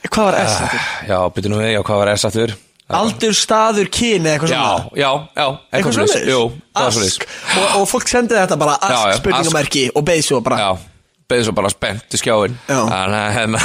Hvað 0.04 0.26
var 0.28 0.36
S 0.42 0.56
aftur? 0.64 0.88
já, 1.08 1.18
býtum 1.36 1.54
við, 1.60 1.70
já, 1.78 1.82
hvað 1.88 2.02
var 2.02 2.10
S 2.16 2.26
aftur? 2.28 2.56
Aldur, 2.92 3.32
staður, 3.38 3.88
kyni 3.94 4.28
eitthvað 4.34 4.52
Já, 4.52 4.60
svona 4.60 5.00
já, 5.00 5.12
já, 5.40 5.46
Eitthvað 5.72 5.94
svoleiðis. 5.96 6.16
svona 6.18 6.34
Jú, 6.34 6.42
það 6.76 6.84
var 6.84 6.90
Ask 6.90 7.28
svo 7.28 7.62
og, 7.64 7.78
og 7.80 7.86
fólk 7.94 8.10
sendið 8.12 8.42
þetta 8.42 8.58
bara 8.60 8.74
Já, 8.76 8.88
Ask 8.90 9.08
já, 9.08 9.20
spurningamerki 9.22 9.84
og 9.96 10.04
beið 10.10 10.26
svo 10.28 10.42
bara. 10.44 10.58
Já, 10.60 10.72
beðið 11.32 11.48
svo 11.48 11.54
bara 11.58 11.72
spennt 11.74 12.18
í 12.18 12.20
skjáin 12.20 12.58
Já. 12.68 12.80
Þannig 12.92 13.20
að, 13.22 13.30
hérna. 13.38 13.64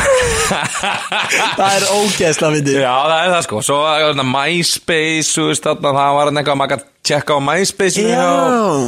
Það 1.59 1.73
er 1.75 1.89
ógeðsla 1.99 2.53
fyndið. 2.55 2.79
Já, 2.85 2.95
það 2.95 3.19
er 3.19 3.33
það 3.35 3.43
sko. 3.49 3.65
Svo 3.67 3.81
hérna, 3.91 4.29
MySpace, 4.31 5.35
þú 5.35 5.49
veist 5.51 5.67
þarna 5.67 5.95
Það 5.99 6.15
var 6.19 6.31
hérna 6.31 6.45
eitthvað 6.45 6.73
gæti 6.77 6.89
tjekka 7.07 7.37
á 7.37 7.41
MySpace 7.41 8.03
Já. 8.03 8.27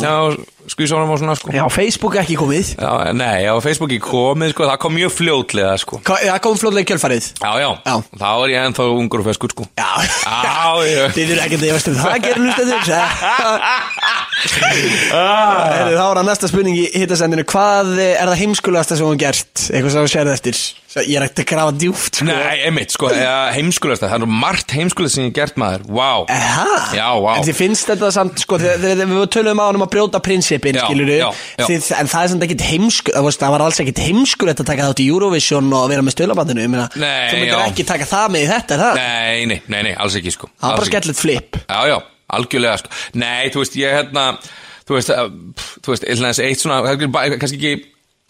Já, 0.03 0.15
skvísónum 0.71 1.11
og 1.11 1.19
svona 1.19 1.35
sko. 1.39 1.51
Já, 1.55 1.65
Facebook 1.73 2.15
ekki 2.21 2.37
komið. 2.39 2.75
Já, 2.79 3.13
nei, 3.17 3.47
á 3.49 3.55
Facebooki 3.65 3.97
komið 4.03 4.53
sko. 4.53 4.67
Það 4.69 4.79
kom 4.83 4.93
mjög 4.95 5.13
fljótlega 5.17 5.73
sko. 5.81 6.01
Hva- 6.05 6.21
Það 6.21 6.41
kom 6.45 6.59
fljóðlega 6.61 6.85
í 6.85 6.89
kjölfarið. 6.91 7.25
Já, 7.41 7.51
já, 7.65 7.71
Já. 7.87 7.95
þá 8.21 8.29
er 8.45 8.49
ég 8.53 8.67
ennþá 8.69 8.85
ungur 8.99 9.23
og 9.23 9.27
feskur 9.31 9.51
sko. 9.55 9.65
Já, 9.79 9.91
Já, 10.05 10.85
já. 10.85 11.09
Þið 11.17 11.33
eru 11.35 11.41
ekkert 11.47 11.65
að 11.65 11.73
veist 11.75 11.89
um 11.89 11.99
það 12.03 12.21
gerir 12.27 12.43
hlustendur 12.45 12.83
ah. 15.15 15.71
Heyrðu, 15.75 15.97
Þá 15.99 16.05
er 16.11 16.21
að 16.21 16.27
næsta 16.29 16.49
spurning 16.51 16.77
í 16.81 16.87
hittasendinu 16.95 17.45
Hvað 17.51 17.91
er 18.05 18.31
það 18.31 18.39
heimskulegasta 18.45 18.97
sem 19.01 19.09
hún 19.09 19.19
gert? 19.21 19.67
Eitthvað 19.71 19.95
sem 19.97 20.07
þú 20.07 20.13
sérði 20.15 20.35
eftir 20.37 20.61
Ég 20.91 21.15
er 21.21 21.23
ekkert 21.23 21.45
að 21.45 21.47
grafa 21.47 21.73
djúft 21.79 22.17
sko. 22.19 22.25
Nei, 22.27 22.63
einmitt, 22.67 22.91
sko, 22.91 23.07
heimskulegast 23.55 24.03
Það 24.03 24.15
er 24.17 24.31
margt 24.43 24.73
heimskulegast 24.75 25.15
sem 25.21 25.27
ég 25.29 25.35
gert 25.37 25.59
maður 25.61 25.85
Vá. 25.87 26.09
Já, 26.97 27.05
vá 27.23 27.29
En 27.37 27.45
þið 27.47 27.59
finnst 27.61 27.87
þetta 27.93 28.09
samt, 28.17 28.41
sko, 28.43 28.59
þegar- 28.59 28.81
þegar 28.83 29.11
við 29.13 29.29
töluðum 29.37 29.63
á 29.63 29.65
hann 29.69 29.79
um 29.79 29.85
að 29.87 29.91
brjóta 29.95 30.21
prinsipin, 30.27 30.75
Já, 30.75 30.89
já, 30.91 31.31
já. 31.31 31.31
þið, 31.69 31.87
en 32.01 32.11
það 32.11 32.25
er 32.25 32.33
samt 32.33 32.47
ekkit 32.49 32.65
heimsku, 32.67 33.15
það, 33.15 33.29
það 33.45 33.55
var 33.55 33.65
alls 33.69 33.79
ekkit 33.85 34.03
heimskulegt 34.03 34.65
að 34.65 34.71
taka 34.73 34.89
þátt 34.91 35.05
í 35.05 35.07
Eurovision 35.15 35.71
og 35.79 35.87
vera 35.95 36.03
með 36.03 36.17
stöðlabandinu, 36.17 36.65
ég 36.67 36.73
meina, 36.75 36.89
Nei, 36.97 37.31
þú 37.31 37.39
myndir 37.45 37.63
ekki 37.69 37.87
taka 37.87 38.11
það 38.11 38.35
með 38.35 38.49
þetta, 38.51 38.75
er 38.75 38.83
það? 38.83 38.99
Nei, 38.99 39.47
nei, 39.47 39.61
nei, 39.71 39.83
nei, 39.87 39.95
alls 39.95 40.19
ekki 40.19 40.35
sko 40.35 40.51
Það 40.59 40.67
var 40.67 40.75
bara 40.75 40.89
ekki. 40.89 40.91
skellilegt 40.97 41.23
flip. 41.23 41.61
Já, 41.71 41.81
já, 41.87 41.99
algjörlega 42.35 42.83
sko 42.83 42.91
Nei, 43.15 43.47
þú 43.55 43.63
veist, 43.63 43.79
ég 43.79 43.95
hérna 43.95 44.27
Þú 44.91 44.97
veist, 44.99 45.15
pff, 45.55 45.73
þú 45.87 45.95
veist, 45.95 46.43
eitt 46.43 46.59
svona 46.59 46.83
það 46.83 47.39
kannski 47.39 47.61
ekki 47.63 47.75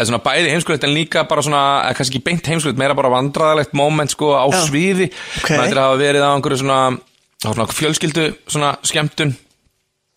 svona 0.09 0.23
bæði 0.25 0.55
heimskulegt 0.55 0.87
en 0.87 0.95
líka 0.95 1.27
bara 1.29 1.45
svona, 1.45 1.63
eða 1.89 1.99
kannski 1.99 2.19
ekki 2.19 2.27
beint 2.31 2.51
heimskulegt 2.51 2.81
meira 2.81 2.97
bara 2.99 3.13
vandræðalegt 3.13 3.77
moment 3.77 4.15
sko 4.15 4.33
á 4.39 4.47
Já. 4.49 4.61
sviði 4.67 5.11
Ok. 5.11 5.53
Maður 5.53 5.83
að 5.83 5.87
hafa 5.89 6.01
verið 6.01 6.27
á 6.27 6.31
einhverju 6.31 6.61
svona, 6.63 6.81
á 7.45 7.49
svona 7.51 7.69
fjölskyldu 7.75 8.27
svona 8.47 8.75
skemmtun 8.87 9.37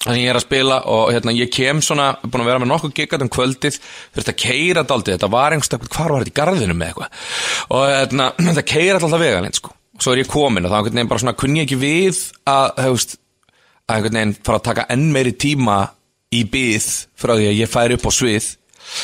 þannig 0.03 0.25
ég 0.25 0.33
er 0.33 0.39
að 0.39 0.45
spila 0.45 0.79
og 0.91 1.11
hérna 1.13 1.35
ég 1.35 1.51
kem 1.53 1.79
svona 1.83 2.09
búin 2.23 2.43
að 2.43 2.49
vera 2.49 2.61
með 2.63 2.71
nokkuð 2.73 2.95
gigat 2.97 3.23
um 3.23 3.31
kvöldið 3.31 3.77
þurfti 3.79 4.33
að 4.33 4.41
keira 4.41 4.83
daldið, 4.87 5.15
þetta 5.15 5.29
var 5.31 5.55
einhverstað 5.55 5.85
hvar 5.87 6.11
var 6.11 6.25
þetta 6.25 6.33
í 6.33 6.37
garðinu 6.39 6.75
með 6.75 6.91
eitthvað 6.91 7.77
og 7.77 7.85
hérna, 7.93 8.29
þetta 8.49 8.65
keira 8.73 8.99
alltaf 8.99 9.23
vegalinn 9.23 9.55
sko 9.55 9.71
og 9.93 10.03
svo 10.03 10.15
er 10.15 10.23
ég 10.23 10.31
komin 10.31 10.65
og 10.65 10.73
þá 10.73 10.77
einhvern 10.79 10.97
veginn 10.99 11.11
bara 11.11 11.23
svona 11.23 11.35
kunni 11.39 11.61
ég 11.61 11.69
ekki 11.69 11.79
við 11.79 12.19
að, 12.49 12.67
hefust, 12.83 13.15
að 13.87 13.95
einhvern 13.99 14.19
veginn 14.19 14.35
fara 14.41 14.59
að 14.59 14.67
taka 14.67 14.87
enn 14.95 15.07
meiri 15.13 15.35
tíma 15.39 15.77
í 16.33 16.43
byð 16.51 16.89
frá 17.19 17.35
því 17.37 17.47
að 17.51 17.59
ég 17.61 17.71
færi 17.71 17.97
upp 17.99 18.09
á 18.09 18.11
svið 18.17 18.49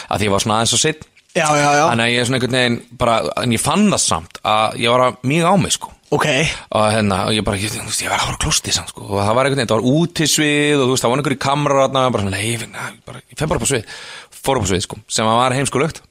að 0.09 0.27
ég 0.27 0.33
var 0.33 0.45
svona 0.45 0.59
aðeins 0.59 0.75
og 0.77 0.83
sitt 0.83 1.07
Já, 1.37 1.45
já, 1.53 1.69
já. 1.77 1.83
Þannig 1.91 2.07
að 2.07 2.11
ég 2.11 2.19
er 2.19 2.25
svona 2.27 2.37
einhvern 2.39 2.55
veginn 2.57 2.77
bara, 2.97 3.15
en 3.43 3.51
ég 3.53 3.61
fann 3.61 3.85
það 3.91 4.01
samt 4.01 4.39
að 4.49 4.77
ég 4.81 4.93
var 4.95 5.03
að 5.05 5.17
mjög 5.29 5.45
á 5.45 5.53
mig 5.61 5.75
sko. 5.75 5.91
Ok. 6.09 6.25
Og 6.73 6.85
hérna, 6.89 7.19
og 7.29 7.35
ég 7.37 7.45
bara, 7.45 7.59
ég, 7.61 7.69
þú 7.69 7.85
veist, 7.85 8.01
ég 8.01 8.09
var 8.09 8.17
að 8.17 8.31
fara 8.31 8.41
klósti 8.41 8.73
samt, 8.73 8.89
sko, 8.89 9.05
og 9.05 9.19
það 9.21 9.35
var 9.37 9.49
einhvern 9.49 9.61
veginn, 9.61 9.69
það 9.69 9.77
var 9.83 9.99
útisvið 9.99 10.81
og 10.81 10.87
þú 10.87 10.95
veist, 10.95 11.05
það 11.05 11.13
var 11.13 11.21
einhverju 11.21 11.41
kamrar 11.45 11.81
og 11.83 11.93
bara 11.99 12.23
svona, 12.23 12.33
nei, 12.33 12.47
ég, 12.49 12.65
na, 12.73 12.87
bara, 13.05 13.21
ég 13.21 13.37
fer 13.37 13.51
bara 13.51 13.61
upp 13.61 13.69
á 13.69 13.73
svið 13.75 13.93
fór 14.39 14.57
upp 14.57 14.65
á 14.65 14.69
svið, 14.71 14.83
sko, 14.87 14.99
sem 15.19 15.29
var 15.29 15.57
heimskulögt. 15.59 16.01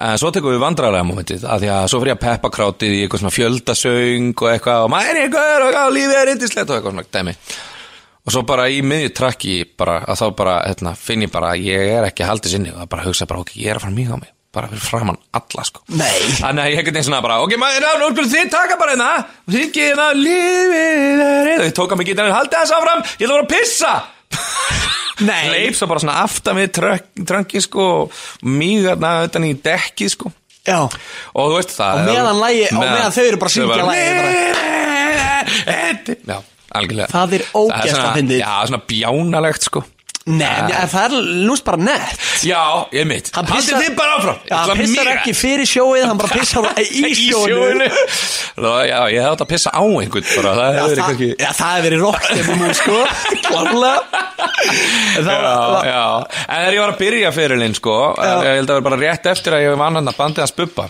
En 0.00 0.16
svo 0.20 0.32
tekum 0.32 0.52
við 0.52 0.64
vandræðlega 0.64 1.08
momentið 1.08 1.44
að 1.48 1.62
því 1.64 1.70
að 1.74 1.86
svo 1.90 2.00
fyrir 2.00 2.12
ég 2.12 2.18
að 2.18 2.24
peppa 2.24 2.50
krátið 2.52 2.96
í 2.96 2.98
eitthvað 3.04 3.22
svona 3.22 3.36
fjöldasöng 3.36 4.34
og 4.34 4.50
eitthvað 4.50 4.84
og 4.84 4.90
maður 4.92 5.12
er 5.12 5.20
einhver 5.24 5.64
og 5.68 5.94
lífið 5.94 6.18
er 6.20 6.32
yndislegt 6.34 6.68
og 6.68 6.76
eitthvað 6.76 6.92
svona 6.92 7.06
dæmi 7.16 7.34
og 8.24 8.32
svo 8.32 8.44
bara 8.48 8.68
í 8.72 8.80
miðju 8.84 9.10
trakki 9.16 9.56
bara, 9.78 9.98
að 10.08 10.22
þá 10.22 10.26
bara, 10.38 10.54
hérna, 10.64 10.94
finn 10.96 11.26
ég 11.26 11.32
bara 11.32 11.52
að 11.52 11.66
ég 11.68 11.92
er 11.98 12.08
ekki 12.08 12.24
halda 12.28 12.48
sinni 12.52 12.72
og 12.72 12.80
það 12.80 12.90
bara 12.94 13.06
hugsa 13.08 13.28
bara, 13.28 13.44
ok, 13.44 13.52
ég 13.60 13.68
er 13.72 13.80
að 13.80 13.86
fara 13.86 13.98
mjög 13.98 14.16
á 14.16 14.18
mig 14.22 14.30
bara 14.54 14.70
fyrir 14.70 14.84
framann 14.86 15.18
alla, 15.34 15.64
sko 15.66 15.82
Nei. 15.90 16.14
Þannig 16.38 16.62
að 16.62 16.70
ég 16.70 16.80
ekkert 16.80 16.98
einn 17.00 17.06
svona 17.08 17.24
bara, 17.24 17.40
ok, 17.42 17.56
maður, 17.60 17.84
þið 18.30 18.52
taka 18.54 18.78
bara 18.80 18.94
hérna 18.94 19.10
og 19.18 19.50
þið 19.56 19.80
hérna, 19.80 20.06
lífið 20.20 21.24
er 21.24 21.54
og 21.56 21.64
þið 21.66 21.74
tóka 21.80 21.98
mig 21.98 22.08
gítarinn, 22.10 22.36
haldið 22.36 22.60
þess 22.60 22.76
áfram 22.78 23.02
ég 23.04 23.10
ætla 23.26 23.26
að 23.26 23.34
vera 23.34 23.44
að 23.44 23.52
pissa 23.54 23.94
Nei 25.24 25.44
leip 25.52 25.76
svo 25.78 25.86
bara 25.90 26.02
svona 26.02 26.16
aftan 26.24 26.58
við 26.58 26.68
tröngi 27.28 27.60
sko, 27.62 27.84
og 28.04 28.46
mýg 28.46 28.88
hérna 28.88 29.10
utan 29.28 29.46
í 29.46 29.52
dekki 29.62 30.08
sko 30.10 30.32
Já 30.64 30.80
og 30.80 30.90
þú 31.36 31.54
veist 31.58 31.74
það 31.76 31.92
Á 31.92 32.06
meðan 32.08 32.40
á 32.40 32.80
meðan 32.80 33.14
þau 33.14 33.24
eru 33.26 33.38
bara 33.42 33.50
að 33.50 33.54
syngja 33.58 33.76
lagið 33.84 34.54
já, 36.24 36.38
algjörlega. 36.74 37.08
Það 37.14 37.32
er 37.38 37.44
ógeðslega 37.54 37.96
svona- 37.98 38.14
fyndið. 38.18 38.38
já, 38.44 38.54
svona 38.68 38.82
bjánalegt 38.92 39.62
sko. 39.70 39.84
Nei, 40.24 40.46
en 40.72 40.88
það 40.88 41.04
er 41.04 41.24
lúst 41.44 41.64
bara 41.66 41.76
nett. 41.76 42.20
Já, 42.48 42.86
ég 42.96 43.04
mitt. 43.04 43.26
Hann 43.36 43.44
haldið 43.44 43.66
pissar- 43.74 43.82
þið 43.82 43.96
bara 43.98 44.12
áfram. 44.16 44.38
Já, 44.48 44.54
hann 44.56 44.78
pissar 44.78 45.08
ekki 45.10 45.34
fyrir 45.36 45.68
sjóið, 45.68 46.04
hann 46.08 46.16
bara 46.16 46.32
pissar 46.32 46.64
í 46.80 47.10
sjóinu. 47.18 47.88
Ná, 48.56 48.70
já, 48.88 49.00
ég 49.12 49.20
hefði 49.20 49.32
átt 49.34 49.44
að 49.44 49.50
pissa 49.52 49.68
á 49.76 49.84
einhvern 49.84 50.24
bara, 50.38 50.54
það 50.56 50.64
Já, 50.64 50.80
hefur 50.80 50.96
það, 50.96 51.04
kannski 51.04 51.28
já, 51.44 51.50
það 51.58 51.74
hefur 51.74 51.84
verið 51.90 52.00
rockstefnum 52.06 52.64
úr 52.64 52.74
sko. 52.80 52.96
Klarlega 53.44 53.98
En 55.18 55.24
það 55.24 55.44
Já, 55.44 55.52
var- 55.74 55.86
já, 55.90 56.02
en 56.48 56.58
þegar 56.64 56.74
ég 56.74 56.80
var 56.84 56.92
að 56.94 57.00
byrja 57.04 57.32
fyrirlinn 57.36 57.74
sko, 57.76 57.96
Já. 58.16 58.32
ég 58.48 58.56
held 58.58 58.70
að 58.70 58.78
vera 58.78 58.86
bara 58.88 59.00
rétt 59.04 59.26
eftir 59.34 59.52
að 59.58 59.64
ég 59.66 59.76
vann 59.76 59.94
hann 60.00 60.08
að 60.08 60.16
bandið 60.22 60.44
að 60.46 60.52
spuppa 60.54 60.86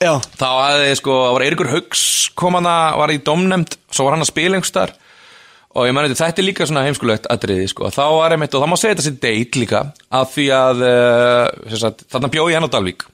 Já, 0.00 0.12
þá 0.38 0.46
hafði 0.48 0.96
sko, 0.96 1.14
það 1.26 1.32
var 1.36 1.44
Eiríkur 1.44 1.70
Haugs 1.74 2.02
kom 2.38 2.54
hann 2.54 2.68
að, 2.70 2.96
var 3.02 3.12
í 3.12 3.18
domnemnd 3.26 3.76
svo 3.90 4.04
var 4.08 4.16
hann 4.16 4.24
að 4.24 4.30
spila 4.32 4.56
einhverstar 4.56 4.92
og 5.76 5.88
ég 5.88 5.94
meni 5.96 6.16
þetta 6.16 6.42
er 6.42 6.46
líka 6.46 6.66
svona 6.68 6.84
heimskulegt 6.86 7.28
atriði 7.32 7.68
sko, 7.70 7.90
þá 7.94 8.04
var 8.16 8.34
einmitt, 8.34 8.54
og 8.56 8.64
það 8.64 8.72
má 8.72 8.78
segja 8.80 8.96
þetta 8.96 9.06
sér 9.08 9.18
date 9.24 9.62
líka 9.62 9.82
af 10.20 10.32
því 10.34 10.46
að 10.56 10.84
uh, 10.88 11.76
sagt, 11.82 12.06
þarna 12.12 12.32
bjó 12.32 12.46
ég 12.48 12.58
hann 12.58 12.68
á 12.68 12.74
Dalvík 12.76 13.04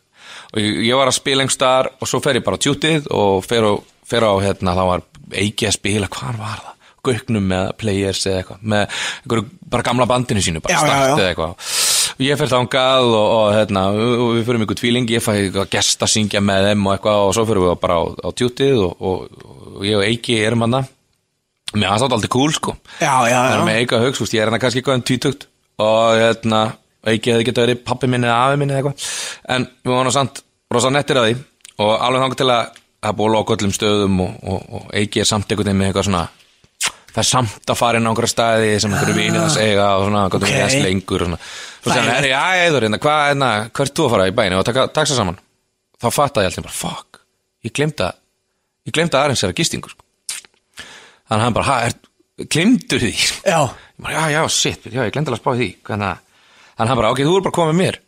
og 0.54 0.60
ég, 0.62 0.84
ég 0.88 1.00
var 1.00 1.10
að 1.10 1.18
spila 1.18 1.44
einhverstar 1.44 1.90
og 1.98 2.10
svo 2.10 2.22
fer 2.24 2.38
ég 2.38 2.46
bara 2.46 2.60
tjútið 2.60 3.10
og 3.14 3.42
fer 3.46 3.66
á, 3.66 3.72
fer 4.06 4.28
á 4.28 4.32
hérna, 4.44 4.76
þá 4.78 4.84
var 4.92 5.04
Eiki 5.34 5.66
að 5.66 5.78
spila, 5.78 6.10
hvað 6.12 6.38
var 6.38 6.62
það? 6.62 6.70
Gauknum 7.04 7.44
með 7.50 7.66
players 7.80 8.22
eða 8.28 8.40
eitthvað 8.40 8.62
með 8.72 8.84
einhverju 9.24 9.44
bara 9.74 9.84
gamla 9.84 10.06
bandinu 10.08 10.40
sínu 10.44 10.62
bara 10.64 10.72
Já, 10.72 10.78
já, 10.78 10.84
start 10.84 11.02
já. 11.04 11.14
eða 11.18 11.32
eitthvað 11.32 11.82
og 12.14 12.22
ég 12.24 12.38
fer 12.40 12.52
þangað 12.52 13.08
og, 13.10 13.26
og, 13.34 13.46
hérna, 13.56 13.82
og 13.90 14.30
við 14.36 14.44
fyrir 14.46 14.64
ykkur 14.64 14.78
tvíling, 14.78 15.10
ég 15.12 15.24
fæ 15.24 15.30
eitthvað 15.34 15.72
gest 15.74 16.04
að 16.06 16.12
syngja 16.14 16.40
með 16.44 16.68
þeim 16.70 16.86
og 16.86 16.94
eitthvað 16.94 17.24
og 17.26 17.34
svo 17.36 17.44
fyrir 17.48 17.66
við 17.66 17.74
bara 17.82 17.98
á, 17.98 18.02
á 18.08 18.28
tjútið 18.38 18.84
og, 18.86 18.94
og, 19.10 19.82
ég 19.84 19.98
og 19.98 20.06
Eiki 20.06 20.38
erum 20.46 20.64
hann 20.64 20.78
mér 21.80 21.92
aðstátt 21.94 22.16
aldrei 22.16 22.32
cool 22.34 22.52
sko 22.54 22.76
já, 23.00 23.14
já, 23.28 23.38
það 23.38 23.50
er 23.50 23.58
já. 23.58 23.64
með 23.68 23.96
Haugs, 24.04 24.18
þú 24.20 24.24
veist, 24.26 24.36
ég 24.36 24.42
er 24.44 24.52
hann 24.52 24.62
kannski 24.62 24.80
eitthvað 24.82 24.98
en 25.00 25.06
tvítugt 25.10 25.46
og 25.84 26.20
hérna, 26.20 26.62
Eiki 27.04 27.34
hefði 27.34 27.44
getað 27.50 27.66
verið 27.66 27.82
pappi 27.84 28.08
minni 28.08 28.28
eða 28.30 28.38
afi 28.48 28.60
minni 28.62 28.72
eða 28.76 28.80
eitthvað 28.80 29.08
en 29.56 29.66
við 29.84 29.92
varum 29.98 30.14
samt 30.14 30.40
rosa 30.72 30.90
nettir 30.94 31.20
að 31.20 31.26
því 31.28 31.34
og 31.84 31.92
alveg 32.06 32.22
þangað 32.24 32.40
til 32.40 32.48
að 32.54 32.62
það 33.04 33.10
er 33.10 33.18
búið 33.18 33.28
að 33.28 33.34
loka 33.36 33.56
öllum 33.58 33.74
stöðum 33.76 34.20
og, 34.24 34.32
og, 34.48 34.62
og 34.78 34.94
Eiki 34.96 35.20
er 35.20 35.28
samt 35.28 35.50
veginn 35.52 35.76
með 35.76 35.90
eitthvað 35.90 36.06
svona 36.08 36.22
það 37.14 37.20
er 37.22 37.28
samt 37.28 37.70
að 37.70 37.78
fara 37.78 37.98
inn 38.00 38.06
á 38.06 38.10
einhverja 38.10 38.32
staði 38.32 38.70
sem 38.82 38.94
einhverju 38.94 39.16
vinið 39.18 39.42
að 39.44 39.52
segja 39.54 39.84
og 39.98 40.06
svona, 40.08 40.22
hvað 40.32 40.44
þú 40.44 40.48
Ok. 40.48 40.56
veist 40.64 40.80
lengur 40.86 41.22
og 41.22 41.28
svona, 41.28 41.38
Þægilegt. 41.84 42.14
herri, 42.16 42.30
já, 42.32 42.42
eður, 42.64 42.86
hérna, 42.88 42.98
hvað, 43.04 43.20
hérna, 43.28 43.50
hvert 43.76 43.94
þú 43.94 44.06
að 44.06 44.14
fara 44.14 44.26
í 44.30 44.34
bæinu 44.40 44.58
og 44.58 44.64
taka 44.66 44.86
taxa 44.96 45.18
saman, 45.18 45.36
þá 46.02 46.06
fattaði 46.16 46.46
ég 46.48 46.50
alltaf 46.50 46.64
bara, 46.66 46.78
fuck, 46.80 47.20
ég 47.68 47.74
glemta 47.76 48.08
ég 48.88 48.96
glemta 48.96 49.20
aðeins 49.22 49.44
þeirra 49.44 49.58
gistingur 49.60 49.94
sko. 49.94 50.03
Þannig 51.28 51.40
að 51.40 51.44
hann 51.46 51.56
bara, 51.58 51.66
ha, 51.70 51.76
er, 51.88 52.46
glemdur 52.54 53.02
því? 53.04 53.12
Já, 53.46 53.58
bara, 54.04 54.14
já, 54.14 54.22
já, 54.34 54.40
shit, 54.52 54.88
já, 54.90 55.02
ég 55.06 55.12
glemdi 55.14 55.32
alveg 55.32 55.40
að 55.40 55.44
spá 55.44 55.58
því. 55.60 55.68
Þannig 55.90 56.08
að 56.12 56.22
þannig 56.74 56.84
að 56.84 56.92
hann 56.92 57.00
bara, 57.02 57.12
ok, 57.14 57.24
þú 57.24 57.36
er 57.38 57.46
bara 57.48 57.58
komið 57.58 57.78
mér. 57.80 58.00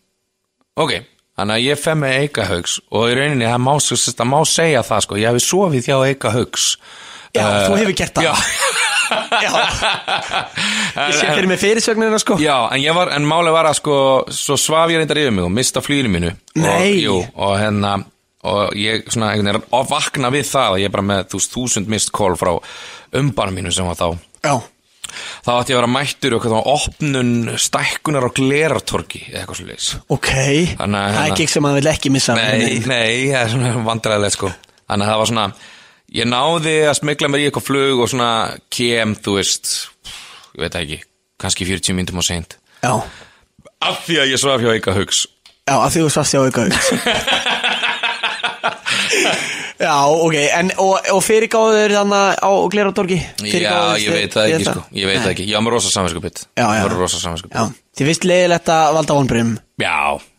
Ok, 0.76 0.94
þannig 1.38 1.56
að 1.56 1.66
ég 1.66 1.82
fem 1.82 2.00
með 2.04 2.16
Eika 2.20 2.46
Haugs 2.50 2.78
og 2.90 3.10
í 3.10 3.16
rauninni, 3.16 3.48
það 3.48 3.62
má, 3.64 3.74
það 3.80 4.30
má 4.32 4.38
segja 4.50 4.82
það, 4.86 5.04
sko, 5.06 5.20
ég 5.20 5.30
hefði 5.30 5.44
sofið 5.46 5.90
hjá 5.90 5.98
Eika 6.10 6.34
Haugs. 6.36 6.70
Já, 7.36 7.42
Eh, 7.46 7.66
þú 7.68 7.76
hefur 7.76 7.96
gert 7.98 8.16
það. 8.16 8.24
Já, 8.24 8.34
já. 9.44 9.50
Ég 11.06 11.14
sé 11.18 11.26
fyrir 11.30 11.48
mig 11.50 11.60
fyrirsögnina 11.60 12.18
sko. 12.18 12.38
Já 12.40 12.68
en 12.72 12.80
ég 12.80 12.94
var, 12.96 13.10
en 13.14 13.26
máli 13.28 13.52
var 13.54 13.68
að 13.68 13.78
sko 13.80 13.96
svo 14.32 14.56
svaf 14.58 14.90
ég 14.90 15.02
reyndar 15.02 15.20
yfir 15.20 15.34
mig 15.36 15.44
og 15.44 15.52
mista 15.52 15.82
flýri 15.84 16.10
mínu. 16.10 16.32
Nei. 16.56 16.72
og, 16.72 17.02
jú, 17.04 17.16
og 17.36 17.52
hérna 17.60 17.92
og 18.44 18.74
ég 18.76 19.06
svona 19.10 19.32
einhvern 19.32 19.48
veginn 19.56 19.74
að 19.80 19.90
vakna 19.90 20.30
við 20.34 20.44
það 20.50 20.70
að 20.74 20.80
ég 20.82 20.88
er 20.90 20.94
bara 20.96 21.06
með 21.08 21.28
þúsund 21.34 21.88
mist 21.90 22.12
call 22.14 22.36
frá 22.38 22.52
umbarn 23.16 23.54
mínu 23.56 23.72
sem 23.72 23.86
var 23.88 23.96
þá. 23.98 24.18
Já, 24.44 24.54
þá 25.46 25.50
ætti 25.56 25.72
ég 25.72 25.76
að 25.76 25.80
vera 25.80 25.90
mættur 25.94 26.34
og 26.36 26.42
hvað 26.44 26.54
þá 26.56 26.70
opnun 26.74 27.32
stækkunar 27.62 28.26
á 28.26 28.30
glerartorki 28.36 29.22
eða 29.30 29.40
eitthvað 29.44 29.70
leis 29.70 29.88
ok. 30.12 30.28
Þannig 30.76 31.00
að, 31.00 31.06
Það 31.06 31.16
er 31.16 31.22
hérna- 31.22 31.38
gikk 31.40 31.52
sem 31.54 31.62
maður 31.66 31.80
vil 31.80 31.90
ekki 31.94 32.12
missa 32.12 32.34
Nei, 32.36 32.78
nei, 32.86 33.30
það 33.30 33.40
er 33.40 33.52
svona 33.54 33.84
vandræðilegt 33.86 34.36
sko. 34.36 34.52
Þannig 34.86 35.06
að 35.06 35.10
það 35.14 35.20
var 35.22 35.30
svona 35.32 35.46
Ég 36.16 36.28
náði 36.30 36.74
að 36.86 36.98
smegla 37.00 37.28
mér 37.32 37.40
í 37.42 37.46
eitthvað 37.48 37.64
flug 37.66 38.00
og 38.04 38.10
svona 38.12 38.30
kem, 38.70 39.14
þú 39.18 39.38
veist 39.40 39.72
Ég 40.54 40.60
veit 40.62 40.76
ekki, 40.78 41.00
kannski 41.42 41.66
40 41.66 41.96
myndum 41.98 42.20
á 42.22 42.24
seint. 42.26 42.58
Já, 42.82 42.92
Af 43.86 44.04
því 44.06 44.20
að 44.22 44.30
ég 44.30 44.40
svaf 44.40 44.62
hjá 44.62 44.70
Eika 44.76 44.94
Haugs 44.94 45.24
já, 45.66 45.74
að 45.82 45.90
því 45.96 46.02
þú 46.04 46.10
svast 46.14 46.34
hjá 46.34 46.40
auka 46.46 46.62
Já, 49.76 49.94
ok, 50.08 50.36
en 50.56 50.70
og, 50.80 50.94
og 51.12 51.22
fyrirgáður 51.24 51.94
þannig 51.98 52.38
á 52.40 52.50
Gleradorgi 52.72 53.18
Já, 53.44 53.74
ég 54.00 54.14
veit 54.14 54.36
það 54.36 54.54
ekki 54.54 54.68
sko. 54.70 54.84
Ég 54.96 55.10
veit 55.10 55.20
það 55.20 55.32
ekki, 55.34 55.48
ég 55.50 55.58
var 55.58 55.66
með 55.66 55.76
rosa 55.76 55.92
Já, 57.52 57.64
þið 57.98 58.10
finnst 58.10 58.28
leiðilegt 58.30 58.72
að 58.76 58.86
valda 58.98 59.18
vonbrum 59.20 59.52
Já, 59.82 59.98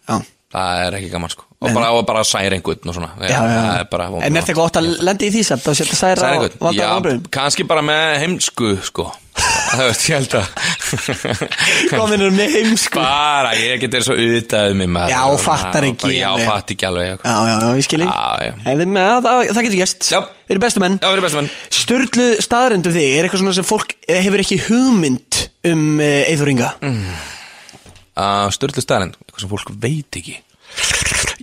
Já, 0.09 0.15
það 0.57 0.85
er 0.87 0.99
ekki 1.01 1.13
gaman 1.13 1.35
sko 1.35 1.46
Og 1.57 1.71
bara, 1.73 1.89
og 1.89 2.03
bara 2.05 2.21
særa 2.21 2.53
einhvern 2.53 2.91
og 2.91 2.93
svona. 2.93 3.07
Já, 3.17 3.31
já, 3.33 3.37
já. 3.49 3.79
er 3.79 3.87
bara 3.89 4.07
En 4.21 4.35
er 4.35 4.43
þetta 4.43 4.53
gott 4.53 4.75
að 4.77 4.89
lendi 5.01 5.25
í 5.25 5.31
því 5.33 5.45
samt? 5.47 5.63
Að 5.65 5.79
setja 5.79 5.95
særa 5.97 6.27
og 6.37 6.57
valda 6.61 6.83
Já, 6.83 6.89
vonbrum 6.93 7.23
kannski 7.33 7.65
bara 7.65 7.81
með 7.81 8.11
heimsku 8.21 8.75
sko. 8.85 9.07
Það 9.71 9.81
veist, 9.87 10.03
ég 10.05 10.19
held 10.19 10.35
að 10.37 11.89
Kominur 11.97 12.35
með 12.37 12.53
heimsku? 12.59 13.01
Bara, 13.01 13.55
ég 13.57 13.81
get 13.81 13.97
verið 13.97 14.05
svo 14.05 14.19
auðvitað 14.19 14.75
um 14.75 14.83
mig. 14.85 15.09
Já, 15.09 15.19
fattar 15.41 15.89
ekki 15.89 16.13
Já, 16.13 16.27
alveg. 16.29 16.51
fatt 16.51 16.73
ekki 16.75 16.89
alveg 16.91 17.09
já. 17.09 17.17
Já, 17.25 17.67
ég 17.73 17.89
skilji 17.89 18.09
það, 18.13 19.63
getur 19.65 19.79
gæst. 19.81 20.09
Við 20.13 20.55
erum 20.55 20.65
bestu 20.67 20.83
menn. 20.85 21.01
Já, 21.01 21.07
við 21.09 21.17
erum 21.17 21.27
bestu 21.27 21.41
menn. 21.41 21.51
Sturlu 21.73 22.27
staðarendu 22.43 22.93
þig 22.93 23.17
Er 23.17 23.25
eitthvað 23.27 23.43
svona 23.43 23.57
sem 23.57 23.67
fólk 23.67 23.97
eh, 24.05 24.21
hefur 24.21 24.45
ekki 24.45 24.61
hugmynd 24.69 25.41
um 25.73 25.85
uh, 25.97 26.23
Eithóringa 26.29 26.75
uh, 26.85 28.45
Sturlu 28.53 28.83
staðarinn, 28.83 29.17
eitthvað 29.25 29.47
sem 29.47 29.51
fólk 29.57 29.73
veit 29.81 30.21
ekki 30.21 30.37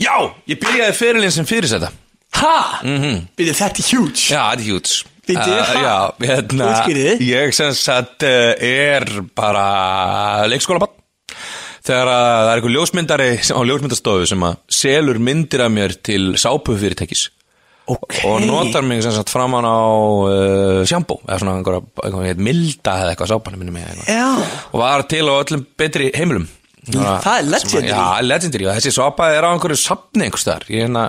Já, 0.04 0.16
ég 0.50 0.60
byrjaði 0.62 0.96
fyrirlinn 0.98 1.34
sem 1.34 1.48
fyrirsæta 1.48 1.90
Ha? 2.34 2.80
Mm 2.82 2.96
-hmm. 3.02 3.20
Byrju, 3.38 3.52
þetta 3.60 3.84
huge 3.90 4.22
Já, 4.30 4.40
þetta 4.50 4.60
er 4.60 4.66
hjúts 4.68 5.04
Bíddu, 5.24 5.40
ha? 5.40 5.74
Já, 5.80 5.96
hérna 6.28 6.66
Útskýrðu. 6.72 7.12
Ég 7.24 7.54
sem 7.56 7.72
sagt 7.72 8.22
uh, 8.26 8.52
er 8.60 9.06
bara 9.36 10.46
leikskólabann 10.50 10.92
Þegar 11.84 12.08
að 12.08 12.24
það 12.24 12.50
er 12.50 12.56
eitthvað 12.58 12.74
ljósmyndari 12.74 13.30
sem- 13.44 13.56
á 13.56 13.62
ljósmyndastofu 13.68 14.26
sem 14.26 14.44
að 14.48 14.56
selur 14.68 15.18
myndir 15.20 15.60
af 15.64 15.70
mér 15.72 15.94
til 16.02 16.34
sápufyrirtækis 16.40 17.28
Ok 17.86 18.22
og 18.24 18.40
notar 18.40 18.82
mig 18.82 19.02
sem 19.04 19.12
sagt 19.12 19.28
framan 19.28 19.64
á 19.68 19.76
uh, 19.76 20.84
sjambó 20.88 21.18
eða 21.28 21.38
svona 21.42 21.56
einhverja, 21.60 22.36
milda 22.40 22.94
eða 23.02 23.10
eitthvað. 23.12 23.28
Já 24.08 24.28
og 24.72 24.80
var 24.80 25.02
til 25.02 25.28
á 25.28 25.32
öllum 25.36 25.66
betri 25.76 26.10
heimilum 26.16 26.48
Það 26.90 27.38
er 27.38 27.46
legendary. 27.48 27.88
Já, 27.90 28.04
legendary 28.26 28.66
og 28.68 28.76
þessi 28.78 28.92
sopa 28.94 29.30
er 29.32 29.46
á 29.46 29.48
einhverju 29.54 29.78
sapni 29.80 30.26
einhvers 30.26 30.44
staðar 30.44 30.66
Ég 30.68 30.84
hérna, 30.84 31.04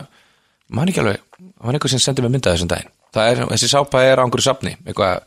man 0.71 0.91
ekki 0.91 1.01
alveg 1.03 1.19
var 1.65 1.75
einhver 1.75 1.91
sem 1.91 2.03
sendi 2.03 2.23
mér 2.23 2.31
myndað 2.35 2.55
þessum 2.55 2.71
daginn 2.71 2.91
Það 3.15 3.31
er, 3.31 3.43
þessi 3.53 3.71
sopa 3.71 4.03
er 4.05 4.21
á 4.21 4.23
einhverju 4.23 4.47
sapni 4.47 4.75
Eitthvað, 4.85 5.25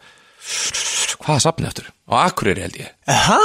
hvaða 1.25 1.41
sapni 1.45 1.69
eftir? 1.69 1.91
Á 2.09 2.25
Akureyri 2.25 2.63
held 2.65 2.77
ég. 2.81 2.93
Aha. 3.09 3.37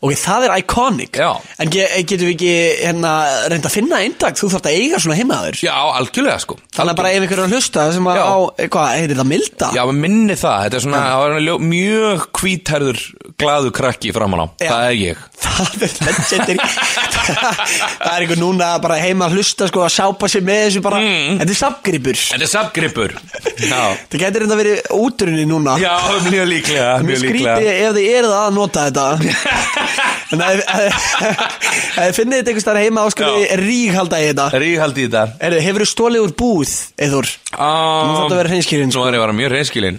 Ok, 0.00 0.12
það 0.16 0.44
er 0.46 0.52
iconic. 0.60 1.16
Já. 1.20 1.30
En 1.60 1.70
ge 1.72 1.84
getum 2.08 2.28
við 2.28 2.34
ekki 2.34 2.52
hérna, 2.84 3.12
reynda 3.52 3.68
að 3.70 3.74
finna 3.76 4.00
eindag 4.04 4.36
Þú 4.40 4.48
þarft 4.54 4.68
að 4.68 4.76
eiga 4.76 5.00
svona 5.00 5.16
heimaður. 5.16 5.58
Já, 5.64 5.72
algjörlega 6.00 6.40
sko. 6.40 6.56
Þannig 6.76 6.92
að 6.94 6.98
bara 7.00 7.12
ef 7.16 7.24
ykkur 7.26 7.38
er 7.38 7.44
að 7.46 7.54
hlusta 7.56 7.86
sem 7.96 8.08
að 8.12 8.20
Já. 8.20 8.24
á, 8.24 8.36
eh, 8.56 8.68
hvað, 8.72 8.88
heitir 9.00 9.20
það 9.20 9.28
milda? 9.32 9.70
Já, 9.76 9.82
við 9.90 10.00
minni 10.04 10.36
það, 10.40 10.58
þetta 10.64 10.78
er 10.80 10.84
svona 10.84 11.02
það 11.04 11.24
var 11.24 11.40
ljó- 11.46 11.60
mjög 11.70 12.26
hvítherður 12.40 13.02
glaðu 13.40 13.72
krakki 13.80 14.12
framan 14.16 14.44
á, 14.44 14.46
það 14.60 14.84
er 14.90 14.96
ég. 15.00 15.16
Það 15.40 15.84
er 15.84 15.92
legendary 16.04 16.58
Það 17.30 18.10
er 18.10 18.24
einhver 18.24 18.40
núna 18.40 18.68
bara 18.82 18.96
heima 19.00 19.28
að 19.28 19.36
hlusta 19.38 19.68
sko 19.70 19.84
að 19.86 19.92
sápa 19.94 20.28
sig 20.28 20.42
með 20.44 20.60
þessu 20.66 20.82
bara. 20.84 21.00
Þetta 21.40 21.54
er 21.54 21.58
samgripur 21.60 22.20
Þetta 22.20 22.46
er 22.46 22.50
sapgripur 22.52 23.14
Já, 23.14 23.80
Það 24.10 24.18
getur 24.24 24.44
reynda 24.44 24.58
verið 24.60 24.90
útrunni 24.96 25.46
núna. 25.48 25.76
Já 25.80 25.94
mjög 26.28 26.46
líklega 26.50 26.90
Mjög 27.00 27.08
Mjög 27.10 27.22
skrítið 27.24 27.40
líklega 27.40 27.76
ef 27.90 27.98
þið 27.98 28.16
eruð 28.20 28.34
að 28.38 28.54
nota 28.56 28.86
þetta. 28.88 29.06
En 30.30 30.42
ef 30.46 30.60
þið 31.96 32.12
finnið 32.14 32.36
þetta 32.38 32.50
einhvers 32.52 32.66
þar 32.68 32.78
heima 32.78 33.02
áskurði 33.08 33.56
rík 33.58 33.96
halda 33.96 34.20
í 34.22 34.28
þetta. 34.28 34.44
Ríghaldi 34.62 35.02
í 35.02 35.08
þetta. 35.08 35.22
Erðu, 35.48 35.62
hefur 35.64 35.82
þú 35.82 35.88
stólið 35.90 36.26
úr 36.26 36.34
búð, 36.38 36.74
Eður? 37.02 37.30
Nú 37.50 38.12
þarf 38.14 38.28
að 38.28 38.36
vera 38.38 38.52
hreinskilinn. 38.52 38.92
Nú 38.94 39.02
er 39.02 39.16
ég 39.16 39.18
að 39.18 39.24
vera 39.26 39.36
mjög 39.40 39.52
reynskilin 39.56 39.98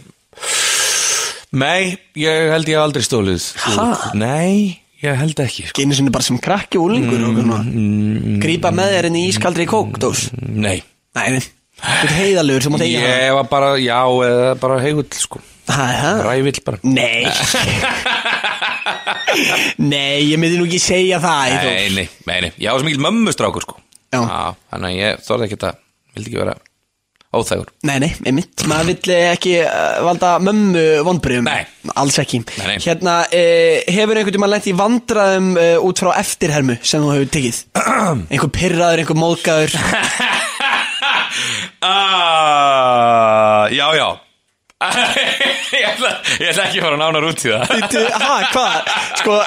Nei, 1.52 1.98
ég 2.16 2.48
held 2.54 2.70
ég 2.72 2.78
hef 2.78 2.86
aldrei 2.86 3.04
stólið 3.04 3.48
Ha? 3.76 3.88
Nei, 4.16 4.80
ég 5.04 5.18
held 5.20 5.42
ekki 5.44 5.68
sko. 5.68 5.84
Einu 5.84 5.98
sinni 5.98 6.14
bara 6.16 6.24
sem 6.24 6.40
krakki 6.40 6.80
og 6.80 6.88
úlingur 6.88 7.26
og 7.28 7.42
mm, 7.42 8.38
Grípa 8.40 8.72
með 8.76 8.96
þér 8.96 9.10
inn 9.10 9.20
í 9.20 9.26
ískaldri 9.34 9.68
kókdós. 9.68 10.30
Nei. 10.40 10.78
Nei, 11.18 11.42
Þú 11.82 12.06
ert 12.06 12.14
heiðalegur 12.14 12.64
sem 12.64 12.76
átt 12.78 12.84
eiga 12.86 13.00
Ég 13.04 13.36
var 13.36 13.48
bara, 13.52 13.72
já, 13.82 14.00
eða 14.30 14.52
bara 14.62 14.78
heigull 14.84 15.08
sko? 15.18 15.42
Rævill 16.28 16.62
bara. 16.66 16.82
Nei. 16.84 17.26
Nei, 19.82 20.28
ég 20.28 20.40
myndi 20.42 20.60
nú 20.60 20.66
ekki 20.68 20.82
segja 20.84 21.22
það. 21.24 21.56
Nei, 21.62 21.86
nei, 21.96 22.08
nei, 22.28 22.40
nei, 22.48 22.52
ég 22.58 22.68
var 22.72 22.82
svo 22.82 22.90
mikil 22.90 23.06
mömmustrákur 23.06 23.64
sko. 23.66 23.80
Já. 24.12 24.22
Þannig 24.74 24.90
að 24.90 25.00
ég 25.00 25.24
þorði 25.28 25.48
ekki 25.48 25.64
að 25.70 25.80
Vildi 26.12 26.28
ekki 26.28 26.42
vera 26.42 26.54
óþægur. 27.32 27.70
Nei, 27.88 27.96
nei, 28.04 28.10
einmitt. 28.28 28.66
Maður 28.68 28.90
vill 28.90 29.14
ekki 29.16 29.54
uh, 29.64 30.02
valda 30.04 30.34
mömmu 30.44 30.82
vonbröðum 31.08 31.46
Nei. 31.48 31.62
Alls 31.96 32.18
ekki. 32.20 32.42
Nei, 32.60 32.66
nei. 32.74 32.80
Hérna, 32.84 33.14
uh, 33.32 33.78
hefur 33.96 34.20
einhvern 34.20 34.36
tímann 34.36 34.52
lent 34.52 34.68
í 34.68 34.74
vandræðum 34.76 35.48
uh, 35.56 35.78
út 35.88 36.02
frá 36.04 36.12
eftirhermu 36.20 36.76
sem 36.84 37.00
þú 37.06 37.14
hefur 37.16 37.32
tekið? 37.38 37.62
Einhver 38.34 38.52
pyrraður, 38.58 39.04
einhver 39.06 39.20
móðgæður 39.22 39.72
ah, 41.88 43.72
Já, 43.72 43.88
já 43.96 44.08
ég, 44.82 45.86
ætla, 45.92 46.12
ég 46.42 46.52
ætla 46.52 46.66
ekki 46.68 46.82
að 46.82 46.86
fara 46.88 47.00
nánar 47.02 47.28
út 47.30 47.44
í 47.46 47.52
það. 47.52 48.12
Ha, 48.22 48.36
hvað? 48.52 48.92
Sko, 49.22 49.38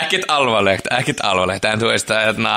ekkert 0.00 0.28
alvarlegt, 0.32 0.88
ekkert 1.00 1.20
alvarlegt 1.26 1.66
En 1.70 1.82
þú 1.82 1.90
veist, 1.92 2.12
hérna 2.14 2.54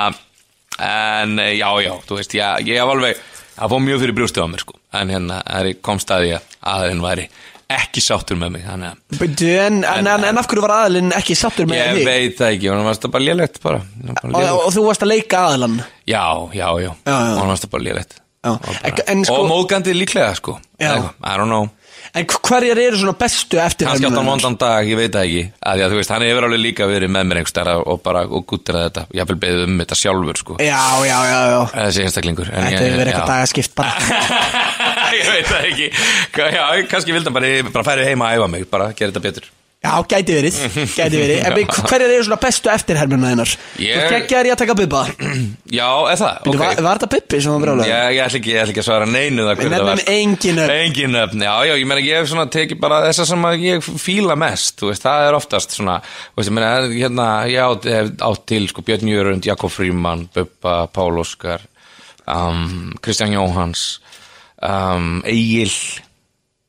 En 0.82 1.38
eh, 1.38 1.52
já, 1.60 1.68
já, 1.84 1.92
þú 2.08 2.18
veist, 2.18 2.34
já, 2.34 2.48
ég 2.66 2.80
hef 2.80 2.94
alveg 2.96 3.20
Það 3.54 3.70
fór 3.70 3.82
mjög 3.86 4.00
fyrir 4.02 4.16
brjóstið 4.18 4.42
á 4.42 4.48
mér, 4.50 4.62
sko. 4.64 4.78
En 4.98 5.10
hérna, 5.14 5.36
það 5.46 5.68
kom 5.86 6.00
staði 6.02 6.32
að 6.34 6.48
aðeins 6.74 7.04
væri 7.04 7.26
ekki 7.74 8.02
sáttur 8.04 8.36
með 8.38 8.50
mig 8.56 8.64
að 8.68 8.80
en, 9.62 9.78
en, 9.88 10.08
en, 10.10 10.24
en 10.28 10.38
af 10.40 10.46
hverju 10.50 10.62
var 10.66 10.74
aðalinn 10.80 11.14
ekki 11.16 11.36
sattur 11.38 11.66
með 11.70 11.78
Ég 11.80 11.94
þig? 11.96 12.04
veit 12.10 12.34
það 12.40 12.50
ekki, 12.56 12.68
hún 12.70 12.82
varst 12.86 13.06
það 13.06 13.14
bara 13.14 13.26
var 13.30 13.62
bara. 13.64 13.78
Og, 14.28 14.58
og 14.66 14.74
þú 14.74 14.84
varst 14.88 15.06
að 15.06 15.10
leika 15.14 15.40
aðalann 15.48 15.78
Já, 16.10 16.24
já, 16.54 16.66
já, 16.84 16.90
Já, 16.90 17.14
já. 17.14 17.32
hún 17.40 17.50
varst 17.54 17.64
það 17.64 17.72
bara 17.76 17.86
bara- 17.88 18.20
En- 18.44 19.24
sko- 19.24 19.40
Og 19.42 19.48
móðgandi 19.50 19.94
líklega, 19.96 20.34
sko. 20.36 20.58
I 20.80 20.86
don't 21.38 21.48
know. 21.50 21.70
En 22.14 22.26
hverjar 22.28 22.78
eru 22.78 22.98
svona 23.00 23.14
bestu 23.18 23.56
átt 23.58 23.80
hann 23.82 23.96
eftirhermu? 23.96 24.20
vondan 24.28 24.56
dag, 24.60 24.86
ég 24.86 24.96
veit 24.98 25.10
það 25.14 25.24
ekki. 25.24 25.44
Að 25.66 25.80
að 25.86 25.94
veist, 25.98 26.10
hann 26.12 26.22
hefur 26.22 26.44
alveg 26.46 26.60
líka 26.60 26.86
verið 26.86 27.10
með 27.10 27.24
mér 27.30 27.40
einhvers 27.40 27.54
stærra 27.54 27.74
og 27.80 28.02
bara, 28.04 28.22
og 28.28 28.44
gúttir 28.46 28.76
að 28.76 28.84
þetta. 28.90 29.04
Ég 29.16 29.24
hafði 29.24 29.38
beðið 29.42 29.64
um 29.64 29.78
þetta 29.80 29.98
sjálfur, 29.98 30.36
sko. 30.42 30.56
Já, 30.60 30.82
já, 31.08 31.18
já, 31.32 31.40
já. 31.54 31.58
Þessi 31.74 32.04
einstaklingur. 32.04 32.52
Þetta 32.52 32.84
hefur 32.84 33.00
verið 33.00 33.12
eitthvað 33.14 33.32
dagaskipt 33.32 33.74
bara. 33.74 33.92
Ég 35.18 35.26
veit 35.32 35.46
það 35.50 35.66
ekki. 35.72 35.90
Já, 36.54 36.64
kannski 36.90 37.12
vildi 37.16 37.30
hann 37.30 37.36
bara, 37.40 37.52
bara 37.72 37.84
færi 37.90 38.06
heima 38.12 38.30
að 38.30 38.38
æfa 38.42 38.50
mig 38.50 38.70
bara 38.70 38.92
gera 38.92 39.10
þetta 39.14 39.22
betur 39.30 39.50
Já, 39.84 39.92
gæti 40.08 40.32
verið, 40.38 40.58
gæti 40.98 41.18
verið 41.20 41.66
hverjar 41.84 42.12
eru 42.14 42.24
svona 42.24 42.38
bestu 42.40 42.70
eftirhermuna 42.72 43.32
þinnar? 43.34 43.50
Ég- 43.84 43.98
Þú 44.00 44.12
geggjar 44.14 44.48
ég 44.48 44.54
að 44.54 44.60
taka 44.62 44.76
bubba 44.78 45.02
já, 45.78 45.88
eða 46.08 46.14
það, 46.22 46.38
okay. 46.40 46.54
ok 46.54 46.62
var, 46.62 46.80
var 46.86 47.00
þetta 47.02 47.08
bubbi 47.14 47.40
sem 47.44 47.52
var 47.52 47.64
brjálega? 47.66 47.90
ég, 47.90 48.14
ég, 48.16 48.22
ætla 48.24 48.40
ekki, 48.40 48.54
ekki 48.62 48.80
að 48.80 48.86
svara 48.88 49.08
neinu 49.10 49.44
það 49.48 49.60
Við 49.60 49.74
nefnum 49.74 50.02
engin 50.14 50.58
nöfn. 50.60 50.74
engin 50.78 51.14
nöfn, 51.18 51.44
já, 51.44 51.52
já, 51.68 51.74
ég 51.82 51.90
meina 51.90 52.06
ég 52.06 52.30
svona 52.32 52.46
tekið 52.56 52.80
bara 52.86 53.02
þessa 53.04 53.28
sem 53.28 53.46
ég 53.64 53.90
fíla 54.06 54.38
mest 54.40 54.80
þú 54.80 54.90
veist, 54.92 55.04
það 55.04 55.26
er 55.28 55.38
oftast 55.42 55.76
svona 55.76 55.98
þú 56.06 56.40
veist, 56.40 56.48
ég 56.48 56.56
meina, 56.56 56.72
hérna, 56.94 57.28
ég 57.52 57.68
átt, 57.68 57.90
átt 58.30 58.46
til 58.48 58.64
sko, 58.72 58.86
Björn 58.88 59.12
Jörund, 59.12 59.44
Jakob 59.52 59.72
Fríman 59.74 60.24
Bubba, 60.32 60.78
Pál 60.96 61.20
Óskar 61.20 61.68
um, 62.24 62.94
Kristján 63.04 63.36
Jóhans 63.36 64.00
um, 64.64 65.20
Egil 65.28 65.72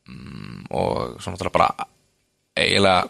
um, 0.09 0.66
og 0.76 1.20
svona 1.24 1.51
bara 1.55 1.72
eiginlega 2.56 3.10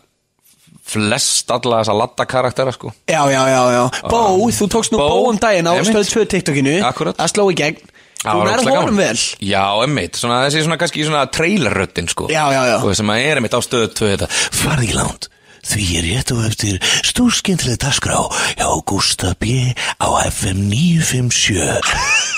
flest 0.86 1.50
alla 1.54 1.80
þessa 1.82 1.96
ladda 1.98 2.26
karaktera 2.30 2.72
sko. 2.76 2.92
Já, 3.10 3.24
já, 3.32 3.42
já, 3.50 3.62
já. 3.74 3.84
Bó, 4.12 4.20
þú 4.54 4.68
tókst 4.70 4.94
nú 4.94 5.00
Bó, 5.02 5.08
Bó 5.10 5.30
um 5.32 5.38
daginn 5.42 5.66
á 5.66 5.74
einmitt. 5.74 5.92
stöð 5.94 6.26
2 6.26 6.26
TikTokinu. 6.36 6.76
Akkúrat. 6.86 7.18
Það 7.18 7.32
sló 7.34 7.46
í 7.50 7.58
gegn. 7.58 7.80
Þú 8.26 8.36
var 8.40 8.48
nærð 8.50 8.62
ógeðslega 8.66 8.82
honum 8.82 8.98
gaman. 8.98 9.02
vel. 9.06 9.24
Já, 9.46 9.64
emmitt, 9.86 10.18
svona 10.18 10.42
þessi 10.46 10.66
svona 10.66 10.78
kannski 10.82 11.06
svona 11.06 11.24
trailerröddin 11.30 12.08
sko. 12.10 12.28
Já, 12.34 12.46
já, 12.54 12.62
já. 12.70 12.78
Og 12.82 12.96
sem 12.98 13.12
að 13.14 13.26
er 13.26 13.42
emmitt 13.42 13.58
á 13.58 13.62
stöðu 13.66 13.90
tvö 13.94 14.12
þetta. 14.16 14.30
Farði 14.50 14.88
ekki 14.90 14.98
langt 14.98 15.30
Því 15.66 15.86
er 15.98 16.04
rétt 16.06 16.30
og 16.36 16.44
eftir 16.46 16.76
stórskemmtileg 17.10 17.80
dagskrá 17.82 18.20
hjá 18.54 18.68
Gústa 18.86 19.32
B 19.42 19.74
á 19.98 20.08
FM 20.30 20.60
957 20.70 21.66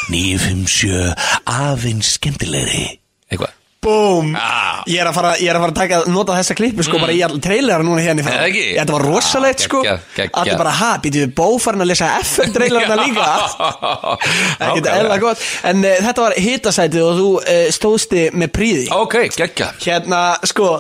957 0.08 1.12
afinn 1.44 2.00
skemmtilegri. 2.08 2.86
Eitthvað 3.28 3.52
Búm 3.84 4.34
Já. 4.34 4.84
Ég 4.90 4.98
er 5.00 5.08
ég 5.38 5.50
er 5.52 5.58
að 5.58 5.62
fara 5.62 5.72
að 5.72 5.76
taka, 5.78 6.00
nota 6.12 6.36
þessa 6.38 6.56
klippu 6.58 6.86
sko 6.86 7.00
bara 7.02 7.14
í 7.14 7.22
all 7.26 7.38
trailera 7.44 7.86
núna 7.86 8.02
hérna 8.02 8.24
í 8.24 8.26
Mm. 8.28 8.34
Eða 8.34 8.48
ekki? 8.50 8.66
Þetta 8.78 8.96
var 8.96 9.06
rosalegt 9.08 9.62
Já, 9.62 9.68
sko. 9.68 9.82
Allir 10.42 10.58
bara, 10.60 10.74
ha, 10.80 10.90
býtum 11.04 11.24
við 11.24 11.34
Bó 11.38 11.58
farin 11.62 11.86
að 11.86 11.92
lesa 11.94 12.10
FM 12.24 12.54
trailerna 12.58 12.98
líka? 13.06 13.28
Ekkert 14.58 14.92
eðla 14.92 15.20
gott. 15.22 15.46
En 15.70 15.86
uh, 15.86 15.96
þetta 16.08 16.26
var 16.26 16.38
hitasætið 16.48 17.06
og 17.06 17.18
þú 17.22 17.30
uh, 17.40 17.64
stóðsti 17.78 18.28
með 18.34 18.54
príði 18.58 18.86
Ok, 18.98 19.20
geggja 19.38 19.72
Hérna, 19.86 20.22
sko 20.48 20.72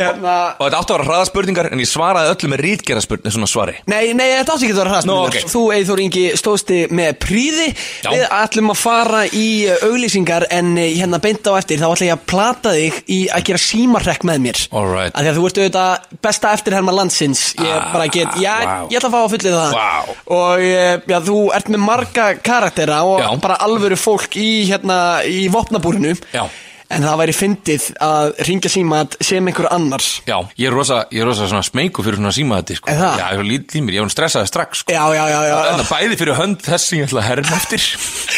Hérna 0.00 0.34
Og 0.56 0.64
þetta 0.66 0.78
áttu 0.80 0.94
að 0.94 0.98
vera 1.00 1.08
hraðaspurningar 1.10 1.68
en 1.74 1.82
ég 1.82 1.88
svaraði 1.90 2.32
öllu 2.34 2.50
með 2.54 2.62
rítgera 2.64 3.02
spurning 3.04 3.34
svona 3.34 3.48
svari 3.50 3.74
Nei, 3.90 4.12
nei, 4.16 4.26
þetta 4.38 4.54
átti 4.56 4.66
ekki 4.68 4.74
að 4.76 4.80
vera 4.80 4.92
hraðspurningar 4.94 5.34
Nú, 5.36 5.44
ok. 5.44 5.50
Þú, 5.52 5.62
Eithor 5.76 6.02
Ingi, 6.04 6.24
stóðsti 6.40 6.78
með 6.96 7.10
príði 7.24 7.66
Já. 7.70 8.10
Við 8.14 8.24
ætlum 8.40 8.72
að 8.74 8.78
fara 8.80 9.22
í 9.28 9.46
uh, 9.68 9.84
auglýsingar 9.90 10.46
En 10.56 10.72
uh, 10.78 10.86
hérna 10.96 11.20
beint 11.22 11.46
á 11.46 11.52
eftir 11.60 11.80
Þá 11.82 11.86
ætla 11.92 12.08
ég 12.10 12.16
að 12.16 12.24
plata 12.32 12.74
þig 12.76 13.00
í 13.12 13.20
að 13.36 13.44
gera 13.50 13.62
símarrekk 13.66 14.26
með 14.30 14.42
mér 14.46 14.62
Alright. 14.70 15.12
Af 15.14 15.20
því 15.26 15.32
að 15.34 15.38
þú 15.40 15.46
ert 15.50 15.60
auðvitað 15.60 16.08
besta 16.28 16.54
eftirherma 16.56 16.96
landsins 16.96 17.44
Ég 17.60 17.68
Ah, 17.70 17.90
bara 17.94 18.08
get, 18.10 18.34
já, 18.40 18.56
wow. 18.66 18.88
ég 18.90 18.98
ætla 19.00 19.10
að 19.10 19.14
fá 19.14 19.20
að 19.20 19.34
fylla 19.36 19.52
það 19.60 19.76
Wow. 19.80 20.16
Og 20.40 20.64
uh, 20.64 21.04
já, 21.12 21.18
þú 21.28 21.36
ert 21.58 21.70
með 21.74 21.84
marga 21.84 22.26
karaktera 22.44 23.02
Og 23.06 23.20
Já. 23.22 23.28
bara 23.44 23.58
alvöru 23.66 23.96
fólk 24.00 24.34
í, 24.40 24.48
hérna, 24.70 24.96
í 25.28 25.44
vopnabúrinu 25.52 26.16
Já. 26.34 26.44
En 26.90 27.04
það 27.06 27.18
væri 27.20 27.34
fyndið 27.38 27.84
að 28.02 28.30
ringja 28.48 28.70
símat 28.72 29.14
sem 29.22 29.46
einhver 29.46 29.68
annars 29.70 30.08
Já, 30.26 30.36
ég 30.58 30.66
er 30.70 30.74
rosa, 30.74 31.04
ég 31.14 31.22
er 31.22 31.28
rosa 31.30 31.46
svona 31.46 31.62
smeyku 31.66 32.02
fyrir 32.02 32.18
svona 32.18 32.32
símaðati 32.34 32.76
sko. 32.80 32.90
Það? 32.90 33.20
Já, 33.20 33.26
ég 33.30 33.42
er 33.44 33.48
lítið 33.50 33.78
í 33.78 33.82
mér, 33.86 33.96
ég 34.00 34.04
var 34.06 34.10
stressaði 34.14 34.50
strax 34.50 34.82
sko. 34.82 34.94
Já, 34.96 35.04
já, 35.14 35.22
já, 35.30 35.38
já, 35.46 35.54
Þannig 35.70 35.84
að 35.84 35.92
bæði 35.94 36.18
fyrir 36.24 36.38
hönd 36.40 36.64
þess 36.66 36.88
sem 36.90 36.98
ég 36.98 37.06
ætla 37.06 37.22
að 37.22 37.28
herra 37.28 37.58
eftir 37.60 37.86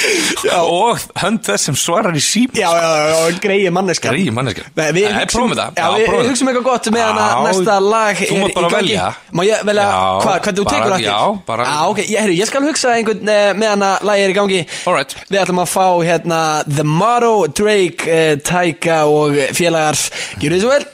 og 0.62 1.00
hönd 1.22 1.40
þess 1.46 1.66
sem 1.68 1.76
svarar 1.78 2.16
í 2.18 2.22
síma 2.24 2.56
Já, 2.58 2.68
já, 2.76 2.88
já, 2.92 3.16
já, 3.30 3.38
greið 3.42 3.66
manneska 3.74 4.12
Greiði 4.12 4.34
manneskja 4.36 4.66
Nei, 4.76 4.88
við 4.96 5.08
prófum 5.32 5.52
þetta. 5.54 5.66
já, 5.78 5.86
við, 5.96 6.28
hugsum 6.28 6.50
eitthvað 6.52 6.66
gott 6.68 6.90
með 6.92 7.04
hana 7.08 7.26
næsta 7.46 7.76
lag 7.82 8.20
þú 8.22 8.38
mátt 8.42 8.56
bara 8.56 8.70
velja. 8.76 9.08
Má 9.32 9.42
ég 9.46 9.64
velja, 9.68 9.86
hvað, 10.22 10.38
hvernig 10.44 10.60
þú 10.60 10.66
tekur 10.72 10.94
eftir? 10.96 11.08
já, 11.08 11.18
bara- 11.48 11.66
Já, 11.72 11.78
ok, 11.92 12.00
ég, 12.12 12.32
ég 12.42 12.50
skal 12.50 12.64
hugsa 12.66 12.94
einhvern 12.98 13.32
uh, 13.32 13.52
með 13.58 13.72
hana 13.74 13.90
lag 14.04 14.22
er 14.22 14.32
í 14.32 14.36
gangi 14.36 14.60
Alright. 14.88 15.16
Við 15.30 15.40
ætlum 15.42 15.62
að 15.62 15.70
fá 15.72 15.86
hérna 16.04 16.40
The 16.68 16.84
Motto, 16.88 17.32
Drake, 17.48 18.08
Taika 18.46 19.02
og 19.10 19.36
félagar. 19.56 19.98
Gjörðu 20.42 20.56
þið 20.58 20.64
svo 20.64 20.72
vel, 20.72 20.86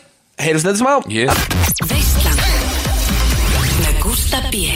heyrjum 0.44 0.64
þetta 0.64 0.80
smá. 0.80 0.94
Ég, 1.12 1.26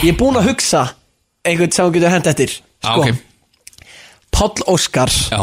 er 0.09 0.17
búinn 0.19 0.39
að 0.39 0.49
hugsa 0.51 0.81
einhvern 1.47 1.73
sem 1.75 1.91
getur 1.95 2.13
hent 2.13 2.29
eftir 2.31 2.57
á, 2.85 2.95
ok. 2.97 3.13
Páll 4.33 4.65
Óskar 4.71 5.11
Já, 5.13 5.41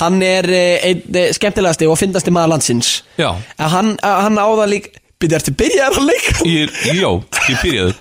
Hann 0.00 0.22
er 0.24 0.48
uh, 0.48 0.86
einn 0.88 1.02
uh, 1.12 1.28
skemmtilegasti 1.36 1.86
og 1.90 1.98
fyndasti 2.00 2.32
maður 2.32 2.54
landsins. 2.54 3.02
Já. 3.20 3.34
En 3.60 3.68
hann, 3.74 3.90
uh, 4.00 4.18
hann 4.24 4.40
á 4.40 4.46
það 4.48 4.70
líka 4.72 4.98
Byrja 5.22 5.38
eftir 5.38 5.54
byrjaðar 5.54 6.00
að 6.00 6.08
leika? 6.08 6.32
Ég, 6.50 6.72
já, 6.98 7.10
ég 7.52 7.60
byrjaður. 7.62 8.00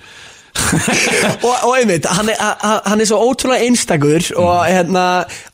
Og, 1.47 1.53
og 1.63 1.76
einmitt, 1.78 2.05
hann 2.11 2.28
er, 2.34 2.39
hann 2.61 2.99
er 2.99 3.07
svo 3.07 3.22
ótrúlega 3.24 3.63
einstakur 3.67 4.26
og 4.41 4.65
hérna 4.67 5.05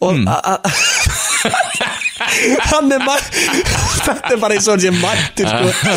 og 0.01 0.15
Mm. 0.17 0.25
hann 2.19 2.91
er 2.91 3.03
þetta 4.05 4.31
er 4.33 4.39
bara 4.41 4.55
eins 4.57 4.67
og 4.67 4.77
hann 4.77 4.83
sé 4.85 4.91
mættur 4.95 5.49
sko. 5.51 5.91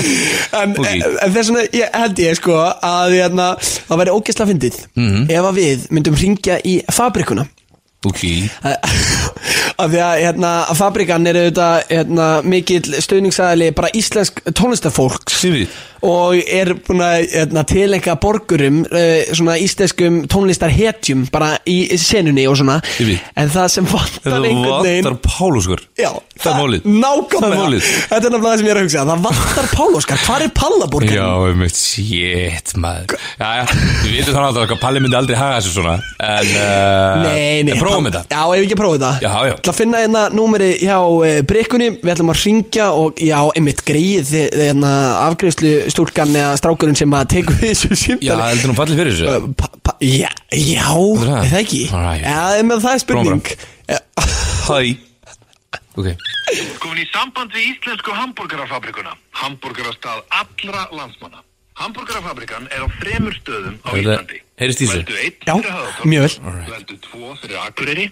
en, 0.60 0.74
Ok. 0.78 0.86
en, 0.86 1.32
þess 1.34 1.50
vegna 1.50 1.64
ég, 1.72 1.88
held 1.96 2.18
ég 2.24 2.36
sko 2.40 2.58
að 2.60 3.16
hérna, 3.16 3.48
það 3.88 4.02
væri 4.02 4.14
ógeðslega 4.16 4.50
fyndið 4.52 4.80
Mhm. 4.96 5.30
ef 5.30 5.48
að 5.50 5.58
við 5.62 5.88
myndum 5.90 6.18
ringja 6.20 6.60
í 6.64 6.80
fabrikuna 6.92 7.46
Ok 8.06 8.22
af 9.80 9.90
því 9.92 9.98
að 10.00 10.20
hérna, 10.24 10.50
að 10.72 10.76
fabrikan 10.78 11.26
er 11.28 11.36
auðvitað 11.36 11.82
hérna, 11.90 12.28
mikill 12.48 12.94
stöðningsæðali 13.04 13.70
bara 13.76 13.90
íslensk 13.96 14.40
tónlistafólks 14.56 15.42
Ég. 15.44 15.68
Og 16.07 16.38
er 16.40 16.72
búin 16.86 17.03
að 17.05 17.26
hérna, 17.34 17.64
tilenga 17.68 18.16
borgurum 18.22 18.82
uh, 18.88 19.32
svona 19.36 19.57
íslenskum 19.61 20.22
tónlistarhetjum 20.30 21.26
bara 21.32 21.55
í 21.68 21.78
senunni 22.01 22.46
og 22.51 22.59
svona. 22.61 22.80
En 23.36 23.53
það 23.53 23.68
sem 23.76 23.88
vantar 23.90 24.38
einhvern 24.40 24.84
veginn 24.86 25.07
vantar 25.07 25.18
Páluskur 25.24 25.82
Já, 25.98 26.11
Það 26.40 26.51
er 26.51 26.61
málið. 26.61 26.86
Nákvæmlega. 27.01 27.80
Það. 27.80 27.88
Þetta 28.11 28.28
er 28.28 28.32
nefnilega 28.34 28.51
það 28.51 28.61
sem 28.61 28.66
ég 28.66 28.72
er 28.72 28.78
að 28.80 28.86
hugsa. 28.86 29.03
Það 29.11 29.24
vantar 29.26 29.68
Pál 29.74 29.96
Óskar, 29.98 30.22
hvað 30.24 30.44
er 30.46 30.53
Pallaborgar? 30.57 31.16
Já, 31.18 31.26
um 31.51 31.64
eitt 31.66 31.80
shit, 31.80 32.72
maður. 32.80 33.16
Já, 33.40 33.51
já, 33.61 33.64
við 34.05 34.14
veitum 34.16 34.36
þannig 34.38 34.61
að 34.62 34.74
að 34.74 34.80
Palli 34.80 35.03
myndi 35.05 35.18
aldrei 35.18 35.36
haga 35.36 35.59
þessu 35.59 35.74
svona. 35.74 35.96
En, 36.24 36.53
uh, 36.55 37.26
Nei, 37.26 37.61
nei. 37.66 37.74
en 37.74 37.82
Prófum 37.82 38.09
þetta. 38.09 38.22
Já, 38.30 38.40
ef 38.46 38.62
við 38.62 38.66
ekki 38.68 38.78
prófa 38.80 38.96
þetta. 38.96 39.12
Já, 39.20 39.30
já. 39.30 39.51
Ég 39.51 39.61
ætla 39.61 39.74
að 39.74 39.80
finna 39.82 40.03
hérna 40.05 40.24
númeri 40.32 40.70
hjá 40.80 40.96
uh, 40.96 41.26
Brikkunni. 41.51 41.90
Við 42.01 42.14
ætlum 42.14 42.32
að 42.32 42.40
ringja 42.46 42.88
og 42.96 43.20
já, 43.20 43.38
einmitt 43.59 43.84
greið 43.86 44.32
Hérna 44.51 44.92
afgreðslu 45.26 45.74
stúlkan 45.95 46.32
eða 46.36 46.57
strákurinn 46.61 46.97
sem 46.99 47.14
að 47.18 47.28
tekur 47.34 47.57
við 47.61 47.70
þessu 47.72 47.91
Já, 47.93 47.99
símtali 48.05 48.49
heldur 48.51 48.70
nú 48.72 48.76
fallið 48.78 49.01
fyrir 49.03 49.14
þessu 49.16 49.28
Uh, 49.30 49.47
pa, 49.59 49.68
pa, 49.86 49.95
Já, 50.01 50.30
já, 50.55 50.88
það? 50.88 51.36
er 51.45 51.51
það 51.53 51.61
ekki? 51.61 51.82
Alright. 51.93 52.24
Já, 52.26 52.64
menn 52.70 52.82
það 52.84 52.97
er 52.97 53.03
spurning 53.05 53.53
Hæ 54.70 54.78
Ok 56.01 56.09
Komin 56.82 56.99
í 56.99 57.07
samband 57.12 57.53
við 57.55 57.68
íslensku 57.76 58.11
hambúrgarafabrikuna. 58.16 59.12
Hambúrgarastað 59.38 60.24
allra 60.34 60.80
landsmanna. 60.91 61.45
Hambúrgarafabrikan 61.78 62.66
er 62.74 62.82
á 62.82 62.88
þremur 62.99 63.36
stöðum 63.38 63.76
á 63.86 63.91
Íslandi. 63.95 64.41
heyrist 64.59 64.82
í 64.82 64.88
þessu? 64.91 65.05
Veldu 65.07 65.20
einn 65.22 65.36
Já, 65.47 65.76
mjög 66.11 66.24
vel. 66.26 66.57
Veldu 66.72 66.97
tvo 67.07 67.30
fyrir 67.38 67.61
Akureyri. 67.62 68.09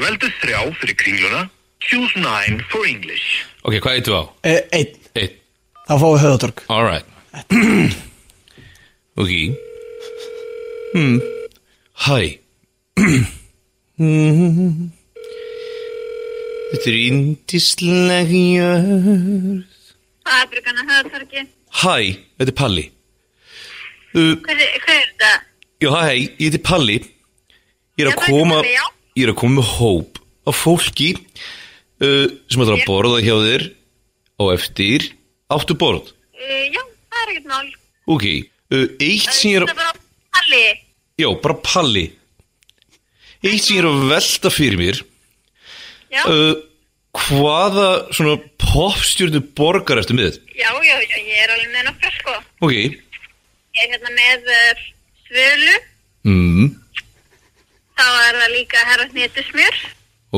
Veldu 0.00 0.30
þrjá 0.40 0.62
fyrir 0.80 0.96
Kringluna. 1.02 1.42
Choose 1.84 2.16
nine 2.16 2.64
for 2.72 2.88
English. 2.88 3.42
Ok, 3.66 3.76
hvað 3.84 3.98
eitt 4.00 4.08
þú 4.08 4.16
á? 4.16 4.22
Uh, 4.40 4.58
Einn, 4.72 4.96
Eitt 5.20 5.36
þá 5.82 5.92
fáum 5.98 6.12
við 6.16 6.22
höðatorg 6.24 6.64
Alright 6.72 7.08
Ok 9.20 9.30
Hmm 10.92 11.20
Hæ. 12.02 12.18
Þetta 16.72 16.88
er 16.88 16.96
indisleg 16.98 18.30
jörð 18.32 19.64
Fabrikana 20.22 20.84
höfðtorki. 20.88 21.42
Hæ, 21.82 21.96
þetta 22.38 22.52
er 22.52 22.56
Palli 22.58 22.84
uh, 24.16 24.34
Hvað 24.44 24.54
er, 24.54 24.70
er 24.76 24.80
þetta? 24.86 25.30
Já, 25.82 25.88
hæ, 25.92 26.12
ég 26.16 26.46
heiti 26.46 26.60
Palli 26.64 26.98
Ég 27.98 28.06
er 28.06 28.08
að 28.08 28.16
það 28.16 28.22
er 28.22 28.32
koma. 28.32 28.58
Ég 29.18 29.26
er 29.26 29.32
að 29.34 29.38
koma 29.42 29.58
með 29.60 29.68
hóp 29.76 30.20
af 30.48 30.56
fólki 30.58 31.10
uh, 31.18 32.26
sem 32.50 32.62
ætlar 32.64 32.78
að 32.80 32.86
borða 32.88 33.20
hjá 33.24 33.34
þér 33.44 33.62
á 34.40 34.44
eftir 34.56 35.00
áttu 35.52 35.76
borð 35.80 36.12
Uh, 36.42 36.64
já, 36.74 36.80
það 37.22 37.28
er 37.28 37.32
ekkert 37.36 37.48
mál. 37.52 37.70
Ok, 38.16 38.26
uh, 38.74 38.86
eitt 39.06 39.30
sem 39.38 39.52
ég 39.54 39.60
er 39.62 39.66
er 39.68 39.74
bara 39.78 39.92
Palli. 40.32 40.64
Já, 41.22 41.28
bara 41.44 41.54
Palli 41.62 42.04
Eitt 43.42 43.62
sem 43.64 43.76
ég 43.76 43.82
er 43.82 43.88
að 43.90 44.04
velta 44.10 44.50
fyrir 44.54 44.78
mér 44.80 45.00
Já, 46.12 46.22
uh, 46.28 46.52
Hvaða 47.12 47.88
svona 48.16 48.38
popstjörnu 48.62 49.40
borgar 49.58 50.00
eftir 50.00 50.16
með? 50.16 50.38
já, 50.56 50.70
já, 50.84 50.94
já, 51.04 51.16
ég 51.20 51.42
er 51.44 51.50
alveg 51.52 51.72
með 51.74 51.84
nokkra 51.90 52.12
sko. 52.18 52.36
Ok 52.64 52.72
Ég 52.72 53.82
er 53.84 53.92
hérna 53.92 54.12
með 54.16 54.48
uh, 54.52 54.80
Svölu. 55.26 55.74
mm, 56.28 56.70
Þá 57.98 58.04
er 58.26 58.38
það 58.40 58.54
líka 58.56 58.82
Herra 58.88 59.06
Hnetusmjör. 59.12 59.78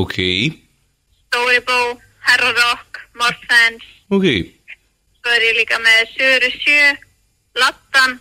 Ok 0.03 0.17
Stóri 0.19 1.61
Bó, 1.67 1.79
Herra 2.27 2.51
Rock, 2.59 2.99
Morfens. 3.19 3.87
Ok 4.11 4.27
Svo 5.25 5.33
er 5.33 5.41
ég 5.41 5.55
líka 5.57 5.77
með 5.81 6.01
Söru 6.13 6.49
Sjö, 6.53 6.81
Lattan. 7.57 8.11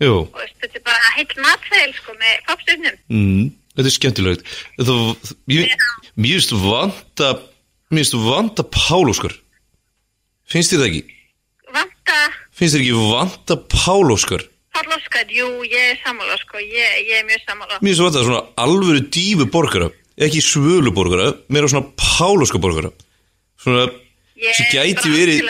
Já 0.00 0.08
Og 0.08 0.38
þetta 0.60 0.78
er 0.78 0.84
bara 0.86 1.10
heill 1.16 1.34
matfæl 1.44 1.90
sko 1.98 2.14
með 2.16 2.38
popstjörnum. 2.48 2.96
mm, 3.12 3.44
Þetta 3.76 3.90
er 3.90 3.94
skemmtilegt 3.96 4.46
Það, 4.80 5.02
Mér 5.52 5.68
finnst 6.16 6.52
vanta 6.56 7.28
Mér 7.92 8.00
finnst 8.00 8.16
vanta 8.24 8.64
Pálóskar 8.72 9.36
Finnst 10.48 10.72
þér 10.72 10.80
það 10.80 10.88
ekki? 10.90 11.02
Vanta 11.76 12.18
Finnst 12.56 12.76
þér 12.78 12.84
ekki 12.86 12.96
vanta 13.12 13.58
Pálóskar? 13.76 14.46
Páll 14.76 14.92
Óskar, 14.96 15.28
jú, 15.32 15.46
ég 15.64 15.92
er 15.94 16.00
sammála 16.04 16.34
sko. 16.40 16.58
Ég, 16.60 16.96
ég 17.08 17.14
er 17.16 17.24
mjög 17.24 17.40
sammála. 17.48 17.78
Mér 17.80 17.92
finnst 17.92 18.04
vanta 18.04 18.24
svona 18.24 18.42
alvöru 18.60 19.00
dífu 19.12 19.46
borgara 19.52 19.88
Ekki 20.16 20.40
svölu 20.44 20.92
borgara 20.96 21.32
Meira 21.52 21.68
svona 21.68 21.88
Pálóskar 22.00 22.60
borgara 22.64 22.92
Svona 23.60 23.88
sem 24.56 24.68
gæti 24.72 25.10
verið 25.12 25.42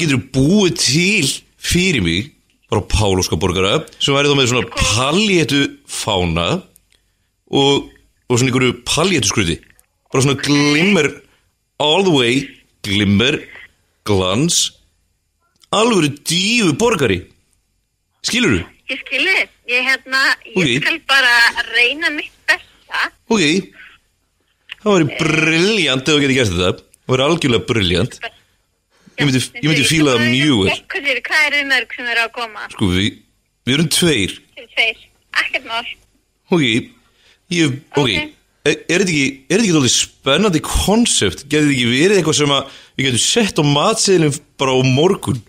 getur, 0.00 0.20
búið 0.34 0.76
til 0.80 1.28
fyrir 1.64 2.02
mig 2.04 2.30
bara 2.70 2.82
pálóska 2.90 3.38
borgara 3.40 3.78
sem 4.02 4.14
væri 4.16 4.30
þá 4.30 4.36
með 4.38 4.50
svona 4.50 4.70
pallétu 4.74 5.60
fána 5.88 6.46
og, 7.54 7.90
og 8.28 8.38
svona 8.38 8.50
einhverju 8.50 8.76
pallétu 8.88 9.30
skruti. 9.30 9.56
Bara 10.12 10.24
svona 10.24 10.40
glimmer 10.44 11.08
all 11.82 12.04
the 12.06 12.12
way, 12.14 12.42
glimmer 12.86 13.40
glans 14.06 14.72
alvöru 15.74 16.10
dífu 16.28 16.74
borgari. 16.78 17.22
Skilur 18.24 18.58
þú? 18.58 18.60
Ég 18.92 19.00
skilji, 19.00 19.36
ég 19.72 19.86
hérna, 19.88 20.20
ég 20.44 20.56
Ok. 20.60 20.82
skal 20.84 20.98
bara 21.08 21.34
reyna 21.72 22.10
mitt 22.12 22.32
besta. 22.46 23.08
ok. 23.32 23.70
Það 24.84 24.92
væri 24.92 25.06
brilljant 25.18 26.02
ef 26.04 26.12
þú 26.14 26.20
getur 26.20 26.36
gert 26.36 26.52
þetta 26.52 26.72
væri 27.08 27.26
algjörlega 27.28 27.66
brilljant 27.68 28.18
Ég 29.14 29.28
myndi- 29.28 29.62
ég 29.62 29.68
myndi 29.70 29.84
fíla 29.86 30.14
það 30.16 30.24
mjög 30.34 30.56
vel. 30.64 30.78
Hvað 30.90 31.04
er, 31.12 31.18
hvað 31.22 31.42
er 31.46 31.52
þið 31.54 31.66
mörg 31.70 31.92
sem 31.96 32.06
eru 32.10 32.22
að 32.24 32.32
koma? 32.34 32.62
sko 32.72 32.84
við, 32.90 33.18
við 33.66 33.74
erum 33.76 33.88
tveir 33.94 34.32
tveir, 34.74 34.96
ekkert 35.42 35.66
mál. 35.70 35.84
Ok, 36.50 36.62
ég, 37.50 37.76
ok, 37.94 38.00
Ok. 38.02 38.30
Er, 38.64 38.78
er 38.88 39.02
þetta 39.04 39.12
ekki, 39.12 39.26
er 39.52 39.58
þetta 39.60 39.64
ekki 39.68 39.76
alveg 39.76 39.92
spennandi 39.92 40.60
konsept? 40.64 41.42
Getur 41.52 41.66
þetta 41.68 41.74
ekki 41.76 41.88
verið 41.92 42.16
eitthvað 42.18 42.36
sem 42.38 42.52
að 42.56 42.70
við 42.96 43.04
getum 43.10 43.20
sett 43.20 43.58
á 43.60 43.64
matseðilum 43.68 44.38
bara 44.56 44.72
á 44.72 44.80
morgun? 44.88 45.42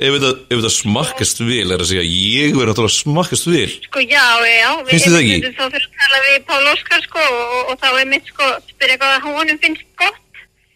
Ef 0.00 0.12
þetta, 0.16 0.30
ef 0.48 0.56
þetta 0.56 0.70
smakkast 0.72 1.38
vel, 1.44 1.68
er 1.72 1.78
að 1.84 1.88
segja, 1.90 2.04
ég 2.04 2.56
verður 2.56 2.72
náttúrulega 2.72 2.92
að 2.96 3.00
smakkast 3.04 3.46
vel. 3.52 3.68
Sko, 3.86 4.00
já, 4.08 4.24
já. 4.48 4.70
við- 4.82 4.88
Finnst 4.90 5.06
það 5.12 5.20
ekki? 5.20 5.52
Þá 5.52 5.64
fyrir 5.76 5.86
að 5.86 5.96
tala 6.00 6.18
við 6.26 6.38
Pál 6.48 6.64
Óskar, 6.72 7.02
sko, 7.06 7.20
og, 7.36 7.70
og 7.70 7.76
þá 7.84 7.88
er 8.00 8.06
mitt, 8.10 8.26
sko, 8.32 8.48
spyrja 8.72 8.96
hvað 9.04 9.28
honum 9.28 9.58
finnst 9.60 9.84
gott. 10.00 10.18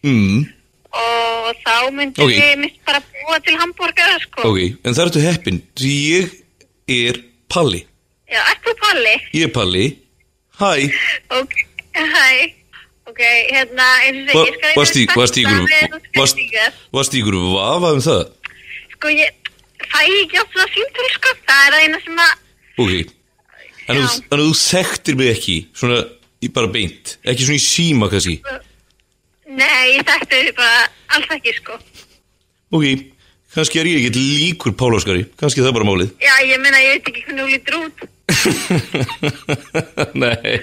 Mm, 0.03 0.45
Og 0.91 1.55
þá 1.63 1.75
myndum 1.95 2.25
Ok. 2.25 2.31
við 2.35 2.57
mitt 2.59 2.79
bara 2.85 2.99
búa 2.99 3.37
til 3.45 3.55
hambúrgara, 3.55 4.17
sko. 4.25 4.41
ok, 4.49 4.57
en 4.83 4.93
það 4.93 5.05
ertu 5.07 5.21
heppin, 5.23 5.61
ég 5.79 6.31
er 6.89 7.21
Palli. 7.47 7.85
Já, 8.31 8.39
ert 8.51 8.63
þú 8.65 8.73
Palli? 8.81 9.13
Ég 9.33 9.43
er 9.47 9.53
Palli. 9.55 9.85
Hæ, 10.59 10.91
Ok, 11.31 11.53
hæ. 11.95 12.53
Ok, 13.07 13.19
hérna, 13.51 13.87
eins 14.05 14.29
og 14.29 14.35
Va- 14.35 14.45
segi, 14.45 14.51
ég 14.51 14.57
skal 14.59 14.75
varst 14.75 14.95
í, 14.95 14.99
reyna 14.99 15.11
að 15.13 15.17
varst 15.21 15.37
í 15.37 15.41
standa 15.41 15.57
ykkur, 15.57 15.67
með 15.67 15.79
þessar 15.79 16.19
varst, 16.19 16.35
skemmtingar. 16.35 16.73
varst 16.93 17.13
í 17.13 17.21
ykkur 17.21 17.37
vafa 17.55 17.91
um 17.95 18.01
það? 18.07 18.23
Sko, 18.93 19.07
ég 19.07 19.29
fæ 19.91 20.01
ekki 20.21 20.39
oft 20.41 20.53
það 20.55 20.69
símtöl, 20.75 21.09
sko. 21.15 21.29
Það 21.47 21.61
er 21.67 21.71
það 21.71 21.83
eina 21.85 21.99
sem 22.03 22.17
að, 22.17 22.33
Ok, 22.77 22.91
en 23.89 24.07
þú, 24.31 24.51
þekktir 24.61 25.15
mig 25.17 25.27
ekki, 25.37 25.57
svona, 25.73 26.03
bara 26.53 26.67
beint, 26.67 27.17
ekki 27.25 27.43
svona 27.47 27.59
í 27.59 27.65
síma 27.65 28.09
kannski. 28.11 28.37
Nei, 29.57 29.97
ég 29.97 30.05
þekkti 30.07 30.39
þið 30.45 30.53
bara 30.59 30.85
alls 31.15 31.35
ekki, 31.37 31.53
sko. 31.59 31.77
Ok, 32.71 32.85
kannski 33.55 33.81
er 33.81 33.89
ég 33.91 34.07
ekki 34.07 34.23
líkur 34.23 34.75
Pálaskari, 34.79 35.25
kannski 35.39 35.61
er 35.61 35.67
það 35.69 35.77
bara 35.79 35.89
málið. 35.91 36.15
Já, 36.23 36.33
ég 36.47 36.61
meina, 36.63 36.79
ég 36.83 36.97
veit 36.97 37.11
ekki 37.11 37.25
hvernig 37.27 37.43
þú 37.43 37.49
lítur 37.55 37.75
út. 37.81 37.97
Nei, 40.23 40.53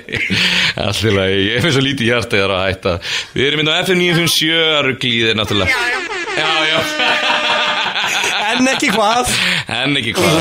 allir 0.80 1.16
lagi, 1.18 1.40
ég 1.50 1.64
finn 1.64 1.74
svo 1.76 1.84
lítið 1.84 2.08
hjarta 2.08 2.40
þér 2.40 2.54
að 2.56 2.64
hætta. 2.64 2.94
Við 3.36 3.50
erum 3.50 3.64
inn 3.64 3.72
á 3.72 3.74
FM 3.82 4.00
957 4.06 4.56
að 4.56 4.82
rugglíðir 4.88 5.38
náttúrulega. 5.38 5.68
Já, 5.68 5.80
já. 5.92 5.98
Já, 6.38 6.50
já, 6.70 6.78
En 8.48 8.68
ekki 8.70 8.88
hvað 8.94 9.28
en 9.74 9.98
ekki 10.00 10.12
hvað. 10.16 10.36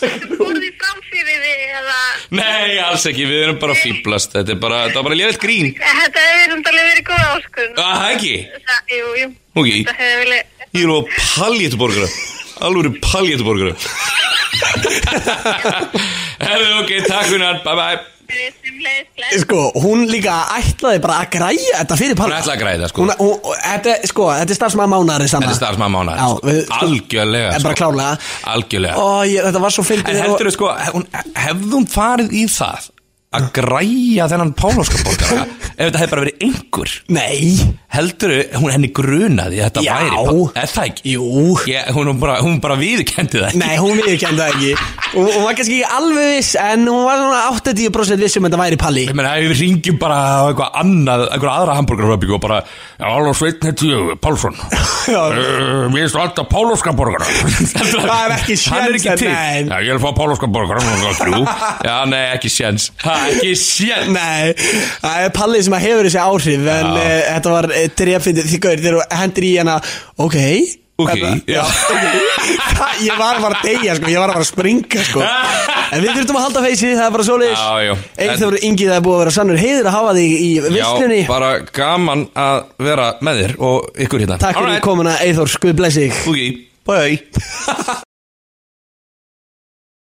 Þú 0.00 0.38
fórði 0.40 0.70
fram 0.80 0.98
fyrir 1.06 1.38
þig, 1.44 1.60
eða... 1.78 1.98
Nei, 2.34 2.70
alls 2.82 3.04
ekki, 3.08 3.24
við 3.30 3.44
erum 3.44 3.60
bara 3.62 3.76
fýblast, 3.78 4.34
þetta 4.34 4.54
er 4.56 4.60
bara, 4.64 4.80
þetta 4.88 5.00
er 5.00 5.06
bara 5.06 5.18
létt 5.20 5.38
grín. 5.42 5.70
Þetta 5.78 6.24
hefur 6.28 6.43
umtalið 6.64 6.86
verið 6.90 7.04
góð 7.10 7.24
áskurinn. 7.28 7.76
Ah, 7.76 7.94
það 8.00 8.14
ekki? 8.14 8.34
Það, 8.64 8.80
jú, 8.96 9.10
jú. 9.20 9.26
Ok. 9.54 9.68
Þetta 9.74 9.96
hefur 10.00 10.24
verið... 10.24 10.40
Ég 10.74 10.82
er 10.82 10.90
á 10.90 10.98
pallétuborgara, 11.36 12.08
alveg 12.66 12.98
pallétuborgara. 13.04 13.74
Herðu, 16.44 16.72
ok, 16.80 16.90
takk 17.06 17.30
fyrir 17.30 17.62
bye 17.64 17.76
bye 17.78 18.02
glæð 18.24 19.42
Sko, 19.44 19.58
hún 19.82 20.06
líka 20.08 20.34
ætlaði 20.56 21.00
bara 21.04 21.18
að 21.22 21.30
græja 21.34 21.80
þetta 21.80 21.98
fyrir 22.00 22.14
Hún 22.14 22.22
Palla 22.22 22.38
ætlaði 22.40 22.54
að 22.54 22.62
græða 22.62 22.78
þetta, 22.78 22.90
sko 22.92 23.02
Hún, 23.02 23.12
hún, 23.20 23.58
þetta, 23.60 23.96
sko, 24.10 24.28
þetta 24.38 24.54
er 24.54 24.58
starfsmaður 24.60 24.92
mánaðari 24.94 25.28
sanna 25.30 25.50
Þetta 25.50 25.54
er 25.54 25.60
starfsmaður 25.60 25.94
mánaðar, 25.94 26.22
Já, 26.22 26.28
sko. 26.30 26.56
sko, 26.64 26.80
Algjörlega, 26.88 27.50
En 27.50 27.66
bara 27.66 27.76
sko. 27.76 27.80
klárlega 27.82 28.16
Algjörlega 28.54 28.94
Ó, 28.96 29.06
ég, 29.28 29.48
þetta 29.48 29.64
var 29.66 29.76
svo 29.76 29.86
fyndið 29.90 30.14
En 30.14 30.22
heldur 30.24 30.50
þú 30.50 30.54
sko, 30.56 30.72
hún, 30.96 31.08
hefði 31.44 31.72
hún 31.76 31.88
farið 31.94 32.36
í 32.40 32.44
það 32.54 32.90
að 33.38 33.48
græja 33.58 34.28
þennan 34.32 34.52
Pálóskaborgara 34.58 35.44
ef 35.74 35.88
þetta 35.88 36.02
hefði 36.02 36.12
bara 36.14 36.24
verið 36.24 36.44
einhver 36.48 36.94
Nei 37.14 37.74
heldur 37.94 38.34
hún 38.58 38.72
henni 38.74 38.90
grunaði 38.94 39.60
að 39.62 39.68
þetta 39.68 39.84
Já. 39.86 39.94
væri 39.98 40.46
er 40.62 40.70
það 40.72 40.90
ekki? 40.90 41.14
Jú 41.14 41.28
Ég, 41.70 41.90
hún, 41.94 42.10
hún 42.10 42.20
bara, 42.22 42.38
hún 42.42 42.60
bara 42.62 42.78
viðurkendi 42.78 43.42
það 43.42 43.58
Nei, 43.60 43.74
hún 43.78 44.00
viðurkenndi 44.00 44.42
það 44.42 44.54
ekki 44.54 44.72
Hún 45.14 45.28
hún 45.30 45.44
var 45.46 45.54
kannski 45.58 45.78
ekki 45.78 45.92
alveg 45.98 46.30
viss 46.34 46.54
En 46.58 46.88
hún 46.90 47.04
var 47.06 47.20
svona 47.22 47.42
80% 47.54 48.24
viss 48.24 48.38
um 48.40 48.46
að 48.48 48.50
þetta 48.50 48.62
væri 48.64 48.80
Palli 48.82 49.04
Ég 49.06 49.18
meina, 49.18 49.34
ef 49.38 49.52
við 49.52 49.62
ringjum 49.62 49.98
bara 50.02 50.18
á 50.24 50.42
eitthvað 50.48 50.78
annað, 50.80 51.24
eitthvað 51.28 51.54
aðra 51.54 51.76
hambúrgarfabíku 51.78 52.36
og 52.36 52.42
bara, 52.42 52.58
já, 52.98 53.06
alveg 53.08 53.38
sveit 53.38 53.66
heiti 53.68 53.90
ég, 53.90 54.12
Pálsson. 54.22 54.56
Já. 55.14 55.20
Uh, 55.20 55.86
mér 55.92 56.04
finnst 56.06 56.18
alltaf 56.18 56.48
Pálóskaborgara. 56.50 57.26
Það 57.94 58.12
er 58.14 58.34
ekki 58.38 58.56
Hann 58.70 58.86
er 58.88 58.96
séns, 58.96 59.04
ekki 59.04 59.16
til. 59.20 59.30
nei. 59.30 59.66
Já, 59.68 59.76
ég 59.84 59.96
vil 59.96 60.02
fá 60.04 60.14
Pálóskaborgara, 60.16 60.84
þrjú. 61.20 61.42
Já, 61.84 61.94
nei, 62.10 62.22
ekki 62.34 62.52
séns. 62.52 62.88
Ha, 63.04 63.18
ekki 63.32 63.52
séns. 63.58 64.12
Nei, 64.14 64.54
það 65.02 65.18
er 65.26 65.34
Palli 65.40 65.64
sem 65.66 65.76
að 65.78 65.84
hefur 65.88 66.08
þessi 66.10 66.22
áhrif 66.24 66.70
En 66.76 66.88
Já. 66.88 66.94
uh, 66.94 67.18
þetta 67.34 67.52
var 67.58 67.70
uh, 67.72 67.82
drefindið 68.00 68.48
Því 68.52 68.62
gaur, 68.68 68.80
þegar 68.84 68.96
þú 69.00 69.20
hendur 69.24 69.46
í 69.50 69.52
hana 69.60 69.76
Ok 70.24 70.38
Ok, 70.94 71.08
Þetta- 71.10 71.30
já. 71.50 71.62
Það- 72.78 73.00
Ég 73.02 73.16
var 73.18 73.40
bara 73.42 73.56
að 73.58 73.64
deyja, 73.66 73.96
sko 73.98 74.10
Ég 74.12 74.20
var 74.22 74.30
bara 74.30 74.44
að 74.44 74.46
springa, 74.46 75.00
sko 75.08 75.24
En 75.24 76.04
við 76.04 76.12
þurftum 76.20 76.38
að 76.38 76.44
halda 76.46 76.62
feysi, 76.68 76.92
það 76.94 77.02
er 77.08 77.14
bara 77.16 77.26
svoleiðis 77.26 77.64
Já, 77.64 77.82
já. 77.88 77.94
Eithor 78.28 78.56
Ingi, 78.60 78.86
það 78.86 78.94
er 79.00 79.04
búið 79.08 79.16
að 79.16 79.22
vera 79.24 79.34
sannur 79.34 79.58
heiður 79.64 79.88
að 79.90 79.96
hafa 79.98 80.14
þig 80.20 80.36
í 80.38 80.52
visslunni 80.68 81.18
Já, 81.24 81.26
bara 81.32 81.50
gaman 81.80 82.24
að 82.44 82.60
vera 82.86 83.08
með 83.26 83.42
þér 83.42 83.56
og 83.72 84.00
ykkur 84.06 84.22
hérna. 84.24 84.38
Takk 84.46 84.60
fyrir 84.62 84.86
komuna, 84.86 85.16
Eithor, 85.26 85.50
skuð 85.50 85.74
blessi 85.82 86.06
þig 86.06 86.30
Ok, 86.30 86.64
bye. 86.86 88.02